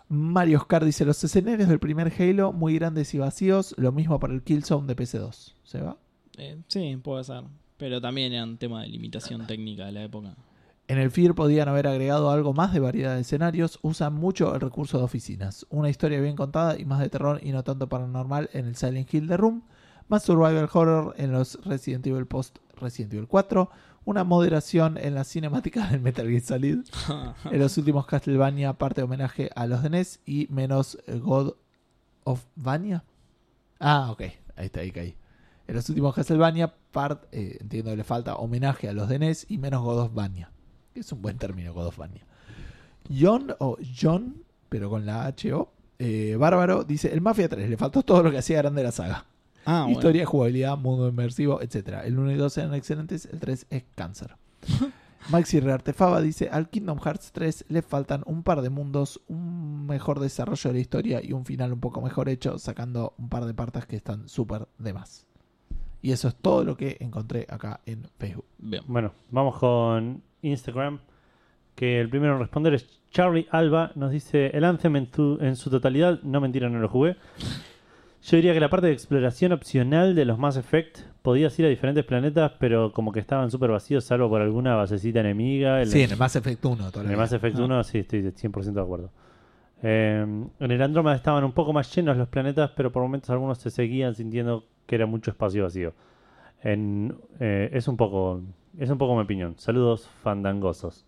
[0.08, 3.74] Mario Oscar dice: Los escenarios del primer Halo muy grandes y vacíos.
[3.78, 5.54] Lo mismo para el Killzone de PC2.
[5.64, 5.96] ¿Se va?
[6.38, 7.44] Eh, sí, puede ser.
[7.76, 10.34] Pero también era un tema de limitación técnica de la época.
[10.88, 13.78] En el FIR podían haber agregado algo más de variedad de escenarios.
[13.82, 15.66] Usan mucho el recurso de oficinas.
[15.68, 19.12] Una historia bien contada y más de terror y no tanto paranormal en el Silent
[19.12, 19.62] Hill de Room.
[20.08, 23.70] Más survival horror en los Resident Evil post Resident Evil 4.
[24.08, 26.78] Una moderación en las cinemáticas del Metal Gear Solid.
[27.52, 31.56] En los últimos Castlevania, parte de homenaje a los de NES y menos eh, God
[32.24, 33.04] of Vania.
[33.78, 34.22] Ah, ok,
[34.56, 35.14] ahí está, ahí caí.
[35.66, 39.44] En los últimos Castlevania, part, eh, entiendo que le falta homenaje a los de NES
[39.50, 40.50] y menos God of Vania.
[40.94, 42.24] Es un buen término, God of Vania.
[43.14, 45.70] John o John, pero con la H-O.
[45.98, 49.26] eh, Bárbaro dice: El Mafia 3 le faltó todo lo que hacía grande la saga.
[49.70, 49.98] Ah, bueno.
[49.98, 51.98] Historia, jugabilidad, mundo inmersivo, etc.
[52.04, 54.36] El 1 y 2 eran excelentes, el 3 es cáncer.
[55.30, 60.20] Maxi Reartefaba dice, al Kingdom Hearts 3 le faltan un par de mundos, un mejor
[60.20, 63.52] desarrollo de la historia y un final un poco mejor hecho, sacando un par de
[63.52, 65.26] partes que están súper de más.
[66.00, 68.46] Y eso es todo lo que encontré acá en Facebook.
[68.58, 68.84] Bien.
[68.86, 71.00] Bueno, vamos con Instagram.
[71.74, 73.92] Que el primero en responder es Charlie Alba.
[73.96, 77.16] Nos dice: El Anthem en, tu- en su totalidad, no mentira, no lo jugué.
[78.22, 81.68] Yo diría que la parte de exploración opcional de los Mass Effect podías ir a
[81.68, 85.80] diferentes planetas, pero como que estaban súper vacíos, salvo por alguna basecita enemiga.
[85.80, 87.16] El- Sí, en el Mass Effect 1 en el todavía.
[87.16, 87.64] Mass Effect Ah.
[87.64, 89.10] 1, sí, estoy 100% de acuerdo.
[89.82, 90.26] Eh,
[90.58, 93.70] en el Andrómeda estaban un poco más llenos los planetas, pero por momentos algunos se
[93.70, 95.94] seguían sintiendo que era mucho espacio vacío.
[96.62, 98.42] En, eh, es un poco
[98.76, 99.54] es un poco mi opinión.
[99.58, 101.04] Saludos fandangosos.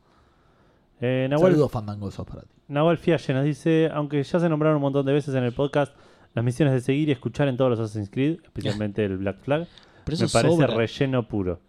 [1.00, 2.48] Eh, Nahuel, Saludos fandangosos para ti.
[2.68, 5.92] Nahuel Fialle nos dice, aunque ya se nombraron un montón de veces en el podcast,
[6.34, 9.66] las misiones de seguir y escuchar en todos los Assassin's Creed, especialmente el Black Flag,
[10.04, 10.66] Pero eso me parece sobra.
[10.68, 11.60] relleno puro.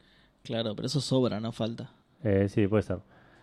[0.43, 1.91] Claro, pero eso sobra, no falta.
[2.23, 2.97] Eh, sí, puede ser.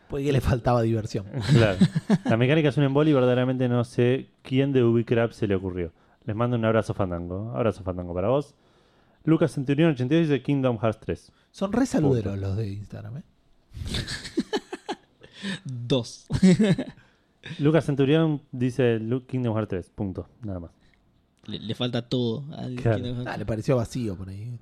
[0.09, 1.27] Porque que le faltaba diversión.
[1.53, 1.79] Claro.
[2.25, 5.93] La mecánica es un emboli y verdaderamente no sé quién de Ubicrap se le ocurrió.
[6.25, 7.53] Les mando un abrazo fandango.
[7.55, 8.55] Abrazo fandango para vos.
[9.25, 11.33] Lucas Centurión 82 dice Kingdom Hearts 3.
[11.51, 13.23] Son re saluderos los de Instagram, ¿eh?
[15.65, 16.27] Dos.
[17.59, 19.91] Lucas Centurión dice Kingdom Hearts 3.
[19.91, 20.29] Punto.
[20.43, 20.71] Nada más.
[21.49, 22.97] Le, le falta todo al Claro.
[22.99, 23.31] Kingdom Hearts.
[23.33, 24.59] Ah, le pareció vacío por ahí.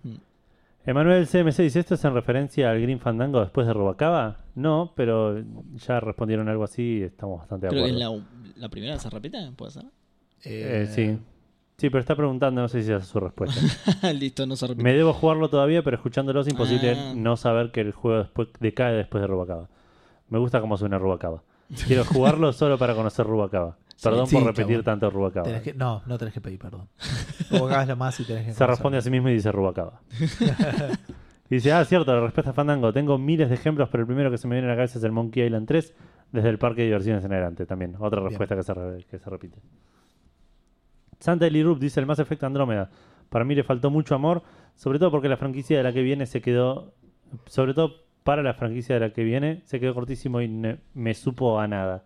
[0.84, 4.38] Emanuel CMC dice: ¿Esto es en referencia al Green Fandango después de Robacaba?
[4.54, 5.36] No, pero
[5.84, 8.18] ya respondieron algo así y estamos bastante de Creo que acuerdo.
[8.20, 9.84] es la, la primera se repite, ¿puede ser?
[10.44, 11.18] Eh, sí.
[11.78, 13.60] Sí, pero está preguntando, no sé si esa es su respuesta.
[14.14, 14.82] Listo, no se repite.
[14.82, 17.12] Me debo jugarlo todavía, pero escuchándolo es imposible Ah.
[17.14, 19.68] no saber que el juego después decae después de Rubacaba.
[20.30, 21.42] Me gusta cómo suena Rubacaba.
[21.86, 23.76] Quiero jugarlo solo para conocer Rubacaba.
[24.02, 24.82] Perdón Sí, por repetir bueno.
[24.82, 25.60] tanto Rubacaba.
[25.60, 26.88] Que- no, no tenés que pedir perdón.
[27.50, 30.00] Hagas lo más y tenés que Se responde a sí mismo y dice Rubacaba.
[31.48, 32.92] y dice, ah, cierto, la respuesta a Fandango.
[32.92, 35.04] Tengo miles de ejemplos, pero el primero que se me viene a la cabeza es
[35.04, 35.94] el Monkey Island 3,
[36.32, 37.94] desde el parque de diversiones en adelante también.
[37.98, 38.30] Otra Bien.
[38.30, 39.58] respuesta que se, re- que se repite.
[41.18, 42.90] Santa Eli Rup dice el Mass Effect Andrómeda.
[43.30, 44.42] Para mí le faltó mucho amor,
[44.74, 46.92] sobre todo porque la franquicia de la que viene se quedó,
[47.46, 51.14] sobre todo para la franquicia de la que viene, se quedó cortísimo y ne- me
[51.14, 52.04] supo a nada.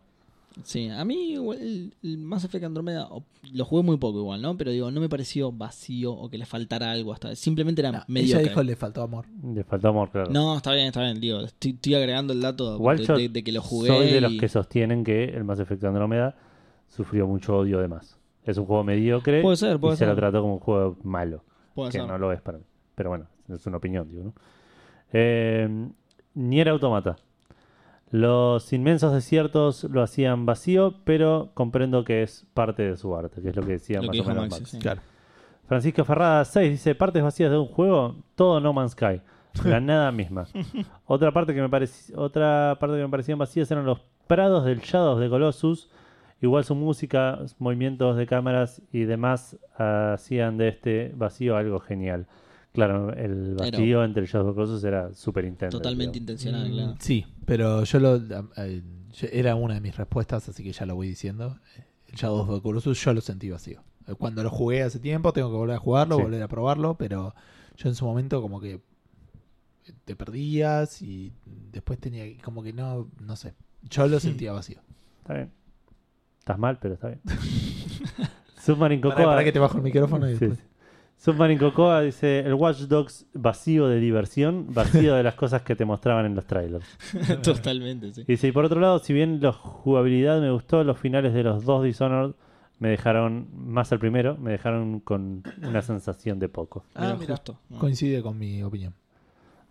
[0.64, 3.08] Sí, a mí igual el, el Mass Effect Andromeda
[3.52, 4.56] lo jugué muy poco igual, ¿no?
[4.56, 7.34] Pero digo, no me pareció vacío o que le faltara algo hasta.
[7.36, 8.48] Simplemente era No, ella mediocre.
[8.48, 9.26] dijo le faltó amor.
[9.54, 10.30] Le faltó amor, claro.
[10.30, 13.28] No, está bien, está bien, digo, estoy, estoy agregando el dato Igual de, yo de-
[13.28, 13.88] de que lo jugué.
[13.88, 16.36] soy de los que sostienen que el Mass Effect Andrómeda
[16.88, 18.18] sufrió mucho odio de más.
[18.44, 21.44] Es un juego mediocre Puede ser, puede y se lo trató como un juego malo,
[21.74, 22.06] puede que ser.
[22.08, 22.64] no lo es para mí.
[22.96, 24.34] Pero bueno, es una opinión, digo, ¿no?
[25.12, 25.68] Eh,
[26.34, 27.16] Nier Automata.
[28.10, 33.50] Los inmensos desiertos lo hacían vacío, pero comprendo que es parte de su arte, que
[33.50, 34.70] es lo que decía Lo más que o menos Maxi, Max.
[34.70, 34.78] sí.
[34.78, 35.00] Claro.
[35.68, 39.20] Francisco Ferrada 6 dice partes vacías de un juego, todo No Man's Sky,
[39.64, 40.46] la nada misma.
[41.06, 41.68] Otra parte que me
[42.16, 45.88] otra parte que me parecían vacías eran los prados del Shadows de Colossus.
[46.42, 52.26] Igual su música, movimientos de cámaras y demás hacían de este vacío algo genial.
[52.72, 55.78] Claro, el Pero- vacío entre el Shadows de Colossus era súper intenso.
[55.78, 56.94] Totalmente intencional, Mm, claro.
[57.00, 58.16] Sí, pero yo lo.
[58.56, 58.82] eh,
[59.32, 61.58] era una de mis respuestas, así que ya lo voy diciendo.
[62.06, 63.82] El Shadow of the Colossus yo lo sentí vacío.
[64.06, 66.22] Eh, Cuando lo jugué hace tiempo, tengo que volver a jugarlo, Sí.
[66.22, 67.34] volver a probarlo, pero
[67.76, 68.80] yo en su momento como que
[70.04, 71.32] te perdías y
[71.72, 73.54] después tenía como que no, no sé.
[73.88, 74.78] Yo lo sentía vacío.
[75.22, 75.50] Está bien.
[76.38, 77.20] Estás mal, pero está bien.
[78.62, 79.44] Submarine Para, Cocoa.
[79.44, 80.66] que te bajo el micrófono y Sí, después.
[81.20, 85.84] Submarine Cocoa dice: El Watch Dogs vacío de diversión, vacío de las cosas que te
[85.84, 86.86] mostraban en los trailers.
[87.42, 88.24] Totalmente, sí.
[88.26, 91.66] Dice: Y por otro lado, si bien la jugabilidad me gustó, los finales de los
[91.66, 92.32] dos Dishonored
[92.78, 96.84] me dejaron, más el primero, me dejaron con una sensación de poco.
[96.94, 97.58] Ah, Mira, justo.
[97.68, 97.78] No.
[97.78, 98.94] Coincide con mi opinión.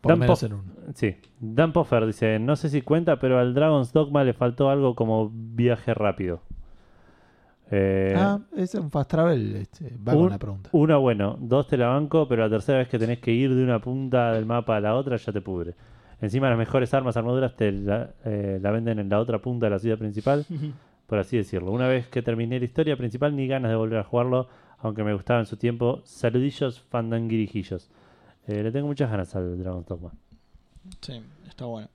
[0.01, 0.63] Por Dan menos en uno.
[0.93, 1.15] Sí.
[1.39, 5.31] Dan Poffer dice: No sé si cuenta, pero al Dragon's Dogma le faltó algo como
[5.33, 6.43] viaje rápido.
[7.71, 9.55] Eh, ah, es un fast travel.
[9.57, 10.69] Este, va un- con la pregunta.
[10.73, 13.63] Uno, bueno, dos te la banco, pero la tercera vez que tenés que ir de
[13.63, 15.75] una punta del mapa a la otra ya te pudre.
[16.21, 19.69] Encima las mejores armas, armaduras te la, eh, la venden en la otra punta de
[19.69, 20.45] la ciudad principal,
[21.07, 21.71] por así decirlo.
[21.71, 24.47] Una vez que terminé la historia principal, ni ganas de volver a jugarlo,
[24.79, 26.01] aunque me gustaba en su tiempo.
[26.05, 27.89] Saludillos, fandanguirijillos.
[28.47, 30.11] Eh, le tengo muchas ganas al Dragon's Dogma.
[31.01, 31.87] Sí, está bueno.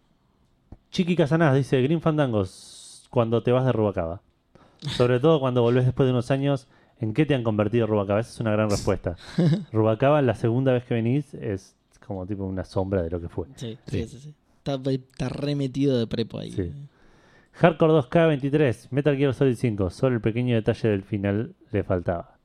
[0.91, 4.21] Chiqui Casanás dice, Green Fandangos, cuando te vas de Rubacaba.
[4.91, 6.69] Sobre todo cuando volvés después de unos años,
[7.01, 8.21] ¿en qué te han convertido Rubacaba?
[8.21, 9.17] Esa es una gran respuesta.
[9.73, 13.47] Rubacaba, la segunda vez que venís, es como tipo una sombra de lo que fue.
[13.57, 14.03] Sí, Sí.
[14.03, 14.19] sí, sí.
[14.21, 14.35] sí.
[14.59, 16.51] Está, está remetido de prepo ahí.
[16.53, 16.73] Sí.
[17.53, 22.39] Hardcore 2K23, Metal Gear Solid 5, solo el pequeño detalle del final le faltaba.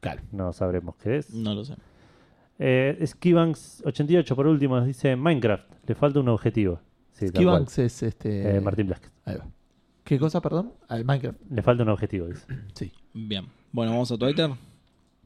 [0.00, 0.22] Claro.
[0.32, 1.32] No sabremos qué es.
[1.34, 1.74] No lo sé.
[2.58, 6.80] Eh, Skibanks88 por último nos dice Minecraft, le falta un objetivo.
[7.12, 7.28] Sí.
[7.28, 8.56] Skibanks es este.
[8.56, 9.10] Eh, Martín Blasquez.
[9.24, 9.46] Ahí va.
[10.10, 10.72] ¿Qué cosa, perdón?
[10.88, 11.38] Al Minecraft.
[11.52, 12.44] Le falta un objetivo, dice.
[12.74, 12.90] Sí.
[13.14, 13.46] Bien.
[13.70, 14.50] Bueno, vamos a Twitter.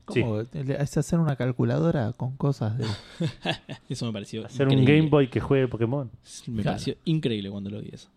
[0.05, 0.40] ¿Cómo?
[0.40, 2.85] ¿Es hacer una calculadora con cosas de.
[3.89, 4.85] Eso me pareció Hacer un.
[4.85, 6.11] Game Boy que juegue Pokémon.
[6.48, 6.74] Me Claro.
[6.77, 8.11] pareció increíble cuando lo vi eso.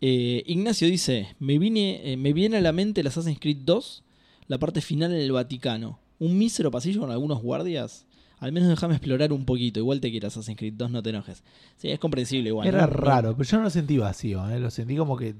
[0.00, 4.02] Eh, Ignacio dice, me, vine, eh, me viene a la mente el Assassin's Creed 2,
[4.46, 5.98] la parte final en el Vaticano.
[6.18, 8.06] Un mísero pasillo con algunos guardias.
[8.38, 9.78] Al menos déjame explorar un poquito.
[9.78, 11.44] Igual te quiero Assassin's Creed 2, no te enojes.
[11.76, 12.66] Sí, es comprensible igual.
[12.66, 12.94] Era ¿no?
[12.94, 14.58] raro, pero yo no lo sentí vacío, ¿eh?
[14.58, 15.34] lo sentí como que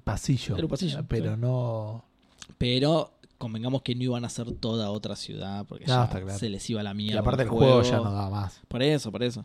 [0.00, 0.54] pasillo.
[0.56, 1.40] Era un pasillo, Pero sí.
[1.40, 2.04] no.
[2.58, 6.38] Pero convengamos que no iban a ser toda otra ciudad porque No, ya claro.
[6.38, 7.16] se les iba la mierda.
[7.16, 8.60] Y aparte el juego ya no daba más.
[8.68, 9.44] Por eso, por eso.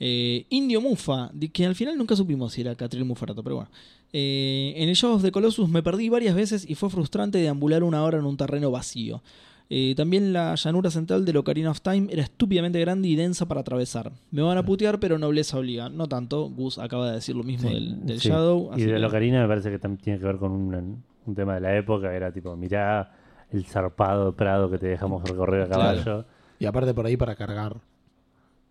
[0.00, 3.70] Eh, Indio Mufa, que al final nunca supimos si era Catril Mufarato, pero bueno.
[4.12, 7.82] Eh, en el Shadow of the Colossus me perdí varias veces y fue frustrante deambular
[7.82, 9.22] una hora en un terreno vacío.
[9.70, 13.60] Eh, también la llanura central de Ocarina of Time era estúpidamente grande y densa para
[13.60, 14.12] atravesar.
[14.30, 15.90] Me van a putear, pero nobleza obliga.
[15.90, 18.28] No tanto, Gus acaba de decir lo mismo Sí, del, del Sí.
[18.30, 18.70] Shadow.
[18.76, 21.54] Y de que- Locarina me parece que también tiene que ver con un, un tema
[21.56, 22.14] de la época.
[22.14, 23.12] Era tipo, mirá
[23.50, 26.02] el zarpado prado que te dejamos recorrer a Claro.
[26.02, 26.24] caballo.
[26.58, 27.76] Y aparte por ahí para cargar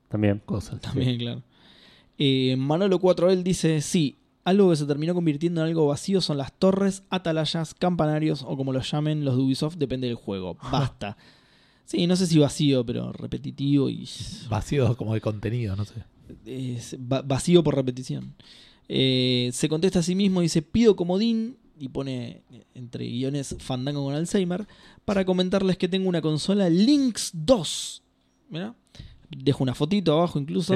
[0.09, 0.41] También.
[0.45, 0.81] cosas.
[0.81, 1.41] También, claro.
[2.17, 4.17] Eh, Manolo 4L dice: Sí,
[4.47, 8.71] algo que se terminó convirtiendo en algo vacío son las torres, atalayas, campanarios o como
[8.71, 10.57] los llamen los de Ubisoft, depende del juego.
[10.71, 11.17] Basta.
[11.85, 14.07] Sí, no sé si vacío, pero repetitivo y.
[14.49, 15.95] Vacío como de contenido, no sé.
[16.45, 18.33] es va- vacío por repetición.
[18.89, 21.57] Eh, se contesta a sí mismo y dice: Pido comodín.
[21.79, 24.65] Y pone eh, entre guiones Fandango con Alzheimer.
[25.05, 28.03] Para comentarles que tengo una consola Lynx 2.
[28.49, 28.73] Mirá.
[29.29, 30.75] Dejo una fotito abajo incluso.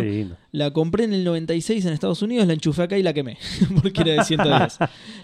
[0.51, 3.37] La compré en el 96 en Estados Unidos, la enchufé acá y la quemé.
[3.81, 4.77] Porque era de 110.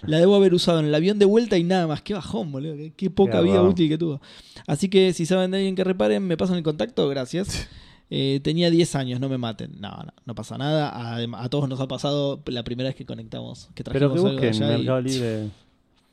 [0.06, 2.00] la debo haber usado en el avión de vuelta y nada más.
[2.02, 2.76] Qué bajón, boludo.
[2.76, 3.68] Qué, qué poca Qué vida bajón.
[3.70, 4.20] útil que tuvo.
[4.66, 7.06] Así que si saben de alguien que reparen, me pasan el contacto.
[7.08, 7.68] Gracias.
[8.10, 9.72] Eh, tenía 10 años, no me maten.
[9.78, 10.88] No, no, no pasa nada.
[10.88, 13.68] A, a todos nos ha pasado la primera vez que conectamos.
[13.74, 15.50] Que Pero trajimos que algo busquen allá y- Mercado Libre,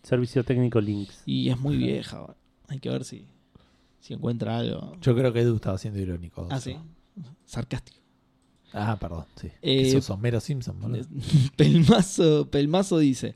[0.04, 1.24] Servicio Técnico Links.
[1.26, 2.20] y, es muy vieja.
[2.20, 2.36] bueno.
[2.68, 3.26] Hay que ver si,
[4.02, 4.98] si encuentra algo.
[5.02, 6.48] Yo creo que Edu estaba siendo irónico.
[6.52, 6.76] Ah, sí.
[7.46, 8.00] Sarcástico.
[8.78, 9.48] Ah, perdón, sí.
[9.62, 11.06] Eh, Eso son Homero Simpson, boludo.
[11.56, 13.36] Pelmazo, Pelmazo dice: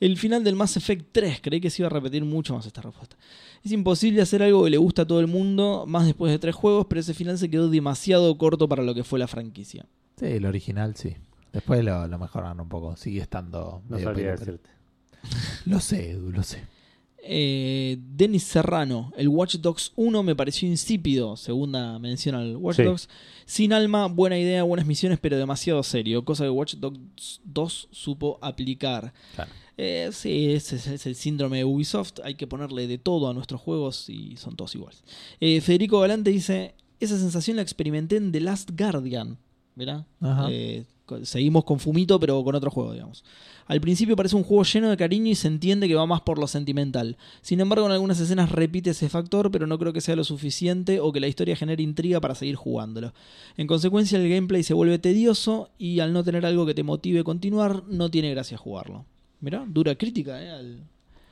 [0.00, 2.82] El final del Mass Effect 3, creí que se iba a repetir mucho más esta
[2.82, 3.16] respuesta.
[3.62, 6.54] Es imposible hacer algo que le gusta a todo el mundo, más después de tres
[6.54, 9.86] juegos, pero ese final se quedó demasiado corto para lo que fue la franquicia.
[10.16, 11.14] Sí, el original sí.
[11.52, 12.96] Después lo, lo mejoraron un poco.
[12.96, 13.82] Sigue estando.
[13.88, 14.70] No medio sabría pelo, pero- decirte.
[15.66, 16.64] Lo sé, Edu, lo sé.
[17.22, 22.82] Eh, Denis Serrano, el Watch Dogs 1 me pareció insípido, segunda mención al Watch Sí.
[22.84, 23.08] Dogs.
[23.46, 28.38] Sin alma, buena idea, buenas misiones, pero demasiado serio, cosa que Watch Dogs 2 supo
[28.40, 29.12] aplicar.
[29.34, 29.50] Claro.
[29.76, 32.20] Eh, sí, ese es, el síndrome de Ubisoft.
[32.22, 35.02] Hay que ponerle de todo a nuestros juegos y son todos iguales.
[35.40, 39.38] Eh, Federico Galante dice: Esa sensación la experimenté en The Last Guardian.
[40.20, 40.48] Ajá.
[40.50, 40.84] Eh,
[41.22, 43.24] seguimos con Fumito, pero con otro juego, digamos.
[43.70, 46.38] Al principio parece un juego lleno de cariño y se entiende que va más por
[46.40, 47.16] lo sentimental.
[47.40, 50.98] Sin embargo, en algunas escenas repite ese factor, pero no creo que sea lo suficiente
[50.98, 53.12] o que la historia genere intriga para seguir jugándolo.
[53.56, 57.20] En consecuencia, el gameplay se vuelve tedioso y al no tener algo que te motive
[57.20, 59.04] a continuar, no tiene gracia jugarlo.
[59.40, 60.50] Mirá, dura crítica, ¿eh?
[60.50, 60.80] Al-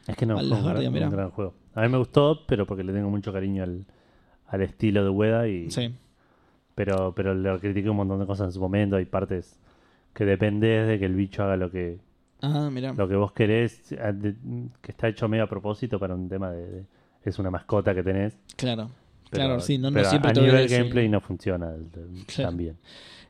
[0.07, 1.07] Es que no, Al fue un, gran, mirá.
[1.09, 1.55] un gran juego.
[1.75, 3.85] A mí me gustó, pero porque le tengo mucho cariño al,
[4.47, 5.49] al estilo de Ueda.
[5.49, 5.91] Y, Sí.
[6.75, 8.95] pero, pero le critiqué un montón de cosas en su momento.
[8.97, 9.59] Hay partes
[10.15, 11.99] que dependés de que el bicho haga lo que
[12.43, 12.93] Ah, mirá.
[12.93, 16.67] Lo que vos querés, que está hecho medio a propósito para un tema de...
[16.71, 16.85] de-
[17.25, 18.39] es una mascota que tenés.
[18.57, 18.91] Claro.
[19.31, 20.79] pero- claro, sí, no, no pero siempre a nivel decir.
[20.79, 21.75] gameplay no funciona
[22.27, 22.49] Claro.
[22.51, 22.77] tan bien.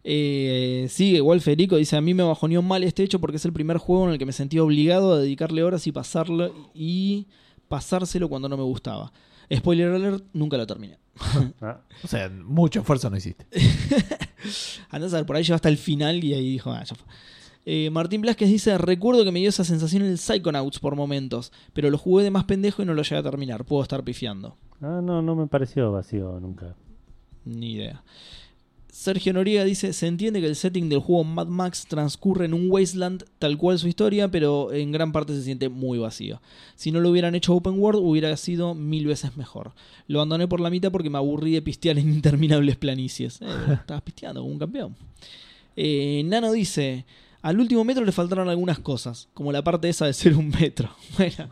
[0.04, 3.52] Eh, sigue igual Federico, dice, a mí me bajoneó mal este hecho porque es el
[3.52, 7.26] primer juego en el que me sentí obligado a dedicarle horas y pasarlo y
[7.66, 9.12] pasárselo cuando no me gustaba.
[9.52, 10.98] Spoiler alert, nunca lo terminé.
[11.60, 13.46] Ah, O sea, mucho esfuerzo no hiciste.
[14.90, 17.06] Andás a ver, por ahí llegó hasta el final y ahí dijo, ah, ya fue.
[17.70, 21.52] Eh, Martín Blasquez dice, recuerdo que me dio esa sensación en el Psychonauts por momentos,
[21.74, 23.66] pero lo jugué de más pendejo y no lo llegué a terminar.
[23.66, 24.56] Puedo estar pifiando.
[24.80, 26.74] ah, no, no me pareció vacío nunca.
[27.44, 28.02] Ni idea.
[28.90, 32.70] Sergio Noriega dice, se entiende que el setting del juego Mad Max transcurre en un
[32.70, 36.40] wasteland tal cual su historia, pero en gran parte se siente muy vacío.
[36.74, 39.72] Si no lo hubieran hecho open world hubiera sido mil veces mejor.
[40.06, 43.42] Lo abandoné por la mitad porque me aburrí de pistear en interminables planicies.
[43.42, 44.96] Eh, estabas pisteando como un campeón.
[45.76, 47.04] Eh, Nano dice,
[47.48, 50.90] al último metro le faltaron algunas cosas, como la parte esa de ser un metro.
[51.18, 51.48] Bueno,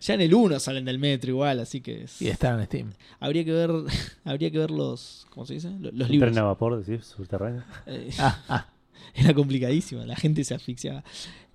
[0.00, 2.04] ya en el 1 salen del metro igual, así que...
[2.04, 2.92] es- Y está en Steam.
[3.20, 3.70] Habría que ver,
[4.24, 5.70] habría que ver los, ¿cómo se dice?
[5.80, 6.30] Los, libros.
[6.32, 7.62] tren a vapor, decís, subterráneo.
[7.86, 8.66] Eh, Ah, ah.
[9.14, 11.02] era complicadísimo, la gente se asfixiaba.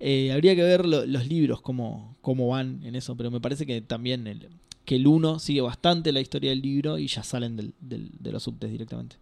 [0.00, 3.64] Eh, habría que ver lo- los libros, cómo, cómo van en eso, pero me parece
[3.66, 4.48] que también el,
[4.84, 8.32] que el 1 sigue bastante la historia del libro y ya salen del- del- de
[8.32, 9.16] los subtes directamente.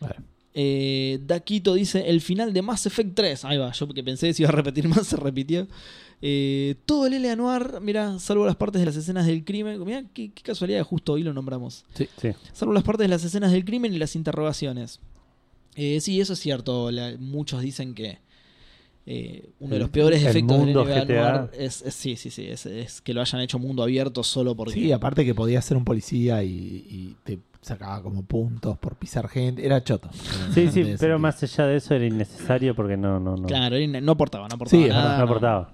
[0.00, 0.16] Vale.
[0.54, 3.44] Eh, Daquito dice el final de Mass Effect 3.
[3.44, 5.66] Ahí va, yo que pensé que se iba a repetir más, se repitió.
[6.20, 7.36] Eh, todo el L.A.
[7.36, 9.84] Noir, mira, salvo las partes de las escenas del crimen.
[9.84, 11.84] Mira, qué, qué casualidad, justo hoy lo nombramos.
[11.94, 12.08] Sí.
[12.52, 14.98] Salvo las partes de las escenas del crimen y las interrogaciones.
[15.76, 16.90] Eh, sí, eso es cierto.
[16.90, 18.18] la- muchos dicen que
[19.06, 21.04] eh, uno de los peores efectos mundo de.
[21.06, 24.56] Noir es, es- sí, sí, sí, es, es que lo hayan hecho mundo abierto solo
[24.56, 28.96] porque Sí, aparte que podías ser un policía y, y te sacaba como puntos por
[28.96, 29.64] pisar gente.
[29.64, 30.08] Era choto.
[30.54, 34.12] Sí, sí, pero más allá de eso era innecesario porque no, no, no, claro, no
[34.12, 35.70] aportaba, no aportaba Sí, nada, no aportaba.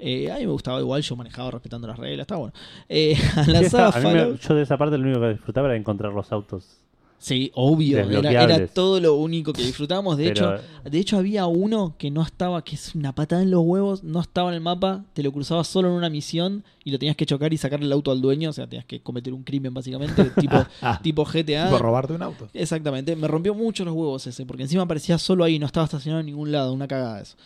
[0.00, 2.52] Eh, a mí me gustaba igual, yo manejaba respetando las reglas, está bueno.
[2.88, 5.20] Eh, a la Sí, saga está- a mí me- yo de esa parte lo único
[5.20, 6.78] que disfrutaba era encontrar los autos.
[7.20, 10.16] Sí, obvio, era, era todo lo único que disfrutábamos.
[10.16, 13.50] De pero hecho, de hecho había uno que no estaba, que es una patada en
[13.50, 16.92] los huevos, no estaba en el mapa, te lo cruzabas solo en una misión y
[16.92, 19.34] lo tenías que chocar y sacarle el auto al dueño, o sea, tenías que cometer
[19.34, 21.64] un crimen básicamente, tipo, Ah, tipo GTA.
[21.66, 22.48] tipo robarte un auto.
[22.54, 26.20] Exactamente, me rompió mucho los huevos ese, porque encima aparecía solo ahí, no estaba estacionado
[26.20, 27.36] en ningún lado, una cagada eso.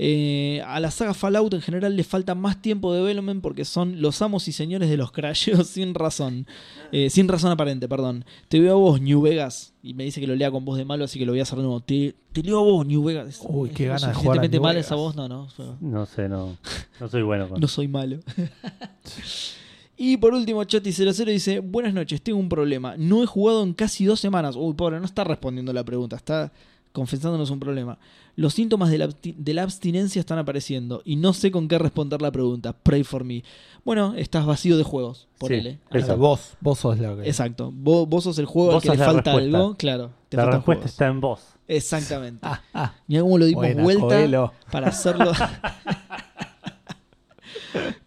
[0.00, 4.00] Eh, a la saga Fallout en general le falta más tiempo de development porque son
[4.00, 6.46] los amos y señores de los crasheos sin razón.
[6.92, 8.24] Eh, sin razón aparente, perdón.
[8.48, 9.74] Te veo a vos, New Vegas.
[9.82, 11.42] Y me dice que lo lea con voz de malo, así que lo voy a
[11.42, 11.80] hacer de nuevo.
[11.80, 13.40] Te, te leo a vos, New Vegas.
[13.42, 14.86] Uy, qué ganas de jugar a suficientemente New mala Vegas.
[14.86, 15.48] esa voz, no, no.
[15.48, 16.56] fue- no sé, no,
[17.00, 18.18] no soy bueno con no soy malo.
[19.96, 22.94] y por último, Choti00 dice: Buenas noches, tengo un problema.
[22.96, 24.54] No he jugado en casi dos semanas.
[24.56, 26.52] Uy, pobre, no está respondiendo la pregunta, está
[26.98, 27.98] confesándonos un problema.
[28.34, 32.20] Los síntomas de la, de la abstinencia están apareciendo y no sé con qué responder
[32.20, 32.72] la pregunta.
[32.72, 33.42] Pray for me.
[33.84, 35.28] Bueno, estás vacío de juegos.
[35.38, 35.78] Ponele.
[35.92, 36.16] Sí, Eso.
[36.16, 37.22] vos, vos sos lo que.
[37.26, 37.72] Exacto.
[37.72, 39.58] Vos, vos sos el juego al que le la falta respuesta.
[39.58, 39.74] algo.
[39.76, 40.10] Claro.
[40.28, 40.90] Te La respuesta juegos.
[40.90, 41.40] está en vos.
[41.68, 42.40] Exactamente.
[42.42, 42.94] Ah, ah.
[43.06, 45.32] Mira cómo lo dimos Buena, vuelta para hacerlo.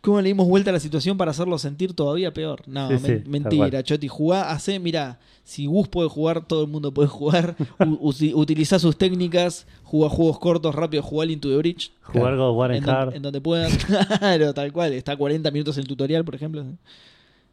[0.02, 2.62] ¿Cómo le dimos vuelta a la situación para hacerlo sentir todavía peor?
[2.68, 3.84] No, Sí, men- sí, tal mentira.
[3.84, 4.08] Choti.
[4.08, 7.56] Jugá, hacé, mira, si Gus puede jugar, todo el mundo puede jugar.
[7.80, 11.92] U- usi- utilizá sus técnicas, jugá juegos cortos, rápido, jugá Into the Bridge.
[12.04, 13.16] Jugar God of War En, Hard.
[13.16, 13.72] en donde puedan.
[14.20, 14.94] claro, tal cual.
[14.94, 16.64] Está a 40 minutos el tutorial, por ejemplo.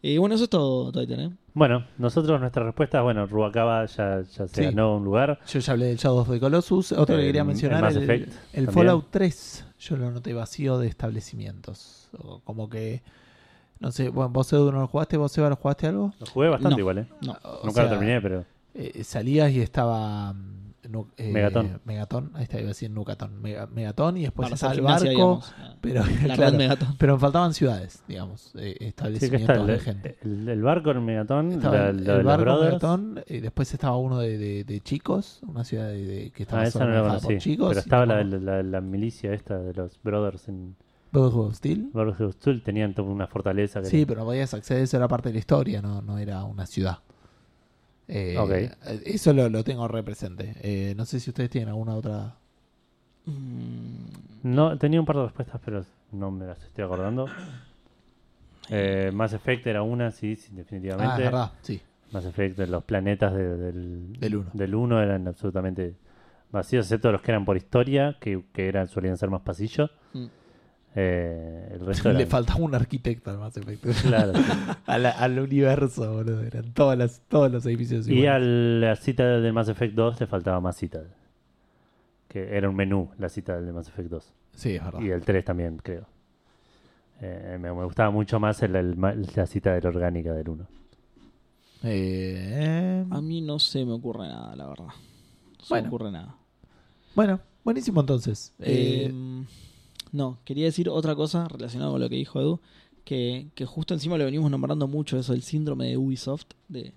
[0.01, 1.31] Eh, bueno, eso es todo, Titan, ¿eh?
[1.55, 4.63] Bueno, nosotros nuestra respuesta, bueno, Ruacaba ya, ya se Sí.
[4.63, 5.41] ganó un lugar.
[5.49, 6.93] Yo ya hablé del Shadow of the Colossus.
[6.93, 8.69] Otro que El- quería el mencionar, el, Effect el.
[8.71, 9.65] Fallout 3.
[9.81, 11.98] Yo lo noté vacío de establecimientos.
[12.19, 13.03] O como que.
[13.81, 16.13] No sé, bueno, vos Edu no lo jugaste, vos Eva lo jugaste algo.
[16.19, 16.81] Lo jugué bastante No.
[16.81, 17.07] igual, ¿eh?
[17.25, 17.33] No.
[17.45, 18.45] O Nunca sea, lo terminé, pero
[18.75, 20.33] eh, salías y estaba.
[20.33, 20.59] mm,
[20.89, 21.81] nu- eh, Megatón.
[21.85, 23.41] Megatón, ahí está, iba a decir Nucatón.
[23.41, 25.05] Mega- Megatón y después estaba el barco.
[25.09, 25.55] digamos.
[25.59, 26.97] Ah, Pero, La claro, red Megatón.
[26.99, 30.19] pero me faltaban ciudades, digamos, eh, sí establecimientos el, de gente.
[30.23, 32.67] el, el barco en Megatón, Estaba la- el, barco Brothers.
[32.83, 36.63] Megatón, y después estaba uno de, de- de chicos, una ciudad de, de- que estaba
[36.63, 37.51] Ah, esa no la manejada por conocí.
[37.51, 37.69] chicos.
[37.69, 40.75] Pero estaba la, como la, la milicia esta de los Brothers en
[41.13, 41.91] Brotherhood of Steel.
[41.93, 42.63] Brothers of Steel.
[42.63, 43.81] Tenían toda una fortaleza.
[43.81, 46.45] Que Sí, pero no podías acceder, eso era parte de la historia, no, no era
[46.45, 46.99] una ciudad.
[48.09, 48.51] Eh, Ok.
[49.05, 50.55] Eso lo, lo tengo represente.
[50.63, 52.37] Eh, no sé si ustedes tienen alguna otra.
[53.27, 57.27] Mm, No, tenía un par de respuestas, pero no me las estoy acordando.
[58.71, 61.15] Eh, Mass Effect era una, sí, sí, Ah, definitivamente.
[61.15, 61.81] es verdad, sí.
[62.13, 64.51] Mass Effect, los planetas de- del, Del uno.
[64.53, 65.95] del uno eran absolutamente
[66.51, 69.91] vacíos, excepto los que eran por historia, que, que eran, solían ser más pasillos.
[70.13, 70.27] Mm.
[71.01, 73.85] Eh, el resto Le faltaba un arquitecto al Mass Effect.
[74.03, 74.43] Claro, sí.
[74.87, 76.43] Al, al universo, boludo.
[76.43, 78.33] Eran todas las, todos los edificios Y iguales.
[78.35, 81.11] a la cita del Mass Effect 2 le faltaba más Citadel.
[82.27, 84.33] Que era un menú, la cita del Mass Effect 2.
[84.57, 85.01] Sí, es verdad.
[85.01, 86.05] Y el 3 también, creo.
[87.21, 88.97] Eh, me, me gustaba mucho más el, el-
[89.35, 90.67] la cita de la orgánica del 1.
[91.85, 94.87] Eh, A mí no se me ocurre nada, la verdad.
[94.87, 95.83] No se Bueno.
[95.85, 96.35] me ocurre nada.
[97.15, 98.53] bueno, buenísimo entonces.
[98.59, 99.45] Eh, Eh,
[100.13, 102.61] no, quería decir otra cosa relacionada con lo que dijo Edu,
[103.05, 106.93] que, que justo encima lo venimos nombrando mucho, eso, el síndrome de Ubisoft, de,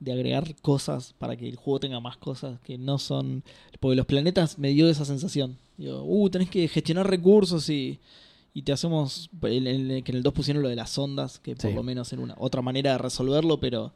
[0.00, 3.42] de agregar cosas para que el juego tenga más cosas que no son...
[3.80, 5.58] Porque los planetas me dio esa sensación.
[5.76, 7.98] Digo, uh, tenés que gestionar recursos y,
[8.54, 9.28] y te hacemos...
[9.42, 11.74] en- en- que en el 2 pusieron lo de las ondas, que por Sí.
[11.74, 13.92] lo menos era una otra manera de resolverlo, pero...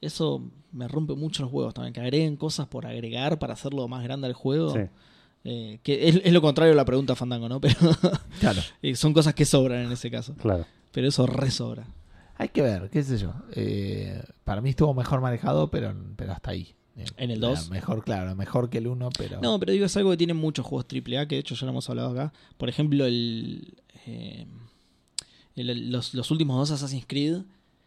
[0.00, 4.02] Eso me rompe mucho los juegos también, que agreguen cosas por agregar para hacerlo más
[4.04, 4.74] grande al juego.
[4.74, 4.80] Sí.
[5.44, 7.60] Eh, que es, es lo contrario a la pregunta Fandango, ¿no?
[7.60, 7.76] Pero
[8.40, 8.62] claro.
[8.82, 10.34] eh, son cosas que sobran en ese caso.
[10.36, 10.66] Claro.
[10.92, 11.86] Pero eso re sobra.
[12.36, 13.32] Hay que ver, qué sé yo.
[13.52, 16.74] Eh, para mí estuvo mejor manejado, pero, pero hasta ahí.
[17.16, 17.70] ¿En el la 2?
[17.70, 19.40] Mejor, claro, mejor que el 1, pero...
[19.40, 21.70] No, pero digo, es algo que tienen muchos juegos AAA, que de hecho ya lo
[21.72, 22.32] hemos hablado acá.
[22.56, 23.74] Por ejemplo, el,
[24.06, 24.46] eh,
[25.56, 27.42] el- los, los últimos dos Assassin's Creed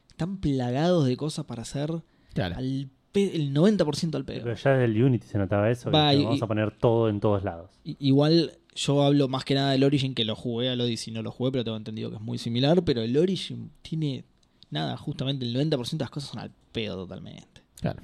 [0.09, 2.03] están plagados de cosas para hacer
[2.33, 2.55] claro.
[2.57, 2.89] al
[3.23, 4.55] el 90% al Pero pedo.
[4.55, 5.91] ya desde el Unity se notaba eso.
[5.91, 7.69] Va, y- vamos a poner todo en todos lados.
[7.83, 11.31] Igual yo hablo más que nada del Origin, que lo jugué al Odyssey, no lo
[11.31, 12.83] jugué, pero tengo entendido que es muy similar.
[12.83, 14.23] Pero el Origin tiene
[14.69, 17.61] nada, justamente el 90% de las cosas son al pedo totalmente.
[17.81, 18.01] claro.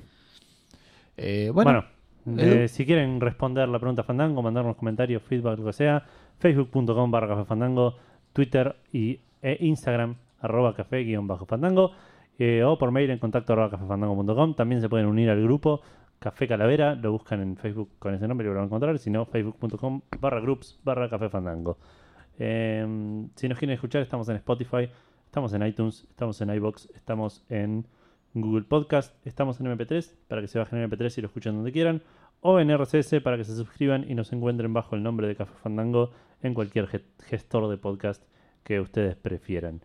[1.16, 1.86] Eh, bueno,
[2.40, 6.06] eh, si quieren responder la pregunta Fandango, mandarnos comentarios, feedback, lo que sea,
[6.40, 7.96] facebook.com barra café fandango,
[8.34, 11.92] Twitter y, e Instagram arroba café guion bajo fandango,
[12.40, 14.56] eh, o por mail en contacto arroba cafefandango.com.
[14.56, 15.82] También se pueden unir al grupo
[16.20, 19.10] Café Calavera, lo buscan en Facebook con ese nombre y lo van a encontrar, si
[19.10, 21.78] no, facebook.com barra groups barra café fandango.
[22.40, 24.90] Eh, si nos quieren escuchar, estamos en Spotify,
[25.26, 27.86] estamos en iTunes, estamos en iBox, estamos en
[28.34, 31.72] Google Podcast, estamos en MP3 para que se bajen en MP3 y lo escuchen donde
[31.72, 32.02] quieran,
[32.42, 35.54] o en RSS para que se suscriban y nos encuentren bajo el nombre de Café
[35.62, 36.12] Fandango
[36.42, 38.24] en cualquier ge- gestor de podcast
[38.64, 39.82] que ustedes prefieran.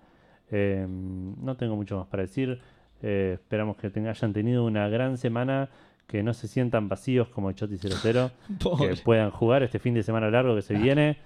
[0.50, 2.58] Eh, no tengo mucho más para decir.
[3.02, 5.68] Eh, esperamos que hayan tenido una gran semana,
[6.06, 8.30] que no se sientan vacíos como Choti 00,
[8.78, 11.18] que puedan jugar este fin de semana largo que se viene.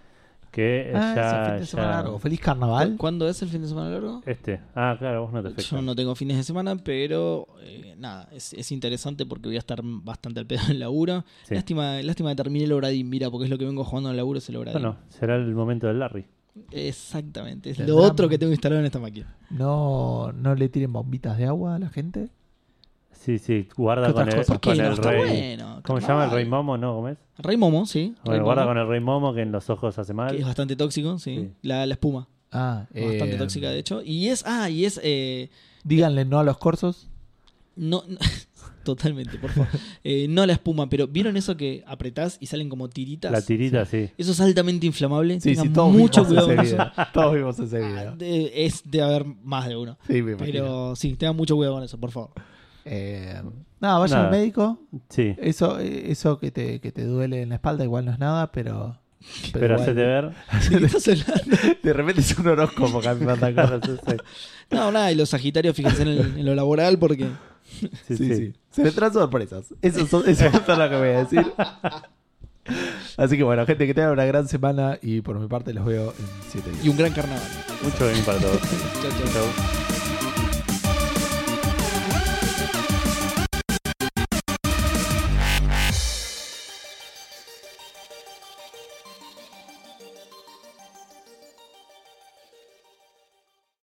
[0.50, 2.18] Que ah, ya, ese fin de semana ya- largo.
[2.18, 2.90] Feliz carnaval.
[2.90, 4.20] ¿Cu- ¿Cuándo es el fin de semana largo?
[4.26, 4.60] Este.
[4.74, 5.76] Ah, claro, vos no te afecta.
[5.76, 9.60] Yo no tengo fines de semana, pero eh, nada, es, es interesante porque voy a
[9.60, 11.24] estar bastante al pedo en el laburo.
[11.44, 11.54] Sí.
[11.54, 14.16] Lástima, lástima que termine el Obradín, mira, porque es lo que vengo jugando en el
[14.18, 14.82] laburo, es el Obradín.
[14.82, 16.26] Bueno, será el momento del Larry.
[16.70, 19.34] Exactamente, es lo otro que tengo instalado en esta máquina.
[19.50, 22.28] No, no le tiren bombitas de agua a la gente.
[23.12, 25.20] Sí, sí, guarda ¿Qué con el, con Que no el está rey.
[25.56, 25.80] bueno.
[25.84, 26.62] ¿Cómo se llama el rey Momo?
[26.64, 26.78] Momo?
[26.78, 26.94] ¿No?
[26.96, 27.18] ¿Cómo es?
[27.38, 28.14] Rey Momo, sí.
[28.24, 30.32] Bueno, Rey guarda Momo, con el rey Momo que en los ojos hace mal.
[30.32, 31.36] Que es bastante tóxico, sí.
[31.36, 31.50] Sí.
[31.62, 32.26] La, la espuma.
[32.50, 34.02] Ah, Bastante eh, tóxica, de hecho.
[34.02, 35.50] Y es, ah, y es, eh,
[35.84, 37.08] Díganle no a los corsos.
[37.76, 38.18] no, no-
[38.82, 39.68] totalmente, por favor.
[40.04, 43.30] Eh, no la espuma, pero ¿vieron eso que apretás y salen como tiritas?
[43.30, 44.10] La tirita, sí.
[44.18, 45.40] Eso es altamente inflamable.
[45.40, 46.76] Sí, Tengan sí, todos mucho vimos cuidado ese con eso.
[46.92, 47.06] video.
[47.12, 48.16] Todos vimos ese Ah, video.
[48.16, 49.96] de- es de haber más de uno.
[50.06, 50.46] Sí, me imagino.
[50.52, 52.30] Pero sí, tengan mucho cuidado con eso, por favor.
[52.84, 53.40] Eh,
[53.80, 54.26] nada, vaya Nada.
[54.28, 54.80] al médico.
[55.08, 55.34] Sí.
[55.38, 58.50] Eso, eh, eso que te, que te duele en la espalda igual no es nada,
[58.50, 58.98] pero.
[59.52, 60.32] Pero, igual- hacete ver.
[61.82, 63.80] ¿De repente es un horóscopo que me manda cosas.
[64.06, 64.16] sí,
[64.70, 67.28] No, nada, y los Sagitarios, fíjense en, el- en lo laboral porque
[67.80, 68.34] sí, Sí, sí.
[68.36, 68.52] sí.
[68.70, 69.66] Se vendrán sorpresas.
[69.82, 71.52] Eso, son- eso es todo lo que voy a decir.
[73.16, 76.10] Así que bueno, gente, que tengan una gran semana y por mi parte los veo
[76.10, 76.84] en 7 días.
[76.84, 77.42] y un gran carnaval.
[77.82, 78.60] Mucho bien para todos.
[78.60, 79.32] Chau, chau.
[79.32, 80.01] Chau.